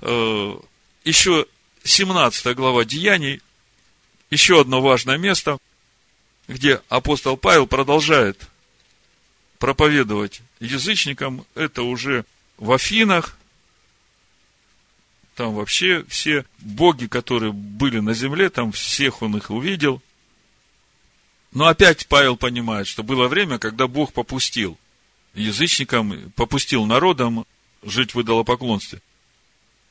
Э, 0.00 0.56
еще 1.04 1.46
17 1.84 2.54
глава 2.54 2.84
Деяний, 2.84 3.40
еще 4.30 4.60
одно 4.60 4.80
важное 4.80 5.18
место– 5.18 5.58
где 6.48 6.80
апостол 6.88 7.36
Павел 7.36 7.66
продолжает 7.66 8.48
проповедовать 9.58 10.40
язычникам, 10.60 11.44
это 11.54 11.82
уже 11.82 12.24
в 12.56 12.72
Афинах, 12.72 13.36
Там 15.38 15.54
вообще 15.54 16.04
все 16.08 16.44
боги, 16.58 17.06
которые 17.06 17.52
были 17.52 18.00
на 18.00 18.12
земле, 18.12 18.50
там 18.50 18.72
всех 18.72 19.22
он 19.22 19.36
их 19.36 19.50
увидел. 19.50 20.02
Но 21.52 21.68
опять 21.68 22.08
Павел 22.08 22.36
понимает, 22.36 22.88
что 22.88 23.04
было 23.04 23.28
время, 23.28 23.60
когда 23.60 23.86
Бог 23.86 24.12
попустил 24.12 24.76
язычникам, 25.34 26.32
попустил 26.34 26.86
народам 26.86 27.46
жить 27.84 28.16
в 28.16 28.20
идолопоклонстве. 28.20 29.00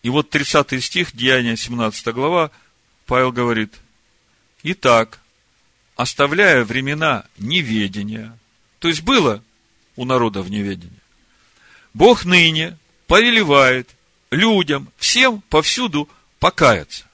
И 0.03 0.09
вот 0.09 0.29
30 0.29 0.83
стих, 0.83 1.15
Деяния 1.15 1.55
17 1.55 2.07
глава, 2.07 2.51
Павел 3.05 3.31
говорит, 3.31 3.73
«Итак, 4.63 5.21
оставляя 5.95 6.65
времена 6.65 7.23
неведения, 7.37 8.37
то 8.79 8.89
есть 8.89 9.01
было 9.01 9.41
у 9.95 10.03
народа 10.03 10.41
в 10.41 10.51
неведении, 10.51 10.99
Бог 11.93 12.25
ныне 12.25 12.77
повелевает 13.07 13.89
людям, 14.31 14.91
всем 14.97 15.41
повсюду 15.41 16.09
покаяться. 16.39 17.05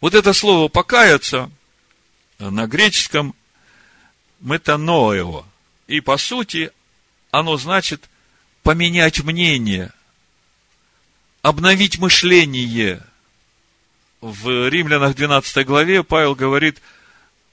Вот 0.00 0.14
это 0.14 0.32
слово 0.32 0.68
покаяться 0.68 1.50
на 2.38 2.66
греческом 2.66 3.34
метаноео. 4.40 5.44
И 5.86 6.00
по 6.00 6.16
сути 6.16 6.70
оно 7.30 7.56
значит 7.56 8.08
поменять 8.62 9.20
мнение, 9.20 9.92
обновить 11.42 11.98
мышление. 11.98 13.02
В 14.20 14.68
Римлянах 14.68 15.16
12 15.16 15.66
главе 15.66 16.02
Павел 16.02 16.34
говорит, 16.34 16.80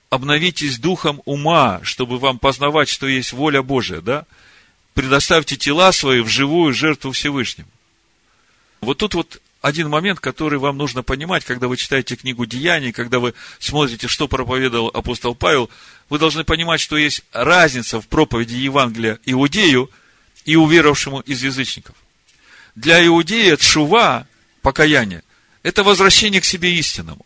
обновитесь 0.09 0.79
духом 0.79 1.21
ума, 1.25 1.79
чтобы 1.83 2.17
вам 2.17 2.39
познавать, 2.39 2.89
что 2.89 3.07
есть 3.07 3.33
воля 3.33 3.61
Божия, 3.61 4.01
да? 4.01 4.25
Предоставьте 4.97 5.55
тела 5.57 5.91
свои 5.91 6.21
в 6.21 6.27
живую 6.27 6.73
жертву 6.73 7.11
Всевышнему. 7.11 7.69
Вот 8.81 8.97
тут 8.97 9.13
вот 9.13 9.39
один 9.61 9.89
момент, 9.89 10.19
который 10.19 10.57
вам 10.57 10.75
нужно 10.75 11.03
понимать, 11.03 11.45
когда 11.45 11.67
вы 11.67 11.77
читаете 11.77 12.15
книгу 12.15 12.47
Деяний, 12.47 12.91
когда 12.91 13.19
вы 13.19 13.35
смотрите, 13.59 14.07
что 14.07 14.27
проповедовал 14.27 14.87
апостол 14.87 15.35
Павел, 15.35 15.69
вы 16.09 16.17
должны 16.17 16.43
понимать, 16.43 16.81
что 16.81 16.97
есть 16.97 17.23
разница 17.31 18.01
в 18.01 18.07
проповеди 18.07 18.55
Евангелия 18.55 19.19
иудею 19.23 19.91
и 20.45 20.55
уверовавшему 20.55 21.19
из 21.19 21.43
язычников. 21.43 21.95
Для 22.73 23.05
иудея 23.05 23.55
тшува, 23.55 24.25
покаяние, 24.63 25.21
это 25.61 25.83
возвращение 25.83 26.41
к 26.41 26.45
себе 26.45 26.73
истинному. 26.73 27.25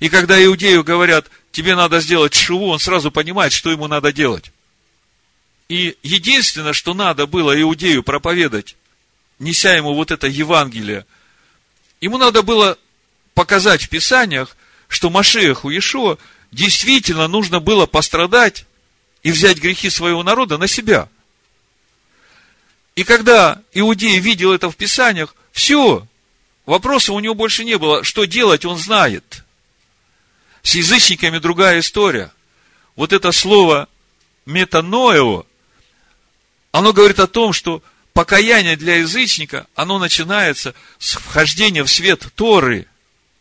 И 0.00 0.10
когда 0.10 0.42
иудею 0.44 0.84
говорят, 0.84 1.30
тебе 1.50 1.76
надо 1.76 2.00
сделать 2.00 2.34
шуву, 2.34 2.66
он 2.66 2.78
сразу 2.78 3.10
понимает, 3.10 3.54
что 3.54 3.70
ему 3.70 3.88
надо 3.88 4.12
делать. 4.12 4.52
И 5.74 5.98
единственное, 6.04 6.72
что 6.72 6.94
надо 6.94 7.26
было 7.26 7.60
Иудею 7.60 8.04
проповедать, 8.04 8.76
неся 9.40 9.74
ему 9.74 9.92
вот 9.92 10.12
это 10.12 10.28
Евангелие, 10.28 11.04
ему 12.00 12.16
надо 12.16 12.42
было 12.42 12.78
показать 13.34 13.82
в 13.82 13.88
Писаниях, 13.88 14.56
что 14.86 15.10
Машеях 15.10 15.64
у 15.64 15.70
Иешуа 15.70 16.16
действительно 16.52 17.26
нужно 17.26 17.58
было 17.58 17.86
пострадать 17.86 18.66
и 19.24 19.32
взять 19.32 19.58
грехи 19.58 19.90
своего 19.90 20.22
народа 20.22 20.58
на 20.58 20.68
себя. 20.68 21.08
И 22.94 23.02
когда 23.02 23.60
Иудей 23.72 24.20
видел 24.20 24.52
это 24.52 24.70
в 24.70 24.76
Писаниях, 24.76 25.34
все, 25.50 26.06
вопроса 26.66 27.12
у 27.12 27.18
него 27.18 27.34
больше 27.34 27.64
не 27.64 27.78
было. 27.78 28.04
Что 28.04 28.26
делать, 28.26 28.64
он 28.64 28.78
знает. 28.78 29.44
С 30.62 30.76
язычниками 30.76 31.38
другая 31.38 31.80
история. 31.80 32.30
Вот 32.94 33.12
это 33.12 33.32
слово 33.32 33.88
метаноео, 34.46 35.46
оно 36.74 36.92
говорит 36.92 37.20
о 37.20 37.28
том, 37.28 37.52
что 37.52 37.84
покаяние 38.14 38.76
для 38.76 38.96
язычника, 38.96 39.68
оно 39.76 40.00
начинается 40.00 40.74
с 40.98 41.12
вхождения 41.12 41.84
в 41.84 41.88
свет 41.88 42.26
Торы, 42.34 42.88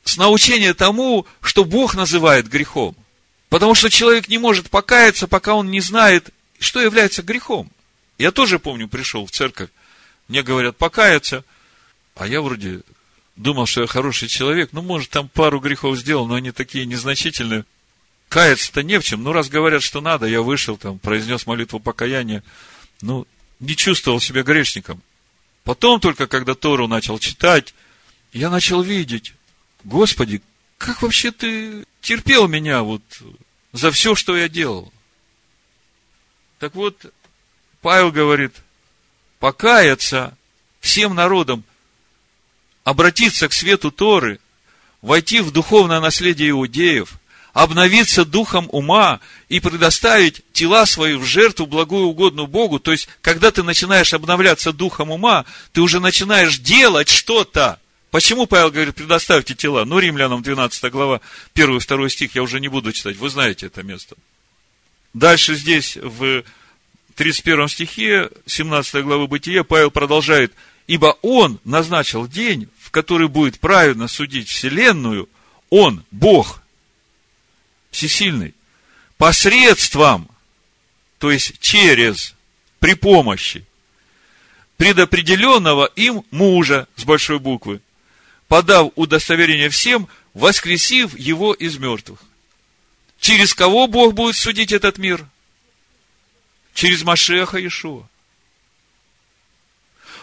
с 0.03 0.17
научения 0.17 0.75
тому, 0.75 1.25
что 1.41 1.65
Бог 1.65 1.95
называет 1.95 2.47
грехом. 2.47 2.95
Потому 3.49 3.73
что 3.73 3.89
человек 3.89 4.27
не 4.27 4.38
может 4.38 4.69
покаяться, 4.69 5.27
пока 5.27 5.55
он 5.55 5.71
не 5.71 5.81
знает, 5.81 6.29
что 6.59 6.79
является 6.79 7.23
грехом. 7.23 7.71
Я 8.19 8.29
тоже 8.29 8.59
помню, 8.59 8.88
пришел 8.88 9.25
в 9.25 9.31
церковь, 9.31 9.71
мне 10.27 10.43
говорят 10.43 10.77
покаяться, 10.77 11.43
а 12.13 12.27
я 12.27 12.39
вроде 12.39 12.81
думал, 13.36 13.65
что 13.65 13.81
я 13.81 13.88
хороший 13.88 14.27
человек, 14.27 14.69
ну, 14.73 14.84
может, 14.84 15.09
там 15.09 15.27
пару 15.27 15.59
грехов 15.59 15.97
сделал, 15.97 16.27
но 16.27 16.36
они 16.36 16.51
такие 16.51 16.86
незначительные. 16.86 17.65
Каяться-то 18.29 18.84
не 18.84 18.99
в 18.99 19.03
чем. 19.03 19.23
Ну, 19.23 19.31
раз 19.31 19.49
говорят, 19.49 19.81
что 19.81 20.01
надо, 20.01 20.27
я 20.27 20.43
вышел, 20.43 20.77
там, 20.77 20.99
произнес 20.99 21.47
молитву 21.47 21.79
покаяния, 21.79 22.43
ну, 23.03 23.27
не 23.59 23.75
чувствовал 23.75 24.19
себя 24.19 24.43
грешником. 24.43 25.01
Потом 25.65 25.99
только, 25.99 26.25
когда 26.25 26.55
Тору 26.55 26.87
начал 26.87 27.19
читать, 27.19 27.75
я 28.31 28.49
начал 28.49 28.81
видеть, 28.81 29.33
Господи, 29.83 30.41
как 30.77 31.01
вообще 31.01 31.31
ты 31.31 31.85
терпел 32.01 32.47
меня 32.47 32.81
вот 32.81 33.01
за 33.73 33.91
все, 33.91 34.15
что 34.15 34.37
я 34.37 34.47
делал? 34.47 34.91
Так 36.59 36.75
вот, 36.75 37.13
Павел 37.81 38.11
говорит, 38.11 38.55
покаяться 39.39 40.37
всем 40.79 41.13
народам, 41.13 41.65
обратиться 42.85 43.49
к 43.49 43.53
свету 43.53 43.91
Торы, 43.91 44.39
войти 45.01 45.41
в 45.41 45.51
духовное 45.51 45.99
наследие 45.99 46.51
иудеев– 46.51 47.15
обновиться 47.53 48.25
духом 48.25 48.67
ума 48.71 49.19
и 49.47 49.59
предоставить 49.59 50.41
тела 50.53 50.85
свои 50.87 51.13
в 51.13 51.23
жертву 51.23 51.67
благую 51.67 52.07
угодную 52.07 52.47
Богу. 52.47 52.79
То 52.79 52.91
есть, 52.91 53.07
когда 53.21 53.51
ты 53.51 53.61
начинаешь 53.61 54.13
обновляться 54.13 54.73
духом 54.73 55.11
ума, 55.11 55.45
ты 55.71 55.81
уже 55.81 55.99
начинаешь 55.99 56.57
делать 56.57 57.09
что-то. 57.09 57.79
Почему 58.09 58.47
Павел 58.47 58.71
говорит, 58.71 58.95
предоставьте 58.95 59.55
тела? 59.55 59.85
Ну, 59.85 59.99
Римлянам 59.99 60.41
12 60.41 60.91
глава, 60.91 61.21
1 61.53 61.77
и 61.77 61.79
2 61.79 62.09
стих, 62.09 62.35
я 62.35 62.43
уже 62.43 62.59
не 62.59 62.67
буду 62.67 62.91
читать, 62.91 63.17
вы 63.17 63.29
знаете 63.29 63.67
это 63.67 63.83
место. 63.83 64.15
Дальше 65.13 65.55
здесь, 65.55 65.95
в 65.95 66.43
31 67.15 67.67
стихе 67.67 68.31
17 68.47 69.03
главы 69.03 69.27
Бытия, 69.27 69.63
Павел 69.63 69.91
продолжает, 69.91 70.53
ибо 70.87 71.17
Он 71.21 71.59
назначил 71.65 72.27
день, 72.27 72.67
в 72.79 72.89
который 72.89 73.27
будет 73.27 73.59
правильно 73.59 74.07
судить 74.07 74.49
Вселенную, 74.49 75.29
Он, 75.69 76.03
Бог, 76.09 76.62
всесильный, 77.93 78.53
посредством, 79.17 80.27
то 81.19 81.31
есть 81.31 81.59
через, 81.59 82.35
при 82.80 82.95
помощи 82.95 83.65
предопределенного 84.76 85.85
им 85.95 86.26
мужа 86.31 86.88
с 86.97 87.05
большой 87.05 87.39
буквы, 87.39 87.80
подав 88.49 88.91
удостоверение 88.95 89.69
всем, 89.69 90.09
воскресив 90.34 91.18
его 91.18 91.53
из 91.53 91.77
мертвых. 91.77 92.19
Через 93.19 93.53
кого 93.53 93.88
Бог 93.88 94.15
будет 94.15 94.35
судить 94.35 94.73
этот 94.73 94.97
мир? 94.97 95.26
Через 96.73 97.03
Машеха 97.03 97.59
Иешуа. 97.59 98.09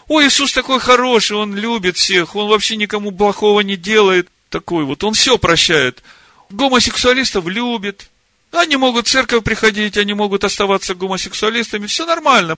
Ой, 0.08 0.26
Иисус 0.26 0.52
такой 0.52 0.80
хороший, 0.80 1.36
Он 1.36 1.54
любит 1.54 1.96
всех, 1.96 2.34
Он 2.34 2.48
вообще 2.48 2.76
никому 2.76 3.12
плохого 3.12 3.60
не 3.60 3.76
делает. 3.76 4.28
Такой 4.50 4.84
вот, 4.84 5.04
Он 5.04 5.14
все 5.14 5.38
прощает 5.38 6.02
гомосексуалистов 6.50 7.46
любит, 7.46 8.10
они 8.50 8.76
могут 8.76 9.06
в 9.06 9.10
церковь 9.10 9.44
приходить, 9.44 9.96
они 9.96 10.14
могут 10.14 10.44
оставаться 10.44 10.94
гомосексуалистами, 10.94 11.86
все 11.86 12.04
нормально. 12.06 12.56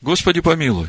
Господи 0.00 0.40
помилуй. 0.40 0.88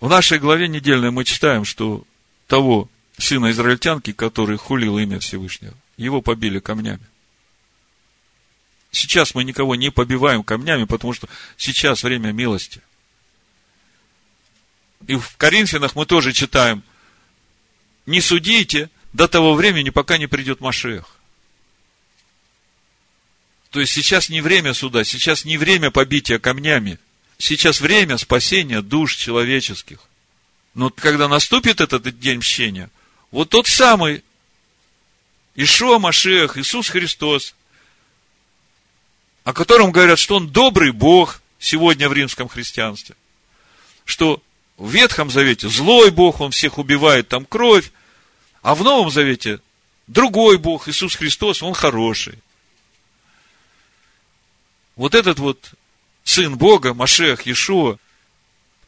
В 0.00 0.08
нашей 0.08 0.38
главе 0.38 0.68
недельной 0.68 1.10
мы 1.10 1.24
читаем, 1.24 1.64
что 1.64 2.04
того 2.46 2.88
сына 3.18 3.50
израильтянки, 3.50 4.12
который 4.12 4.56
хулил 4.56 4.98
имя 4.98 5.18
Всевышнего, 5.18 5.74
его 5.96 6.22
побили 6.22 6.58
камнями. 6.58 7.06
Сейчас 8.90 9.34
мы 9.34 9.44
никого 9.44 9.76
не 9.76 9.90
побиваем 9.90 10.42
камнями, 10.42 10.84
потому 10.84 11.12
что 11.12 11.28
сейчас 11.56 12.02
время 12.02 12.32
милости. 12.32 12.82
И 15.06 15.16
в 15.16 15.36
Коринфянах 15.36 15.94
мы 15.94 16.06
тоже 16.06 16.32
читаем, 16.32 16.82
не 18.06 18.20
судите, 18.20 18.90
до 19.12 19.28
того 19.28 19.54
времени, 19.54 19.90
пока 19.90 20.18
не 20.18 20.26
придет 20.26 20.60
Машех. 20.60 21.16
То 23.70 23.80
есть 23.80 23.92
сейчас 23.92 24.28
не 24.28 24.40
время 24.40 24.74
суда, 24.74 25.04
сейчас 25.04 25.44
не 25.44 25.56
время 25.56 25.90
побития 25.90 26.38
камнями. 26.38 26.98
Сейчас 27.38 27.80
время 27.80 28.18
спасения 28.18 28.82
душ 28.82 29.16
человеческих. 29.16 30.00
Но 30.74 30.90
когда 30.90 31.28
наступит 31.28 31.80
этот 31.80 32.18
день 32.18 32.38
мщения, 32.38 32.90
вот 33.30 33.50
тот 33.50 33.66
самый 33.66 34.22
Ишуа 35.54 35.98
Машех, 35.98 36.58
Иисус 36.58 36.88
Христос, 36.88 37.54
о 39.44 39.52
котором 39.52 39.90
говорят, 39.90 40.18
что 40.18 40.36
он 40.36 40.48
добрый 40.48 40.92
Бог 40.92 41.40
сегодня 41.58 42.08
в 42.08 42.12
римском 42.12 42.48
христианстве, 42.48 43.16
что 44.04 44.42
в 44.76 44.90
Ветхом 44.90 45.30
Завете 45.30 45.68
злой 45.68 46.10
Бог, 46.10 46.40
он 46.40 46.50
всех 46.50 46.78
убивает, 46.78 47.28
там 47.28 47.44
кровь, 47.44 47.90
а 48.62 48.74
в 48.74 48.82
Новом 48.82 49.10
Завете 49.10 49.60
другой 50.06 50.58
Бог, 50.58 50.88
Иисус 50.88 51.14
Христос, 51.16 51.62
Он 51.62 51.74
хороший. 51.74 52.38
Вот 54.96 55.14
этот 55.14 55.38
вот 55.38 55.72
Сын 56.24 56.56
Бога, 56.56 56.94
Машех, 56.94 57.46
Иешуа, 57.46 57.96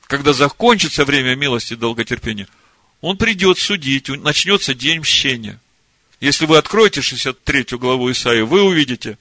когда 0.03 0.33
закончится 0.33 1.05
время 1.05 1.35
милости 1.35 1.73
и 1.73 1.77
долготерпения, 1.77 2.49
он 3.01 3.17
придет 3.17 3.59
судить, 3.59 4.09
начнется 4.09 4.75
день 4.75 5.01
мщения. 5.01 5.59
Если 6.21 6.47
вы 6.47 6.59
откроете 6.59 7.03
63 7.03 7.79
главу 7.79 8.11
Исаии, 8.13 8.43
вы 8.43 8.63
увидите, 8.63 9.19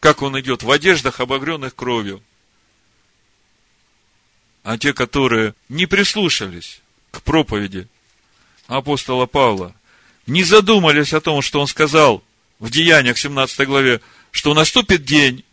как 0.00 0.20
он 0.20 0.38
идет 0.38 0.62
в 0.62 0.70
одеждах, 0.70 1.20
обогренных 1.20 1.74
кровью. 1.74 2.22
А 4.64 4.76
те, 4.76 4.92
которые 4.92 5.54
не 5.68 5.86
прислушались 5.86 6.82
к 7.10 7.22
проповеди 7.22 7.88
апостола 8.66 9.26
Павла, 9.26 9.74
не 10.26 10.42
задумались 10.42 11.12
о 11.12 11.20
том, 11.20 11.42
что 11.42 11.60
он 11.60 11.66
сказал 11.66 12.22
в 12.58 12.70
Деяниях 12.70 13.18
17 13.18 13.66
главе, 13.66 14.00
что 14.30 14.54
наступит 14.54 15.04
день, 15.04 15.44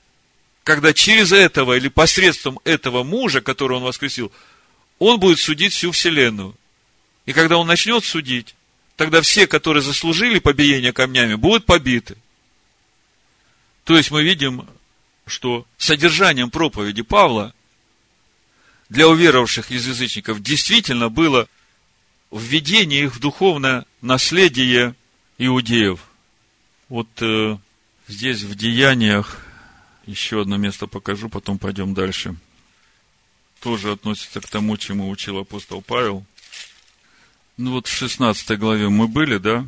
когда 0.63 0.93
через 0.93 1.31
этого 1.31 1.77
или 1.77 1.87
посредством 1.87 2.59
этого 2.63 3.03
мужа, 3.03 3.41
которого 3.41 3.77
он 3.77 3.83
воскресил, 3.83 4.31
он 4.99 5.19
будет 5.19 5.39
судить 5.39 5.73
всю 5.73 5.91
вселенную. 5.91 6.55
И 7.25 7.33
когда 7.33 7.57
он 7.57 7.67
начнет 7.67 8.03
судить, 8.05 8.55
тогда 8.95 9.21
все, 9.21 9.47
которые 9.47 9.83
заслужили 9.83 10.39
побиение 10.39 10.93
камнями, 10.93 11.35
будут 11.35 11.65
побиты. 11.65 12.17
То 13.83 13.97
есть 13.97 14.11
мы 14.11 14.23
видим, 14.23 14.67
что 15.25 15.65
содержанием 15.77 16.49
проповеди 16.49 17.01
Павла 17.01 17.53
для 18.89 19.07
уверовавших 19.07 19.71
из 19.71 19.87
язычников 19.87 20.41
действительно 20.41 21.09
было 21.09 21.47
введение 22.31 23.03
их 23.03 23.15
в 23.15 23.19
духовное 23.19 23.85
наследие 24.01 24.95
иудеев. 25.37 25.99
Вот 26.89 27.09
э, 27.21 27.57
здесь 28.07 28.43
в 28.43 28.55
Деяниях 28.55 29.45
еще 30.05 30.41
одно 30.41 30.57
место 30.57 30.87
покажу, 30.87 31.29
потом 31.29 31.59
пойдем 31.59 31.93
дальше. 31.93 32.35
Тоже 33.59 33.91
относится 33.91 34.41
к 34.41 34.47
тому, 34.49 34.75
чему 34.77 35.09
учил 35.09 35.37
апостол 35.37 35.81
Павел. 35.81 36.25
Ну 37.57 37.73
вот 37.73 37.87
в 37.87 37.91
16 37.91 38.57
главе 38.57 38.89
мы 38.89 39.07
были, 39.07 39.37
да? 39.37 39.65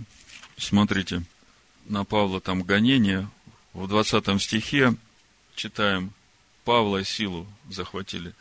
Смотрите, 0.58 1.24
на 1.86 2.04
Павла 2.04 2.42
там 2.42 2.64
гонение. 2.64 3.30
В 3.74 3.88
20 3.88 4.42
стихе 4.42 4.96
читаем, 5.56 6.12
Павла 6.64 7.04
силу 7.04 7.48
захватили. 7.70 8.34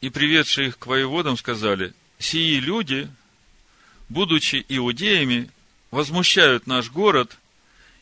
И 0.00 0.10
приведшие 0.10 0.68
их 0.68 0.78
к 0.78 0.86
воеводам 0.86 1.36
сказали, 1.36 1.94
сии 2.18 2.58
люди, 2.60 3.10
будучи 4.08 4.64
иудеями, 4.68 5.50
возмущают 5.90 6.66
наш 6.66 6.90
город 6.90 7.38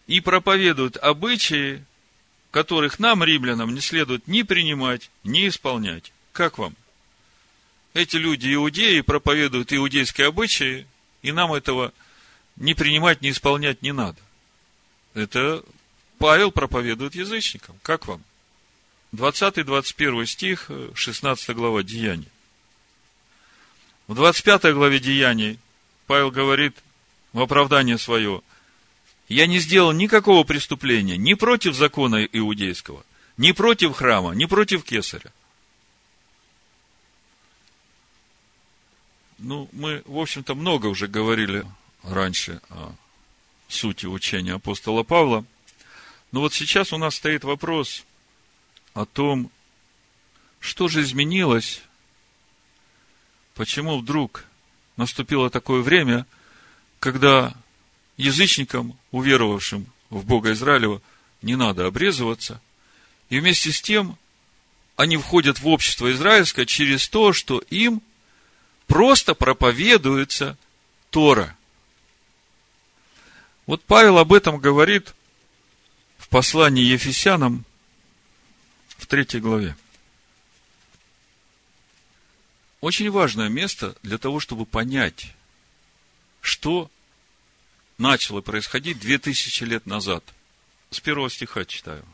и 0.07 0.21
проповедуют 0.21 0.97
обычаи, 0.97 1.85
которых 2.51 2.99
нам, 2.99 3.25
римлянам, 3.25 3.75
не 3.75 3.81
следует 3.81 4.27
ни 4.29 4.43
принимать, 4.43 5.11
ни 5.25 5.49
исполнять. 5.49 6.13
Как 6.33 6.59
вам? 6.59 6.75
Эти 7.95 8.17
люди 8.17 8.53
иудеи 8.53 9.01
проповедуют 9.01 9.73
иудейские 9.73 10.29
обычаи, 10.29 10.87
и 11.23 11.33
нам 11.33 11.53
этого 11.53 11.93
не 12.57 12.75
принимать, 12.75 13.23
не 13.23 13.31
исполнять 13.31 13.83
не 13.83 13.93
надо. 13.93 14.19
Это 15.15 15.65
Павел 16.19 16.51
проповедует 16.51 17.15
язычникам. 17.15 17.79
Как 17.83 18.07
вам? 18.07 18.23
20-21 19.13 20.27
стих, 20.27 20.71
16 20.95 21.55
глава 21.55 21.83
Деяний. 21.83 22.29
В 24.07 24.15
25 24.15 24.75
главе 24.75 25.01
Деяний 25.01 25.59
Павел 26.07 26.31
говорит 26.31 26.77
в 27.33 27.41
оправдание 27.41 27.99
свое– 27.99 28.43
я 29.29 29.47
не 29.47 29.59
сделал 29.59 29.93
никакого 29.93 30.45
преступления 30.45 31.17
ни 31.17 31.35
против 31.35 31.75
закона 31.75 32.25
иудейского, 32.25 33.05
ни 33.37 33.53
против 33.53 33.95
храма, 33.95 34.33
ни 34.33 34.45
против 34.45 34.85
кесаря. 34.85 35.33
Ну, 39.39 39.69
мы, 39.73 40.03
в 40.07 40.19
общем-то, 40.19 40.55
много 40.55 40.87
уже 40.87 41.07
говорили 41.07 41.67
раньше 42.03 42.61
о 42.69 42.95
сути 43.69 44.07
учения 44.07 44.55
апостола 44.55 45.03
Павла. 45.03 45.45
Но 46.31 46.41
вот 46.41 46.55
сейчас 46.55 46.93
у 46.93 46.99
нас 46.99 47.15
стоит 47.15 47.45
вопрос 47.45 48.05
о 48.93 49.07
том, 49.07 49.51
что 50.61 50.89
же 50.89 51.03
изменилось, 51.03 51.83
почему 53.55 53.99
вдруг 53.99 54.45
наступило 54.97 55.51
такое 55.51 55.83
время, 55.83 56.27
когда 56.99 57.55
язычникам, 58.17 58.97
уверовавшим 59.11 59.87
в 60.11 60.25
Бога 60.25 60.53
Израилева, 60.53 61.01
не 61.43 61.57
надо 61.57 61.87
обрезываться. 61.87 62.61
И 63.29 63.39
вместе 63.39 63.73
с 63.73 63.81
тем 63.81 64.19
они 64.97 65.17
входят 65.17 65.61
в 65.61 65.67
общество 65.67 66.13
израильское 66.13 66.67
через 66.67 67.09
то, 67.09 67.33
что 67.33 67.59
им 67.71 68.03
просто 68.87 69.35
проповедуется 69.35 70.57
Тора. 71.11 71.57
Вот 73.67 73.83
Павел 73.85 74.19
об 74.19 74.33
этом 74.33 74.59
говорит 74.59 75.15
в 76.19 76.29
послании 76.29 76.85
Ефесянам 76.85 77.65
в 78.99 79.07
третьей 79.07 79.41
главе. 79.41 79.77
Очень 82.85 83.11
важное 83.11 83.49
место 83.49 83.97
для 84.03 84.19
того, 84.19 84.41
чтобы 84.41 84.67
понять, 84.67 85.33
что 86.43 86.91
начало 87.97 88.43
происходить 88.43 88.99
две 88.99 89.17
тысячи 89.17 89.65
лет 89.65 89.87
назад. 89.87 90.23
С 90.91 91.01
первого 91.01 91.31
стиха 91.31 91.65
читаю. 91.65 92.05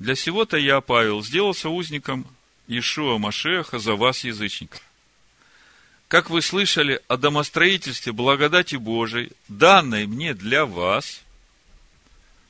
Для 0.00 0.16
сего-то 0.16 0.56
я, 0.56 0.80
Павел, 0.80 1.22
сделался 1.22 1.68
узником 1.68 2.26
Ишуа 2.66 3.18
Машеха 3.18 3.78
за 3.78 3.94
вас, 3.94 4.24
язычников. 4.24 4.82
Как 6.08 6.28
вы 6.28 6.42
слышали 6.42 7.00
о 7.06 7.16
домостроительстве 7.16 8.10
благодати 8.10 8.74
Божией, 8.74 9.30
данной 9.46 10.08
мне 10.08 10.34
для 10.34 10.66
вас, 10.66 11.22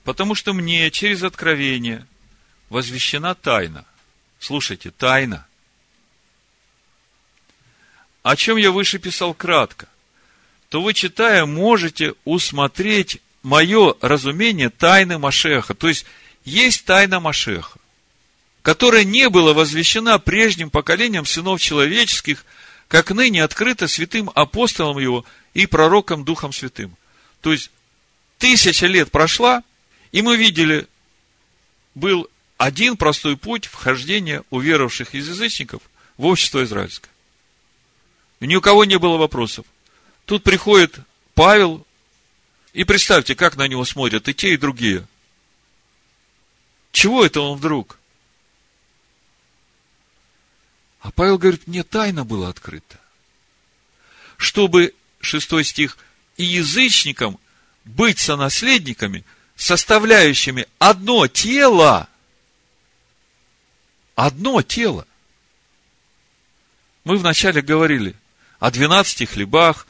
потому 0.03 0.35
что 0.35 0.55
мне 0.55 0.91
через 0.91 1.23
откровение 1.23 2.07
возвещена 2.71 3.35
тайна. 3.35 3.85
Слушайте, 4.39 4.91
тайна. 4.93 5.47
О 8.23 8.37
чем 8.37 8.57
я 8.57 8.71
выше 8.71 8.99
писал 8.99 9.35
кратко 9.35 9.89
то 10.69 10.83
вы, 10.83 10.95
читая, 10.95 11.47
можете 11.47 12.15
усмотреть 12.25 13.21
мое 13.43 13.95
разумение 14.01 14.71
тайны 14.71 15.19
Машеха. 15.19 15.75
То 15.75 15.89
есть, 15.89 16.05
есть 16.45 16.85
тайна 16.85 17.21
Машеха, 17.21 17.79
которая 18.63 19.05
не 19.05 19.29
была 19.29 19.55
возвещена 19.55 20.19
прежним 20.19 20.71
поколением 20.71 21.25
сынов 21.25 21.61
человеческих, 21.61 22.45
как 22.87 23.11
ныне 23.11 23.43
открыта 23.43 23.89
святым 23.89 24.31
апостолом 24.35 24.99
его 24.99 25.25
и 25.55 25.67
пророком 25.67 26.25
Духом 26.25 26.53
Святым. 26.53 26.97
То 27.41 27.53
есть, 27.53 27.71
тысяча 28.39 28.87
лет 28.87 29.11
прошла, 29.11 29.63
и 30.13 30.23
мы 30.23 30.37
видели, 30.37 30.87
был 31.95 32.29
один 32.57 32.97
простой 32.97 33.37
путь 33.37 33.67
вхождения 33.67 34.43
уверовавших 34.51 35.15
из 35.15 35.29
язычников 35.29 35.83
в 36.17 36.27
общество 36.27 36.65
израильское. 36.65 37.11
И 38.41 38.47
ни 38.47 38.55
у 38.55 38.61
кого 38.61 38.85
не 38.85 38.99
было 38.99 39.17
вопросов. 39.17 39.67
Тут 40.25 40.45
приходит 40.45 40.99
Павел, 41.35 41.87
и 42.73 42.85
представьте, 42.85 43.35
как 43.35 43.57
на 43.57 43.67
него 43.67 43.85
смотрят 43.85 44.29
и 44.29 44.35
те, 44.35 44.55
и 44.55 44.57
другие. 44.57 45.07
Чего 46.93 47.25
это 47.25 47.41
он 47.41 47.59
вдруг? 47.59 47.99
А 51.01 51.11
Павел 51.11 51.39
говорит, 51.39 51.67
мне 51.67 51.83
тайна 51.83 52.25
была 52.25 52.49
открыта. 52.49 52.99
Чтобы, 54.37 54.95
шестой 55.21 55.65
стих, 55.65 55.97
и 56.37 56.45
язычникам 56.45 57.39
быть 57.85 58.19
сонаследниками, 58.19 59.25
составляющими 59.57 60.67
одно 60.79 61.27
тело. 61.27 62.09
Одно 64.15 64.63
тело. 64.63 65.07
Мы 67.05 67.17
вначале 67.17 67.63
говорили 67.63 68.15
о 68.59 68.71
двенадцати 68.71 69.25
хлебах, 69.25 69.87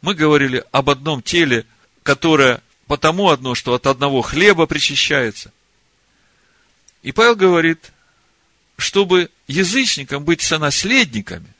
мы 0.00 0.14
говорили 0.14 0.64
об 0.72 0.90
одном 0.90 1.22
теле, 1.22 1.66
которое 2.02 2.60
потому 2.86 3.30
одно, 3.30 3.54
что 3.54 3.74
от 3.74 3.86
одного 3.86 4.22
хлеба 4.22 4.66
причащается. 4.66 5.52
И 7.02 7.12
Павел 7.12 7.36
говорит, 7.36 7.92
чтобы 8.76 9.30
язычникам 9.46 10.24
быть 10.24 10.40
сонаследниками, 10.40 11.52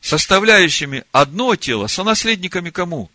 составляющими 0.00 1.04
одно 1.12 1.56
тело, 1.56 1.86
сонаследниками 1.86 2.70
кому? 2.70 3.10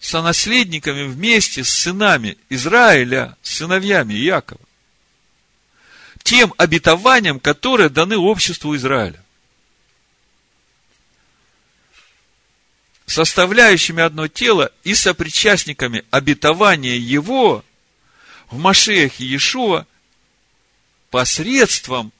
Сонаследниками 0.00 1.04
вместе 1.04 1.62
с 1.62 1.70
сынами 1.70 2.36
Израиля, 2.48 3.36
с 3.42 3.56
сыновьями 3.56 4.14
Иакова. 4.14 4.60
Тем 6.22 6.54
обетованием, 6.56 7.40
которое 7.40 7.88
даны 7.88 8.16
обществу 8.16 8.74
Израиля. 8.76 9.22
составляющими 13.12 14.02
одно 14.02 14.26
тело 14.26 14.72
и 14.84 14.94
сопричастниками 14.94 16.02
обетования 16.10 16.96
Его 16.96 17.62
в 18.50 18.56
Машеях 18.58 19.20
Иешуа 19.20 19.86
посредством 21.10 22.10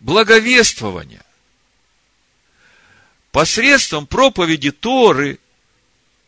благовествования, 0.00 1.24
посредством 3.32 4.06
проповеди 4.06 4.70
Торы, 4.70 5.38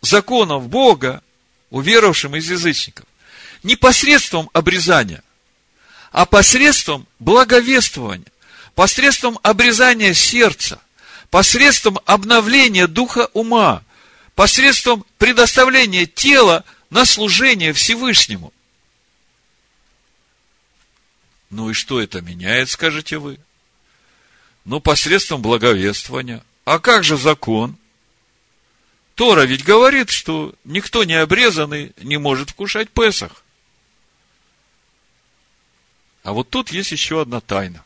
законов 0.00 0.68
Бога, 0.68 1.22
уверовавшим 1.68 2.36
из 2.36 2.50
язычников. 2.50 3.04
Не 3.62 3.76
посредством 3.76 4.48
обрезания, 4.54 5.22
а 6.10 6.26
посредством 6.26 7.06
благовествования, 7.18 8.26
посредством 8.74 9.38
обрезания 9.42 10.12
сердца, 10.12 10.80
посредством 11.30 11.98
обновления 12.04 12.86
духа 12.86 13.28
ума, 13.32 13.82
посредством 14.34 15.04
предоставления 15.18 16.06
тела 16.06 16.64
на 16.90 17.04
служение 17.04 17.72
Всевышнему. 17.72 18.52
Ну 21.50 21.70
и 21.70 21.72
что 21.72 22.00
это 22.00 22.20
меняет, 22.20 22.70
скажете 22.70 23.18
вы? 23.18 23.38
Ну, 24.64 24.80
посредством 24.80 25.42
благовествования. 25.42 26.44
А 26.64 26.78
как 26.78 27.02
же 27.02 27.16
закон? 27.16 27.76
Тора 29.14 29.42
ведь 29.42 29.64
говорит, 29.64 30.10
что 30.10 30.54
никто 30.64 31.04
не 31.04 31.14
обрезанный 31.14 31.92
не 31.98 32.18
может 32.18 32.50
вкушать 32.50 32.90
Песах. 32.90 33.42
А 36.30 36.32
вот 36.32 36.48
тут 36.48 36.70
есть 36.70 36.92
еще 36.92 37.22
одна 37.22 37.40
тайна. 37.40 37.84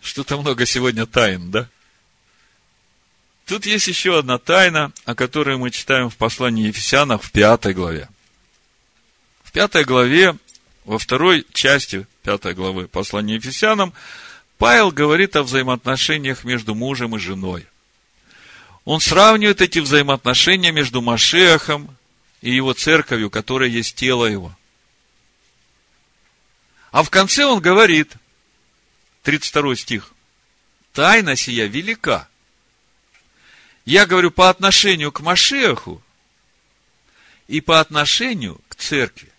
Что-то 0.00 0.38
много 0.38 0.64
сегодня 0.64 1.04
тайн, 1.04 1.50
да? 1.50 1.68
Тут 3.44 3.66
есть 3.66 3.86
еще 3.86 4.18
одна 4.18 4.38
тайна, 4.38 4.92
о 5.04 5.14
которой 5.14 5.58
мы 5.58 5.70
читаем 5.70 6.08
в 6.08 6.16
послании 6.16 6.68
Ефесянах 6.68 7.22
в 7.22 7.32
пятой 7.32 7.74
главе. 7.74 8.08
В 9.44 9.52
пятой 9.52 9.84
главе, 9.84 10.38
во 10.86 10.98
второй 10.98 11.46
части 11.52 12.06
пятой 12.22 12.54
главы 12.54 12.88
послания 12.88 13.34
Ефесянам, 13.34 13.92
Павел 14.56 14.90
говорит 14.90 15.36
о 15.36 15.42
взаимоотношениях 15.42 16.44
между 16.44 16.74
мужем 16.74 17.14
и 17.14 17.18
женой. 17.18 17.66
Он 18.86 19.00
сравнивает 19.00 19.60
эти 19.60 19.80
взаимоотношения 19.80 20.72
между 20.72 21.02
Машехом 21.02 21.94
и 22.40 22.54
его 22.54 22.72
церковью, 22.72 23.28
которая 23.28 23.68
есть 23.68 23.96
тело 23.96 24.24
его. 24.24 24.56
А 26.96 27.02
в 27.02 27.10
конце 27.10 27.44
он 27.44 27.60
говорит, 27.60 28.14
32 29.22 29.76
стих, 29.76 30.12
тайна 30.94 31.36
сия 31.36 31.66
велика. 31.66 32.26
Я 33.84 34.06
говорю 34.06 34.30
по 34.30 34.48
отношению 34.48 35.12
к 35.12 35.20
Машеху 35.20 36.02
и 37.48 37.60
по 37.60 37.80
отношению 37.80 38.58
к 38.70 38.76
церкви. 38.76 39.30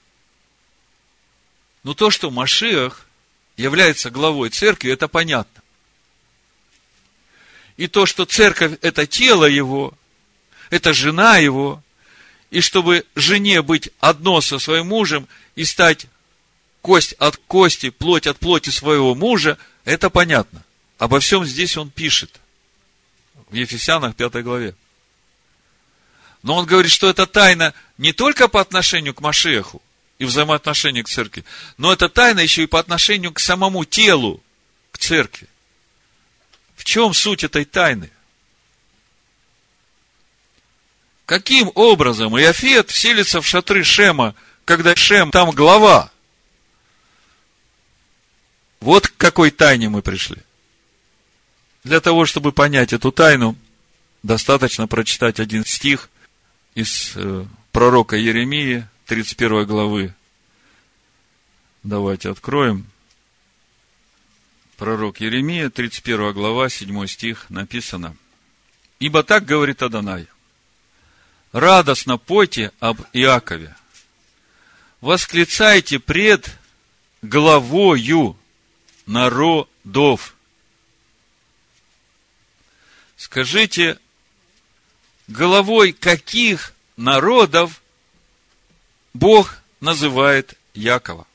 Но 1.82 1.96
то, 1.96 2.12
что 2.12 2.30
Машех 2.30 3.08
является 3.56 4.12
главой 4.12 4.52
церкви, 4.52 4.92
это 4.92 5.08
понятно. 5.08 5.64
И 7.76 7.88
то, 7.88 8.06
что 8.06 8.26
церковь– 8.26 8.78
это 8.84 9.08
тело 9.08 9.46
его, 9.46 9.96
это 10.70 10.94
жена 10.94 11.38
его, 11.38 11.82
и 12.52 12.62
чтобы 12.62 13.04
жене 13.16 13.64
быть 13.64 13.90
одно 14.00 14.42
со 14.42 14.60
своим 14.60 14.90
мужем 14.90 15.28
и 15.56 15.66
стать 15.66 16.06
кость 16.82 17.14
от 17.14 17.38
кости, 17.38 17.90
плоть 17.90 18.28
от 18.28 18.40
плоти 18.40 18.70
своего 18.70 19.16
мужа, 19.16 19.58
это 19.86 20.10
понятно. 20.10 20.64
Обо 20.98 21.20
всем 21.20 21.46
здесь 21.46 21.78
он 21.78 21.90
пишет. 21.90 22.40
В 23.50 23.56
Ефесянах 23.56 24.16
5 24.16 24.44
главе. 24.44 24.76
Но 26.44 26.56
он 26.56 26.66
говорит, 26.66 26.92
что 26.92 27.10
это 27.10 27.26
тайна 27.28 27.74
не 27.98 28.14
только 28.14 28.48
по 28.48 28.62
отношению 28.62 29.14
к 29.14 29.22
Машеху 29.22 29.82
и 30.20 30.26
взаимоотношению 30.26 31.04
к 31.04 31.10
церкви, 31.10 31.46
но 31.78 31.94
это 31.94 32.10
тайна 32.10 32.40
еще 32.40 32.64
и 32.64 32.68
по 32.68 32.80
отношению 32.80 33.32
к 33.34 33.40
самому 33.40 33.86
телу, 33.86 34.42
к 34.92 34.98
церкви. 34.98 35.48
В 36.76 36.84
чем 36.84 37.14
суть 37.14 37.44
этой 37.44 37.66
тайны? 37.66 38.10
Каким 41.26 41.72
образом 41.76 42.40
Иофет 42.40 42.90
вселится 42.90 43.42
в 43.42 43.48
шатры 43.48 43.84
Шема, 43.84 44.34
когда 44.64 44.96
Шем 44.96 45.32
там 45.32 45.52
глава? 45.52 46.12
Вот 48.80 49.08
к 49.08 49.18
какой 49.18 49.52
тайне 49.52 49.90
мы 49.90 50.02
пришли. 50.02 50.38
Для 51.84 52.00
того, 52.00 52.26
чтобы 52.26 52.52
понять 52.52 52.94
эту 52.94 53.12
тайну, 53.12 53.56
достаточно 54.24 54.88
прочитать 54.88 55.40
один 55.40 55.66
стих 55.66 56.10
из 56.76 57.14
э, 57.16 57.46
пророка 57.72 58.18
Еремии, 58.18 58.88
31 59.06 59.66
главы. 59.66 60.14
Давайте 61.84 62.30
откроем. 62.30 62.86
Пророк 64.78 65.22
Еремия, 65.22 65.70
31 65.70 66.34
глава, 66.34 66.70
7 66.70 67.08
стих, 67.08 67.50
написано. 67.50 68.16
«Ибо 69.00 69.24
так 69.24 69.46
говорит 69.46 69.82
Адонай, 69.82 70.28
радостно 71.52 72.18
пойте 72.18 72.72
об 72.80 73.02
Иакове, 73.14 73.76
восклицайте 75.02 76.00
пред 76.00 76.58
главою 77.22 78.37
народов. 79.08 80.36
Скажите, 83.16 83.98
головой 85.28 85.94
каких 85.94 86.74
народов 86.98 87.82
Бог 89.14 89.58
называет 89.80 90.56
Якова? 90.74 91.26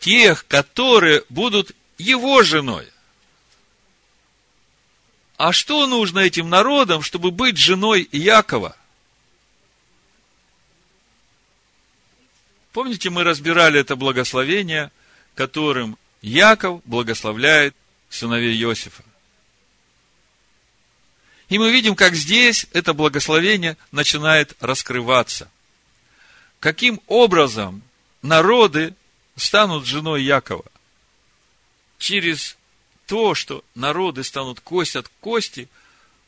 Тех, 0.00 0.46
которые 0.46 1.24
будут 1.28 1.72
его 1.98 2.42
женой. 2.42 2.88
А 5.36 5.52
что 5.52 5.86
нужно 5.86 6.20
этим 6.20 6.48
народам, 6.48 7.02
чтобы 7.02 7.30
быть 7.30 7.58
женой 7.58 8.08
Якова? 8.10 8.76
Помните, 12.72 13.10
мы 13.10 13.22
разбирали 13.24 13.78
это 13.78 13.94
благословение– 13.94 14.90
которым 15.38 15.96
Яков 16.20 16.82
благословляет 16.84 17.72
сыновей 18.10 18.60
Иосифа. 18.60 19.04
И 21.48 21.60
мы 21.60 21.70
видим, 21.70 21.94
как 21.94 22.16
здесь 22.16 22.66
это 22.72 22.92
благословение 22.92 23.76
начинает 23.92 24.56
раскрываться. 24.58 25.48
Каким 26.58 27.00
образом 27.06 27.82
народы 28.20 28.96
станут 29.36 29.86
женой 29.86 30.24
Якова? 30.24 30.64
Через 31.98 32.56
то, 33.06 33.36
что 33.36 33.62
народы 33.76 34.24
станут 34.24 34.58
кость 34.58 34.96
от 34.96 35.08
кости, 35.20 35.68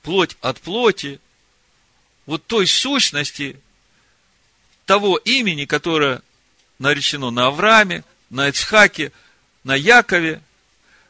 плоть 0.03 0.37
от 0.41 0.61
плоти, 0.61 1.19
вот 2.27 2.47
той 2.47 2.69
сущности 2.69 3.57
того 4.87 5.17
имени, 5.17 5.65
которое 5.65 6.23
наречено 6.79 7.33
на 7.33 7.49
Аврааме, 7.49 8.05
на 8.31 8.49
Ицхаке, 8.49 9.13
на 9.65 9.75
Якове, 9.75 10.41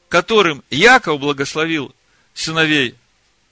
которым 0.09 0.65
Яков 0.71 1.21
благословил 1.21 1.95
сыновей 2.35 2.97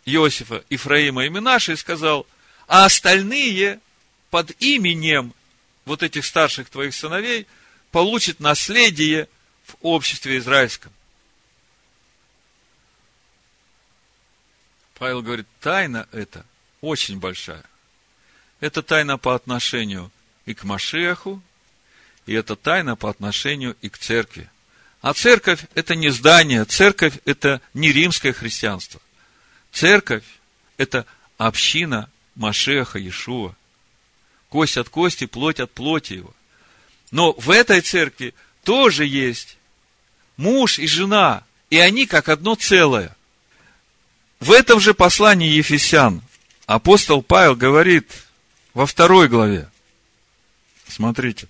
Иосифа, 0.05 0.65
Ифраима 0.71 1.25
и 1.25 1.29
Минаша 1.29 1.73
и 1.73 1.77
сказал, 1.77 2.27
а 2.67 2.85
остальные 2.87 3.81
под 4.31 4.51
именем 4.61 5.35
вот 5.85 6.03
этих 6.03 6.25
старших 6.25 6.69
твоих 6.69 6.95
сыновей 6.95 7.47
получат 7.91 8.41
наследие 8.41 9.29
в 9.65 9.77
обществе 9.83 10.39
израильском. 10.39 10.93
Павел 14.95 15.23
говорит, 15.23 15.47
тайна 15.61 16.09
эта 16.13 16.45
очень 16.81 17.21
большая. 17.21 17.65
Это 18.61 18.83
тайна 18.83 19.17
по 19.17 19.35
отношению 19.35 20.11
и 20.45 20.55
к 20.55 20.65
Машеху, 20.65 21.41
и 22.29 22.35
это 22.35 22.57
тайна 22.57 22.95
по 22.95 23.09
отношению 23.09 23.75
и 23.81 23.89
к 23.89 23.97
церкви. 23.97 24.51
А 25.01 25.15
церковь– 25.15 25.61
это 25.75 25.95
не 25.95 26.11
здание, 26.11 26.67
церковь– 26.67 27.15
это 27.25 27.63
не 27.73 27.91
римское 27.91 28.35
христианство. 28.35 29.01
Церковь– 29.73 30.25
это 30.77 31.07
община 31.39 32.11
Машеха 32.35 32.99
Иешуа. 32.99 33.55
Кость 34.51 34.77
от 34.77 34.91
кости, 34.91 35.25
плоть 35.25 35.59
от 35.59 35.73
плоти 35.73 36.15
его. 36.15 36.35
Но 37.11 37.33
в 37.33 37.51
этой 37.51 37.81
церкви 37.81 38.35
тоже 38.63 39.07
есть 39.07 39.57
муж 40.37 40.79
и 40.79 40.87
жена, 40.87 41.45
и 41.71 41.79
они 41.79 42.05
как 42.05 42.29
одно 42.29 42.57
целое. 42.57 43.17
В 44.39 44.53
этом 44.53 44.81
же 44.81 44.93
послании 44.93 45.57
Ефесян 45.57 46.21
апостол 46.67 47.23
Павел 47.23 47.57
говорит 47.57 48.13
во 48.75 48.85
второй 48.85 49.29
главе. 49.29 49.71
Смотрите. 50.87 51.49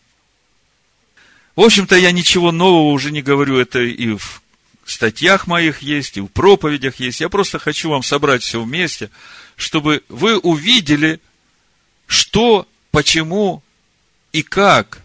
В 1.59 1.61
общем-то, 1.63 1.97
я 1.97 2.13
ничего 2.13 2.53
нового 2.53 2.93
уже 2.93 3.11
не 3.11 3.21
говорю, 3.21 3.59
это 3.59 3.81
и 3.81 4.13
в 4.13 4.43
статьях 4.87 5.49
моих 5.49 5.83
есть, 5.83 6.17
и 6.17 6.21
в 6.21 6.29
проповедях 6.29 7.01
есть. 7.01 7.21
Я 7.21 7.29
просто 7.29 7.59
хочу 7.59 7.91
вам 7.91 8.05
собрать 8.05 8.45
все 8.45 8.63
вместе, 8.63 9.11
чтобы 9.57 10.05
вы 10.09 10.39
увидели, 10.39 11.19
что, 12.07 12.69
почему 12.93 13.65
и 14.31 14.45
как 14.45 15.03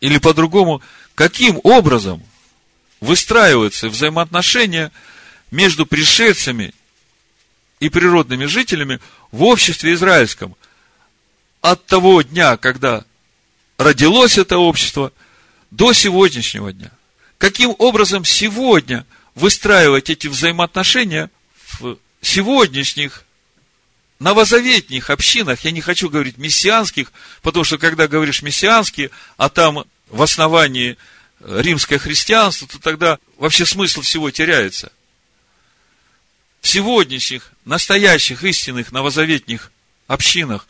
Или 0.00 0.18
по-другому, 0.18 0.82
каким 1.14 1.60
образом 1.62 2.20
выстраиваются 3.00 3.90
взаимоотношения 3.90 4.90
между 5.52 5.86
пришельцами 5.86 6.74
и 7.78 7.88
природными 7.88 8.46
жителями 8.46 8.98
в 9.30 9.44
обществе 9.44 9.92
израильском 9.92 10.56
от 11.60 11.86
того 11.86 12.22
дня, 12.22 12.56
когда 12.56 13.04
родилось 13.78 14.36
это 14.36 14.58
общество, 14.58 15.12
до 15.70 15.92
сегодняшнего 15.92 16.72
дня. 16.72 16.90
Каким 17.38 17.74
образом 17.78 18.24
сегодня 18.24 19.06
выстраивать 19.34 20.10
эти 20.10 20.26
взаимоотношения 20.26 21.30
в 21.78 21.96
сегодняшних 22.20 23.24
новозаветних 24.18 25.10
общинах, 25.10 25.60
я 25.64 25.70
не 25.70 25.80
хочу 25.80 26.10
говорить 26.10 26.38
мессианских, 26.38 27.12
потому 27.42 27.64
что 27.64 27.78
когда 27.78 28.08
говоришь 28.08 28.42
мессианские, 28.42 29.10
а 29.36 29.48
там 29.48 29.84
в 30.08 30.22
основании 30.22 30.96
римское 31.40 31.98
христианство, 31.98 32.66
то 32.66 32.80
тогда 32.80 33.18
вообще 33.36 33.64
смысл 33.64 34.00
всего 34.00 34.30
теряется. 34.32 34.90
В 36.60 36.66
сегодняшних, 36.66 37.52
настоящих, 37.64 38.42
истинных, 38.42 38.90
новозаветних 38.90 39.70
общинах, 40.08 40.66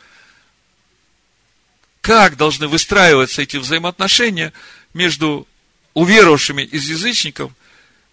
как 2.09 2.37
должны 2.37 2.67
выстраиваться 2.67 3.43
эти 3.43 3.57
взаимоотношения 3.57 4.51
между 4.95 5.47
уверовавшими 5.93 6.63
из 6.63 6.89
язычников 6.89 7.51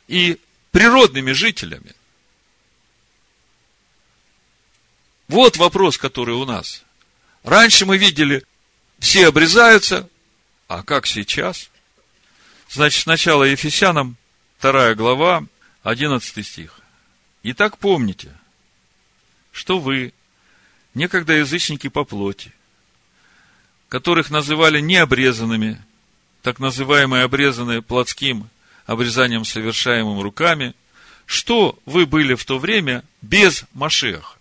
и 0.06 0.38
природными 0.70 1.32
жителями. 1.32 1.94
Вот 5.28 5.56
вопрос, 5.56 5.96
который 5.96 6.34
у 6.34 6.44
нас. 6.44 6.84
Раньше 7.42 7.86
мы 7.86 7.96
видели, 7.96 8.44
все 8.98 9.28
обрезаются, 9.28 10.06
а 10.68 10.82
как 10.82 11.06
сейчас? 11.06 11.70
Значит, 12.68 13.04
сначала 13.04 13.44
Ефесянам, 13.44 14.18
2 14.60 14.94
глава, 14.94 15.46
11 15.84 16.46
стих. 16.46 16.80
Итак, 17.44 17.78
помните, 17.78 18.30
что 19.52 19.78
вы, 19.78 20.12
некогда 20.92 21.32
язычники 21.32 21.88
по 21.88 22.04
плоти, 22.04 22.52
которых 23.88 24.30
называли 24.30 24.80
необрезанными, 24.80 25.82
так 26.42 26.58
называемые 26.58 27.24
обрезанные 27.24 27.82
плотским 27.82 28.48
обрезанием, 28.86 29.44
совершаемым 29.44 30.20
руками, 30.20 30.74
что 31.26 31.78
вы 31.86 32.06
были 32.06 32.34
в 32.34 32.44
то 32.44 32.58
время 32.58 33.04
без 33.20 33.64
Машеха. 33.72 34.36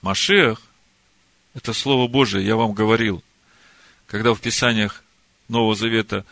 Машех– 0.00 0.62
это 1.54 1.72
Слово 1.72 2.08
Божие, 2.08 2.46
я 2.46 2.56
вам 2.56 2.72
говорил. 2.72 3.22
Когда 4.06 4.32
в 4.32 4.40
Писаниях 4.40 5.02
Нового 5.48 5.74
Завета 5.74 6.24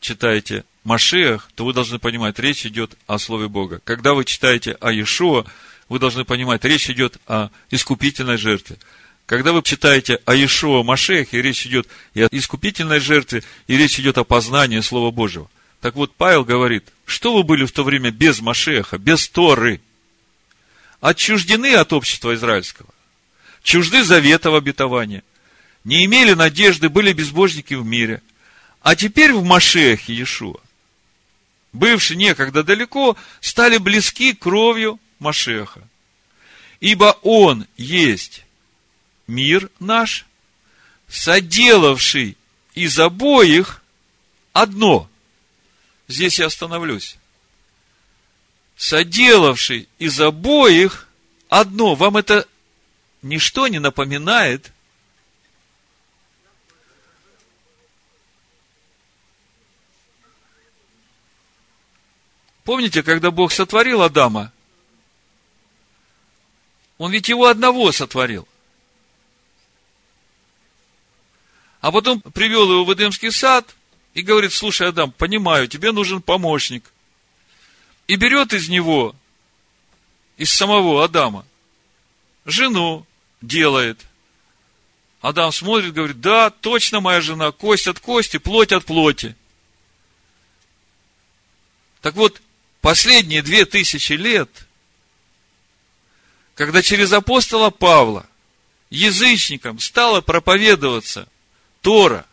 читаете 0.00 0.64
Машех, 0.84 1.50
то 1.56 1.64
вы 1.64 1.72
должны 1.72 1.98
понимать, 1.98 2.38
речь 2.38 2.64
идет 2.64 2.96
о 3.08 3.18
Слове 3.18 3.48
Бога. 3.48 3.80
Когда 3.84 4.14
вы 4.14 4.24
читаете 4.24 4.72
о 4.80 4.92
Иешуа, 4.92 5.44
вы 5.88 5.98
должны 5.98 6.24
понимать, 6.24 6.64
речь 6.64 6.88
идет 6.90 7.18
о 7.26 7.48
искупительной 7.70 8.36
жертве. 8.36 8.76
Когда 9.26 9.52
вы 9.52 9.62
читаете 9.62 10.20
о 10.24 10.34
Иешуа 10.34 10.84
Машехе, 10.84 11.42
речь 11.42 11.66
идет 11.66 11.88
и 12.14 12.22
о 12.22 12.28
искупительной 12.30 13.00
жертве, 13.00 13.42
и 13.66 13.76
речь 13.76 13.98
идет 13.98 14.18
о 14.18 14.24
познании 14.24 14.80
Слова 14.80 15.10
Божьего. 15.10 15.50
Так 15.80 15.96
вот, 15.96 16.14
Павел 16.14 16.44
говорит, 16.44 16.84
что 17.04 17.34
вы 17.34 17.42
были 17.42 17.64
в 17.64 17.72
то 17.72 17.82
время 17.82 18.12
без 18.12 18.40
Машеха, 18.40 18.98
без 18.98 19.28
Торы? 19.28 19.80
Отчуждены 21.00 21.74
от 21.74 21.92
общества 21.92 22.34
израильского, 22.36 22.88
чужды 23.62 24.04
завета 24.04 24.56
обетования, 24.56 25.24
не 25.82 26.04
имели 26.04 26.32
надежды, 26.32 26.88
были 26.88 27.12
безбожники 27.12 27.74
в 27.74 27.84
мире. 27.84 28.22
А 28.80 28.94
теперь 28.94 29.32
в 29.32 29.42
Машехе 29.44 30.14
Иешуа, 30.14 30.60
бывшие 31.72 32.16
некогда 32.16 32.62
далеко, 32.62 33.16
стали 33.40 33.78
близки 33.78 34.32
кровью 34.34 35.00
Машеха. 35.18 35.82
Ибо 36.80 37.18
Он 37.22 37.66
есть 37.76 38.45
мир 39.26 39.70
наш, 39.80 40.26
соделавший 41.08 42.36
из 42.74 42.98
обоих 42.98 43.82
одно. 44.52 45.08
Здесь 46.08 46.38
я 46.38 46.46
остановлюсь. 46.46 47.18
Соделавший 48.76 49.88
из 49.98 50.20
обоих 50.20 51.08
одно. 51.48 51.94
Вам 51.94 52.16
это 52.16 52.46
ничто 53.22 53.68
не 53.68 53.78
напоминает? 53.78 54.72
Помните, 62.64 63.04
когда 63.04 63.30
Бог 63.30 63.52
сотворил 63.52 64.02
Адама? 64.02 64.52
Он 66.98 67.12
ведь 67.12 67.28
его 67.28 67.46
одного 67.46 67.92
сотворил. 67.92 68.48
А 71.86 71.92
потом 71.92 72.20
привел 72.20 72.68
его 72.68 72.84
в 72.84 72.92
Эдемский 72.92 73.30
сад 73.30 73.76
и 74.12 74.22
говорит, 74.22 74.52
слушай, 74.52 74.88
Адам, 74.88 75.12
понимаю, 75.12 75.68
тебе 75.68 75.92
нужен 75.92 76.20
помощник. 76.20 76.82
И 78.08 78.16
берет 78.16 78.52
из 78.52 78.68
него, 78.68 79.14
из 80.36 80.52
самого 80.52 81.04
Адама, 81.04 81.46
жену 82.44 83.06
делает. 83.40 84.00
Адам 85.20 85.52
смотрит, 85.52 85.92
говорит, 85.92 86.20
да, 86.20 86.50
точно 86.50 86.98
моя 86.98 87.20
жена, 87.20 87.52
кость 87.52 87.86
от 87.86 88.00
кости, 88.00 88.38
плоть 88.38 88.72
от 88.72 88.84
плоти. 88.84 89.36
Так 92.00 92.16
вот, 92.16 92.42
последние 92.80 93.42
две 93.42 93.64
тысячи 93.64 94.14
лет, 94.14 94.50
когда 96.56 96.82
через 96.82 97.12
апостола 97.12 97.70
Павла 97.70 98.26
язычникам 98.90 99.78
стало 99.78 100.20
проповедоваться 100.20 101.28
Тора. 101.86 102.26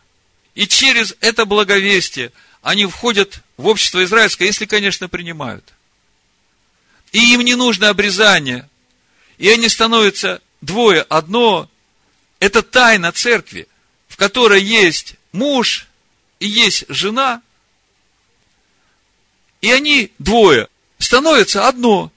И 0.56 0.66
через 0.66 1.14
это 1.20 1.44
благовестие 1.44 2.32
они 2.60 2.86
входят 2.86 3.38
в 3.56 3.68
общество 3.68 4.02
израильское, 4.02 4.46
если, 4.46 4.66
конечно, 4.66 5.08
принимают. 5.08 5.72
И 7.12 7.34
им 7.34 7.42
не 7.42 7.54
нужно 7.54 7.88
обрезание. 7.88 8.68
И 9.38 9.48
они 9.48 9.68
становятся 9.68 10.42
двое, 10.60 11.02
одно. 11.02 11.70
Это 12.40 12.64
тайна 12.64 13.12
церкви, 13.12 13.68
в 14.08 14.16
которой 14.16 14.60
есть 14.60 15.14
муж 15.30 15.86
и 16.40 16.48
есть 16.48 16.86
жена. 16.88 17.40
И 19.60 19.70
они 19.70 20.10
двое 20.18 20.66
становятся 20.98 21.68
одно. 21.68 22.10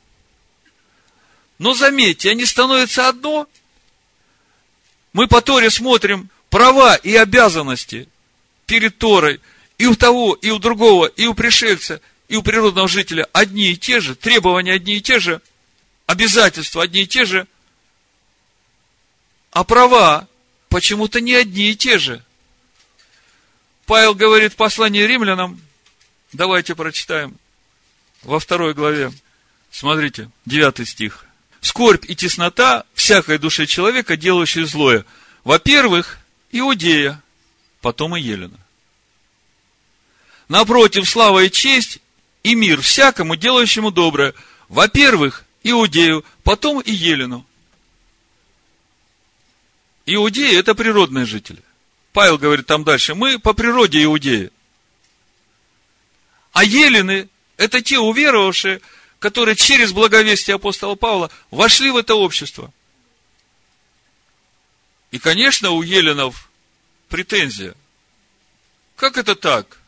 Но 1.59 1.75
заметьте, 1.75 2.31
они 2.31 2.47
становятся 2.47 3.07
одно. 3.07 3.47
Мы 5.13 5.27
по 5.27 5.39
Торе 5.39 5.69
смотрим, 5.69 6.31
права 6.57 6.95
и 6.95 7.15
обязанности 7.15 8.09
перед 8.65 8.97
Торой 8.97 9.39
и 9.77 9.85
у 9.85 9.93
того, 9.93 10.33
и 10.33 10.49
у 10.49 10.57
другого, 10.57 11.05
и 11.05 11.27
у 11.27 11.35
пришельца, 11.35 12.01
и 12.29 12.35
у 12.35 12.41
природного 12.41 12.87
жителя 12.87 13.27
одни 13.31 13.69
и 13.69 13.77
те 13.77 13.99
же, 13.99 14.15
требования 14.15 14.73
одни 14.73 14.95
и 14.95 15.01
те 15.01 15.19
же, 15.19 15.39
обязательства 16.07 16.81
одни 16.81 17.03
и 17.03 17.07
те 17.07 17.25
же, 17.25 17.45
а 19.51 19.63
права 19.63 20.27
почему-то 20.69 21.21
не 21.21 21.35
одни 21.35 21.69
и 21.69 21.75
те 21.75 21.99
же. 21.99 22.23
Павел 23.85 24.15
говорит 24.15 24.53
в 24.53 24.55
послании 24.55 25.03
римлянам, 25.03 25.61
давайте 26.33 26.73
прочитаем, 26.73 27.37
во 28.23 28.39
второй 28.39 28.73
главе, 28.73 29.13
смотрите, 29.69 30.31
девятый 30.47 30.87
стих. 30.87 31.25
Скорбь 31.61 32.09
и 32.09 32.15
теснота 32.15 32.83
всякой 32.95 33.37
душе 33.37 33.67
человека, 33.67 34.17
делающей 34.17 34.63
злое. 34.63 35.05
Во-первых, 35.43 36.16
Иудея, 36.51 37.21
потом 37.81 38.15
и 38.15 38.21
Елена. 38.21 38.59
Напротив, 40.49 41.09
слава 41.09 41.43
и 41.43 41.51
честь 41.51 41.99
и 42.43 42.55
мир 42.55 42.81
всякому, 42.81 43.35
делающему 43.35 43.91
доброе. 43.91 44.33
Во-первых, 44.69 45.43
Иудею, 45.63 46.23
потом 46.43 46.79
и 46.79 46.91
Елену. 46.91 47.45
Иудеи– 50.05 50.57
это 50.57 50.73
природные 50.73 51.25
жители. 51.25 51.61
Павел 52.13 52.37
говорит 52.37 52.65
там 52.65 52.83
дальше, 52.83 53.13
мы 53.13 53.37
по 53.37 53.53
природе 53.53 54.03
иудеи. 54.03 54.49
А 56.53 56.63
елены– 56.63 57.29
это 57.57 57.81
те 57.81 57.99
уверовавшие, 57.99 58.81
которые 59.19 59.55
через 59.55 59.91
благовестие 59.91 60.55
апостола 60.55 60.95
Павла 60.95 61.29
вошли 61.51 61.91
в 61.91 61.97
это 61.97 62.15
общество. 62.15 62.73
И, 65.11 65.19
конечно, 65.19 65.71
у 65.71 65.81
еленов 65.81 66.49
претензия. 67.09 67.75
Как 68.95 69.17
это 69.17 69.35
так? 69.35 69.79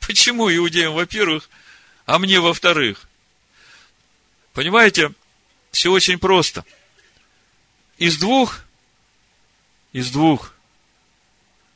Почему 0.00 0.54
иудеям, 0.54 0.94
во-первых, 0.94 1.48
а 2.06 2.18
мне, 2.18 2.40
во-вторых? 2.40 3.08
Понимаете, 4.52 5.12
все 5.70 5.90
очень 5.90 6.18
просто. 6.18 6.64
Из 7.98 8.18
двух, 8.18 8.60
из 9.92 10.10
двух 10.10 10.54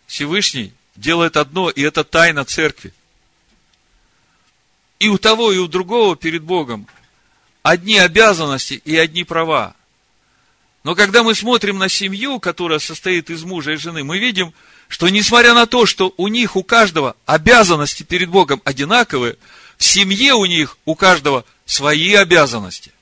Всевышний 0.07 0.73
делает 0.97 1.37
одно, 1.37 1.71
и 1.71 1.83
это 1.83 2.05
тайна 2.05 2.45
церкви. 2.45 2.93
И 4.99 5.09
у 5.09 5.19
того, 5.19 5.53
и 5.53 5.59
у 5.59 5.69
другого 5.69 6.17
перед 6.17 6.43
Богом 6.43 6.87
одни 7.63 7.99
обязанности 7.99 8.75
и 8.75 8.97
одни 8.97 9.25
права. 9.25 9.75
Но 10.85 10.95
когда 10.97 11.23
мы 11.23 11.35
смотрим 11.35 11.79
на 11.79 11.89
семью, 11.89 12.41
которая 12.41 12.79
состоит 12.79 13.31
из 13.31 13.45
мужа 13.45 13.73
и 13.73 13.77
жены, 13.77 14.03
мы 14.03 14.19
видим, 14.19 14.53
что 14.89 15.09
несмотря 15.09 15.55
на 15.55 15.67
то, 15.67 15.87
что 15.87 16.13
у 16.17 16.29
них 16.29 16.57
у 16.57 16.65
каждого 16.65 17.17
обязанности 17.25 18.03
перед 18.03 18.29
Богом 18.29 18.61
одинаковые, 18.65 19.37
в 19.79 19.85
семье 19.85 20.35
у 20.35 20.45
них 20.45 20.77
у 20.85 20.95
каждого 20.95 21.45
свои 21.67 22.15
обязанности. 22.15 22.93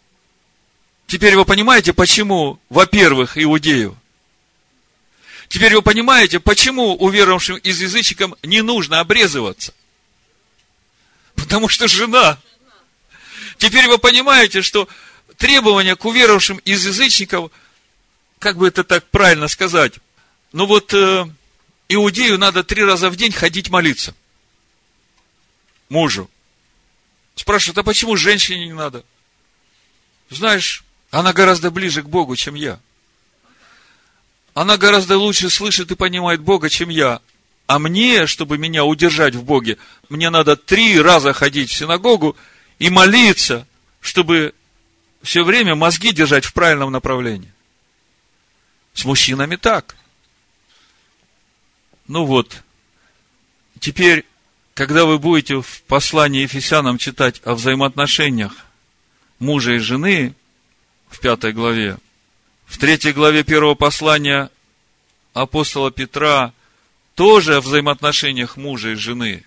Теперь 1.07 1.36
вы 1.36 1.44
понимаете, 1.44 1.93
почему, 1.93 2.61
во-первых, 2.69 3.36
иудею? 3.36 3.97
Теперь 5.48 5.74
вы 5.74 5.82
понимаете, 5.82 6.39
почему 6.39 6.94
уверовавшим 6.94 7.57
из 7.57 7.81
язычникам 7.81 8.36
не 8.44 8.62
нужно 8.62 9.01
обрезываться? 9.01 9.74
Потому 11.35 11.69
что 11.69 11.89
жена. 11.89 12.39
Теперь 13.59 13.89
вы 13.89 13.98
понимаете, 13.98 14.62
что 14.62 14.86
требования 15.36 15.97
к 15.97 16.05
уверовавшим 16.05 16.59
из 16.59 16.86
язычников, 16.86 17.51
как 18.41 18.57
бы 18.57 18.67
это 18.67 18.83
так 18.83 19.07
правильно 19.11 19.47
сказать, 19.47 19.95
ну 20.53 20.67
вот 20.67 20.93
э, 20.95 21.27
иудею 21.89 22.39
надо 22.39 22.65
три 22.65 22.83
раза 22.83 23.11
в 23.11 23.17
день 23.17 23.31
ходить 23.31 23.69
молиться. 23.69 24.15
Мужу. 25.91 26.29
Спрашивают, 27.37 27.79
а 27.79 27.83
почему 27.83 28.17
женщине 28.17 28.67
не 28.67 28.73
надо? 28.73 29.05
Знаешь, 30.31 30.83
она 31.11 31.33
гораздо 31.33 31.71
ближе 31.71 32.03
к 32.03 32.09
Богу, 32.09 32.35
чем 32.35 32.55
я. 32.55 32.81
Она 34.55 34.79
гораздо 34.79 35.19
лучше 35.19 35.51
слышит 35.51 35.91
и 35.91 35.95
понимает 35.95 36.41
Бога, 36.41 36.71
чем 36.71 36.89
я. 36.89 37.21
А 37.67 37.79
мне, 37.79 38.27
чтобы 38.27 38.57
меня 38.57 38.85
удержать 38.85 39.35
в 39.35 39.45
Боге, 39.45 39.77
мне 40.09 40.31
надо 40.31 40.57
три 40.57 41.01
раза 41.01 41.33
ходить 41.33 41.71
в 41.71 41.75
синагогу 41.75 42.37
и 42.79 42.89
молиться, 42.89 43.67
чтобы 44.01 44.55
все 45.23 45.45
время 45.45 45.75
мозги 45.75 46.12
держать 46.12 46.47
в 46.47 46.53
правильном 46.53 46.91
направлении. 46.91 47.53
С 48.95 49.05
мужчинами 49.05 49.57
так. 49.57 49.97
Ну 52.07 52.25
вот, 52.25 52.62
теперь, 53.79 54.27
когда 54.75 55.05
вы 55.05 55.19
будете 55.19 55.61
в 55.61 55.83
послании 55.83 56.43
Ефесянам 56.43 56.99
читать 56.99 57.41
о 57.45 57.55
взаимоотношениях 57.55 58.53
мужа 59.39 59.75
и 59.75 59.79
жены, 59.79 60.35
в 61.09 61.21
пятой 61.21 61.53
главе, 61.53 61.99
в 62.67 62.79
третьей 62.79 63.12
главе 63.12 63.43
первого 63.43 63.75
послания 63.75 64.51
апостола 65.35 65.91
Петра, 65.91 66.53
тоже 67.15 67.57
о 67.57 67.61
взаимоотношениях 67.61 68.57
мужа 68.57 68.91
и 68.91 68.95
жены, 68.95 69.45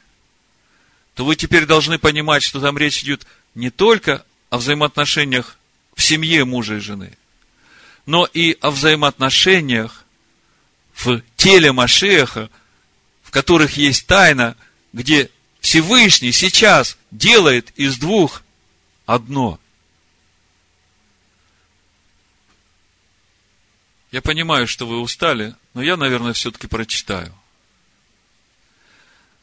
то 1.15 1.25
вы 1.25 1.35
теперь 1.35 1.65
должны 1.65 1.99
понимать, 1.99 2.43
что 2.43 2.59
там 2.59 2.77
речь 2.77 3.03
идет 3.03 3.25
не 3.55 3.69
только 3.69 4.25
о 4.49 4.57
взаимоотношениях 4.57 5.57
в 5.95 6.01
семье 6.01 6.45
мужа 6.45 6.75
и 6.75 6.79
жены, 6.79 7.17
но 8.05 8.25
и 8.25 8.57
о 8.61 8.71
взаимоотношениях 8.71 10.05
в 10.93 11.21
теле 11.35 11.71
Машеха, 11.71 12.49
в 13.23 13.31
которых 13.31 13.77
есть 13.77 14.05
тайна, 14.07 14.55
где 14.91 15.29
Всевышний 15.59 16.31
сейчас 16.31 16.97
делает 17.11 17.71
из 17.75 17.97
двух 17.97 18.43
одно. 19.05 19.59
Я 24.11 24.21
понимаю, 24.21 24.67
что 24.67 24.85
вы 24.85 24.99
устали, 24.99 25.55
но 25.73 25.81
я, 25.81 25.97
наверное, 25.97 26.33
все-таки 26.33 26.67
прочитаю. 26.67 27.33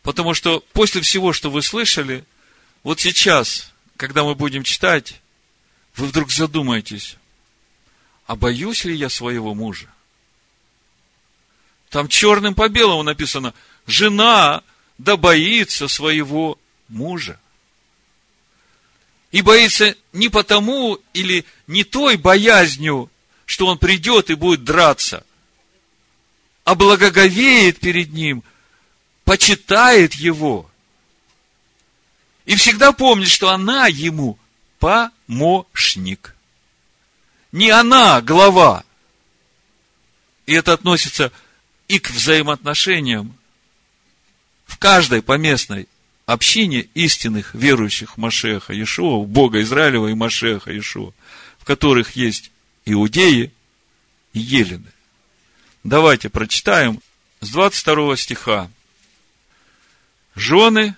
Потому 0.03 0.35
что 0.35 0.61
после 0.73 1.01
всего, 1.01 1.33
что 1.33 1.51
вы 1.51 1.63
слышали, 1.63 2.25
вот 2.83 3.01
сейчас, 3.01 3.73
когда 3.97 4.23
мы 4.23 4.35
будем 4.35 4.63
читать, 4.63 5.21
вы 5.97 6.07
вдруг 6.07 6.31
задумаетесь, 6.31 7.17
а 8.31 8.37
боюсь 8.37 8.85
ли 8.85 8.95
я 8.95 9.09
своего 9.09 9.57
мужа? 9.57 9.89
Там 11.89 12.07
черным 12.07 12.55
по 12.55 12.69
белому 12.69 13.03
написано, 13.03 13.55
жена 13.89 14.63
да 14.99 15.17
боится 15.17 15.89
своего 15.89 16.57
мужа. 16.87 17.41
И 19.33 19.43
боится 19.43 19.97
не 20.13 20.29
потому 20.29 21.01
или 21.13 21.45
не 21.67 21.83
той 21.83 22.19
боязнью, 22.19 23.11
что 23.47 23.67
он 23.67 23.79
придет 23.79 24.31
и 24.31 24.35
будет 24.35 24.63
драться, 24.63 25.27
а 26.63 26.77
благоговеет 26.77 27.81
перед 27.81 28.13
ним, 28.13 28.45
почитает 29.25 30.15
его. 30.15 30.71
И 32.45 32.55
всегда 32.55 32.93
помнит, 32.93 33.27
что 33.27 33.51
она 33.51 33.89
ему 33.89 34.39
помощник. 34.79 36.37
Не 37.53 37.71
она 37.71 38.21
глава. 38.21 38.85
И 40.47 40.55
это 40.55 40.73
относится 40.73 41.33
и 41.89 41.99
к 41.99 42.11
взаимоотношениям 42.11 43.37
в 44.67 44.79
каждой 44.79 45.23
поместной 45.23 45.89
общине 46.27 46.89
истинных 46.95 47.55
верующих 47.55 48.17
в 48.17 48.17
Машеха 48.19 48.73
Иешуа, 48.73 49.25
Бога 49.25 49.61
Израилева 49.63 50.09
и 50.09 50.15
Машеха 50.15 50.71
Иешуа, 50.71 51.13
в 51.59 51.65
которых 51.65 52.15
есть 52.15 52.53
иудеи 52.85 53.53
и 54.33 54.39
елены. 54.39 54.93
Давайте 55.83 56.29
прочитаем 56.29 57.01
с 57.41 57.51
22 57.51 58.17
стиха. 58.17 58.71
Жены, 60.37 60.95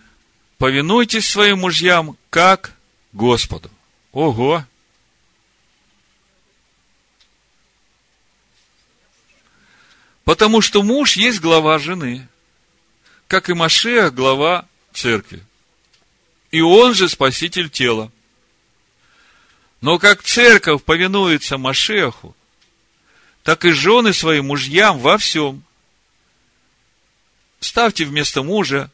повинуйтесь 0.58 1.28
своим 1.28 1.60
мужьям, 1.60 2.16
как 2.28 2.74
Господу. 3.12 3.70
Ого! 4.12 4.64
Потому 10.32 10.62
что 10.62 10.82
муж 10.82 11.16
есть 11.16 11.40
глава 11.40 11.78
жены, 11.78 12.26
как 13.26 13.50
и 13.50 13.52
Машех 13.52 14.14
глава 14.14 14.66
церкви. 14.94 15.44
И 16.50 16.62
он 16.62 16.94
же 16.94 17.10
спаситель 17.10 17.68
тела. 17.68 18.10
Но 19.82 19.98
как 19.98 20.22
церковь 20.22 20.82
повинуется 20.84 21.58
Машеху, 21.58 22.34
так 23.42 23.66
и 23.66 23.72
жены 23.72 24.14
своим 24.14 24.46
мужьям 24.46 24.98
во 25.00 25.18
всем. 25.18 25.62
Ставьте 27.60 28.06
вместо 28.06 28.42
мужа, 28.42 28.90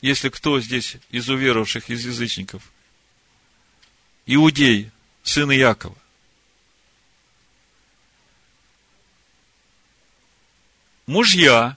если 0.00 0.30
кто 0.30 0.60
здесь 0.60 0.96
из 1.10 1.28
уверовавших, 1.28 1.90
из 1.90 2.04
язычников, 2.04 2.72
иудей, 4.26 4.90
сын 5.22 5.48
Якова. 5.52 6.01
Мужья, 11.12 11.76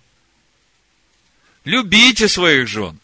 любите 1.64 2.28
своих 2.28 2.68
жен, 2.68 3.00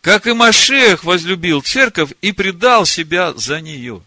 как 0.00 0.26
и 0.26 0.32
Машех 0.32 1.02
возлюбил 1.02 1.62
церковь 1.62 2.12
и 2.20 2.30
предал 2.32 2.86
себя 2.86 3.32
за 3.34 3.60
нее. 3.60 4.02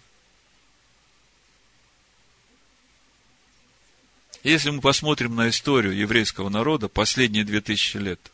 Если 4.44 4.70
мы 4.70 4.80
посмотрим 4.80 5.36
на 5.36 5.50
историю 5.50 5.94
еврейского 5.94 6.48
народа 6.48 6.88
последние 6.88 7.44
две 7.44 7.60
тысячи 7.60 7.98
лет, 7.98 8.32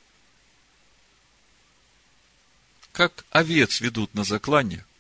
как 2.92 3.26
овец 3.32 3.82
ведут 3.82 4.14
на 4.14 4.24
заклание– 4.24 4.86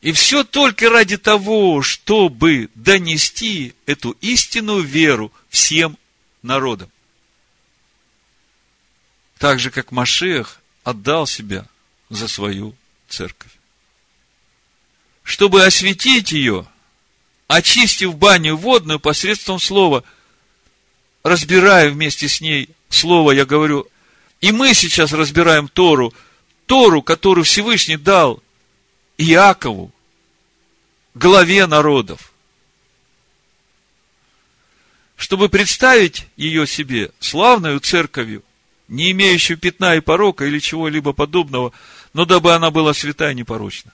и 0.00 0.12
все 0.12 0.44
только 0.44 0.90
ради 0.90 1.16
того, 1.16 1.82
чтобы 1.82 2.70
донести 2.74 3.74
эту 3.86 4.12
истинную 4.20 4.82
веру 4.82 5.32
всем 5.48 5.98
народам. 6.42 6.90
Так 9.38 9.58
же, 9.58 9.70
как 9.70 9.90
Машех 9.90 10.60
отдал 10.84 11.26
себя 11.26 11.66
за 12.10 12.28
свою 12.28 12.74
церковь. 13.08 13.50
Чтобы 15.22 15.64
осветить 15.64 16.32
ее, 16.32 16.66
очистив 17.48 18.16
баню 18.16 18.56
водную 18.56 19.00
посредством 19.00 19.58
слова, 19.58 20.04
разбирая 21.22 21.90
вместе 21.90 22.28
с 22.28 22.40
ней 22.40 22.70
слово, 22.88 23.32
я 23.32 23.44
говорю, 23.44 23.86
и 24.40 24.52
мы 24.52 24.74
сейчас 24.74 25.12
разбираем 25.12 25.68
Тору, 25.68 26.14
Тору, 26.66 27.02
которую 27.02 27.44
Всевышний 27.44 27.96
дал 27.96 28.42
Иакову, 29.18 29.92
главе 31.14 31.66
народов, 31.66 32.32
чтобы 35.16 35.48
представить 35.48 36.28
ее 36.36 36.68
себе 36.68 37.10
славную 37.18 37.80
церковью, 37.80 38.44
не 38.86 39.10
имеющую 39.10 39.58
пятна 39.58 39.96
и 39.96 40.00
порока 40.00 40.44
или 40.44 40.60
чего-либо 40.60 41.12
подобного, 41.12 41.72
но 42.12 42.24
дабы 42.26 42.54
она 42.54 42.70
была 42.70 42.94
святая 42.94 43.32
и 43.32 43.34
непорочна. 43.34 43.92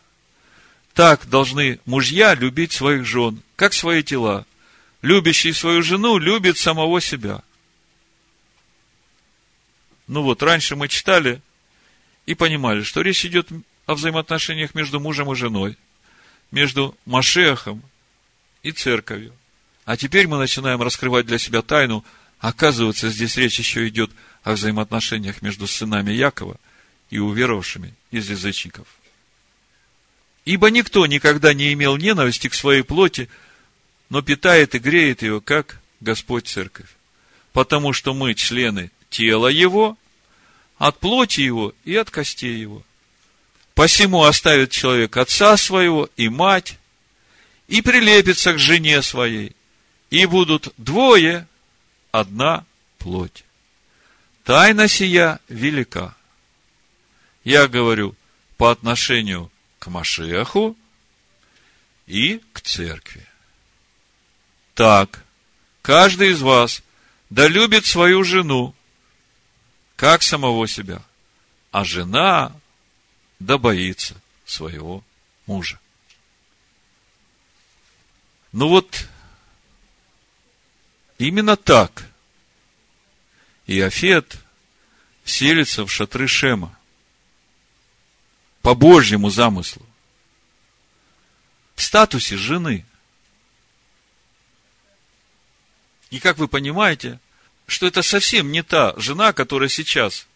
Так 0.92 1.26
должны 1.26 1.80
мужья 1.86 2.34
любить 2.34 2.72
своих 2.72 3.06
жен, 3.06 3.42
как 3.56 3.72
свои 3.72 4.02
тела. 4.02 4.46
Любящий 5.00 5.52
свою 5.52 5.82
жену 5.82 6.18
любит 6.18 6.58
самого 6.58 7.00
себя. 7.00 7.42
Ну 10.06 10.22
вот, 10.22 10.42
раньше 10.42 10.76
мы 10.76 10.88
читали 10.88 11.40
и 12.26 12.34
понимали, 12.34 12.82
что 12.82 13.00
речь 13.00 13.24
идет 13.24 13.48
о 13.86 13.94
взаимоотношениях 13.94 14.74
между 14.74 15.00
мужем 15.00 15.30
и 15.32 15.36
женой, 15.36 15.76
между 16.50 16.96
Машехом 17.04 17.82
и 18.62 18.72
церковью. 18.72 19.34
А 19.84 19.96
теперь 19.96 20.26
мы 20.26 20.38
начинаем 20.38 20.80
раскрывать 20.82 21.26
для 21.26 21.38
себя 21.38 21.62
тайну. 21.62 22.04
Оказывается, 22.38 23.10
здесь 23.10 23.36
речь 23.36 23.58
еще 23.58 23.86
идет 23.88 24.10
о 24.42 24.52
взаимоотношениях 24.52 25.42
между 25.42 25.66
сынами 25.66 26.12
Якова 26.12 26.58
и 27.10 27.18
уверовавшими 27.18 27.94
из 28.10 28.30
язычников. 28.30 28.86
Ибо 30.44 30.70
никто 30.70 31.06
никогда 31.06 31.54
не 31.54 31.72
имел 31.72 31.96
ненависти 31.96 32.48
к 32.48 32.54
своей 32.54 32.82
плоти, 32.82 33.28
но 34.10 34.20
питает 34.22 34.74
и 34.74 34.78
греет 34.78 35.22
ее, 35.22 35.40
как 35.40 35.80
Господь 36.00 36.46
Церковь. 36.46 36.88
Потому 37.52 37.92
что 37.92 38.14
мы 38.14 38.34
члены 38.34 38.90
тела 39.10 39.48
Его, 39.48 39.96
от 40.76 40.98
плоти 40.98 41.40
Его 41.40 41.72
и 41.84 41.94
от 41.96 42.10
костей 42.10 42.58
Его. 42.58 42.82
Посему 43.74 44.22
оставит 44.22 44.70
человек 44.70 45.16
отца 45.16 45.56
своего 45.56 46.08
и 46.16 46.28
мать, 46.28 46.78
и 47.66 47.82
прилепится 47.82 48.52
к 48.52 48.58
жене 48.58 49.02
своей, 49.02 49.54
и 50.10 50.26
будут 50.26 50.72
двое, 50.76 51.48
одна 52.12 52.64
плоть. 52.98 53.44
Тайна 54.44 54.86
сия 54.86 55.40
велика. 55.48 56.14
Я 57.42 57.66
говорю 57.66 58.14
по 58.56 58.70
отношению 58.70 59.50
к 59.80 59.88
Машеху 59.88 60.76
и 62.06 62.40
к 62.52 62.60
церкви. 62.60 63.26
Так, 64.74 65.24
каждый 65.82 66.30
из 66.30 66.42
вас 66.42 66.82
да 67.28 67.48
любит 67.48 67.86
свою 67.86 68.22
жену, 68.22 68.74
как 69.96 70.22
самого 70.22 70.68
себя, 70.68 71.02
а 71.72 71.84
жена 71.84 72.52
да 73.44 73.58
боится 73.58 74.14
своего 74.46 75.04
мужа. 75.46 75.78
Ну 78.52 78.68
вот, 78.68 79.06
именно 81.18 81.56
так 81.56 82.08
Иофет 83.66 84.38
селится 85.24 85.84
в 85.84 85.92
шатры 85.92 86.26
Шема 86.26 86.78
по 88.62 88.74
Божьему 88.74 89.28
замыслу 89.28 89.84
в 91.74 91.82
статусе 91.82 92.36
жены. 92.36 92.86
И 96.10 96.20
как 96.20 96.38
вы 96.38 96.48
понимаете, 96.48 97.18
что 97.66 97.86
это 97.86 98.02
совсем 98.02 98.52
не 98.52 98.62
та 98.62 98.94
жена, 98.96 99.32
которая 99.32 99.68
сейчас 99.68 100.26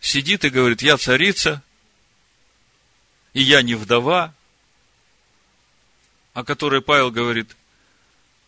сидит 0.00 0.44
и 0.44 0.50
говорит, 0.50 0.82
я 0.82 0.96
царица, 0.96 1.62
и 3.34 3.42
я 3.42 3.62
не 3.62 3.74
вдова, 3.74 4.32
о 6.32 6.44
которой 6.44 6.80
Павел 6.80 7.10
говорит, 7.10 7.56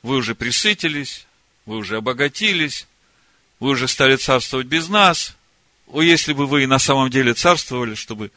вы 0.03 0.17
уже 0.17 0.35
присытились, 0.35 1.27
вы 1.67 1.77
уже 1.77 1.99
обогатились, 1.99 2.87
вы 3.59 3.71
уже 3.71 3.89
стали 3.89 4.17
царствовать 4.17 4.67
без 4.67 4.89
нас. 4.89 5.37
О, 5.89 6.03
если 6.03 6.33
бы 6.33 6.47
вы 6.47 6.63
и 6.63 6.67
на 6.67 6.79
самом 6.79 7.11
деле 7.11 7.35
царствовали, 7.35 7.95
чтобы 7.95 8.31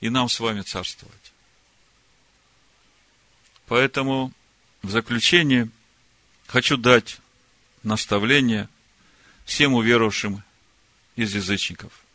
и 0.00 0.10
нам 0.10 0.28
с 0.28 0.38
вами 0.38 0.60
царствовать. 0.62 1.32
Поэтому 3.66 4.32
в 4.82 4.90
заключение 4.90 5.68
хочу 6.46 6.76
дать 6.76 7.18
наставление 7.82 8.68
всем 9.44 9.74
уверовавшим 9.74 10.42
из 11.16 11.34
язычников. 11.34 12.05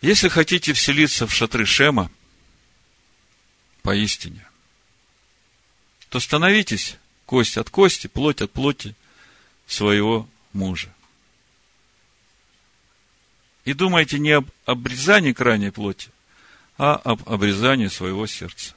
Если 0.00 0.28
хотите 0.28 0.72
вселиться 0.72 1.26
в 1.26 1.34
шатры 1.34 1.66
Шема, 1.66 2.10
поистине, 3.82 4.46
то 6.08 6.20
становитесь 6.20 6.96
кость 7.26 7.58
от 7.58 7.70
кости, 7.70 8.06
плоть 8.06 8.40
от 8.40 8.50
плоти 8.50 8.94
своего 9.66 10.28
мужа. 10.52 10.92
И 13.64 13.74
думайте 13.74 14.18
не 14.18 14.32
об 14.32 14.48
обрезании 14.64 15.32
крайней 15.32 15.70
плоти, 15.70 16.08
а 16.78 16.94
об 16.94 17.28
обрезании 17.28 17.88
своего 17.88 18.26
сердца. 18.26 18.74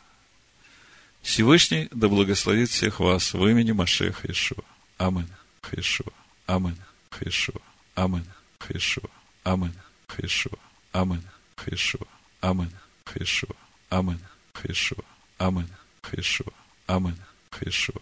Всевышний 1.22 1.88
да 1.92 2.10
благословит 2.10 2.70
всех 2.70 3.00
вас 3.00 3.34
в 3.34 3.48
имени 3.48 3.72
Машеха 3.72 4.30
Ишуа. 4.30 4.64
Амин. 4.98 5.30
Хешуа. 5.62 6.12
Амин. 6.46 6.78
Хешуа. 7.10 7.62
Амин. 7.96 8.26
Хешуа. 8.60 9.10
Амин. 9.46 9.74
Хешуа. 10.08 10.60
Амин. 10.94 11.24
Хешуа. 11.58 12.08
Амин. 12.42 12.72
Хешуа. 13.06 13.56
Амин. 13.90 14.20
Хешуа. 14.54 15.04
Амин. 15.40 15.68
Хешуа. 16.04 16.54
Амин. 16.88 17.18
Хешуа. 17.52 18.02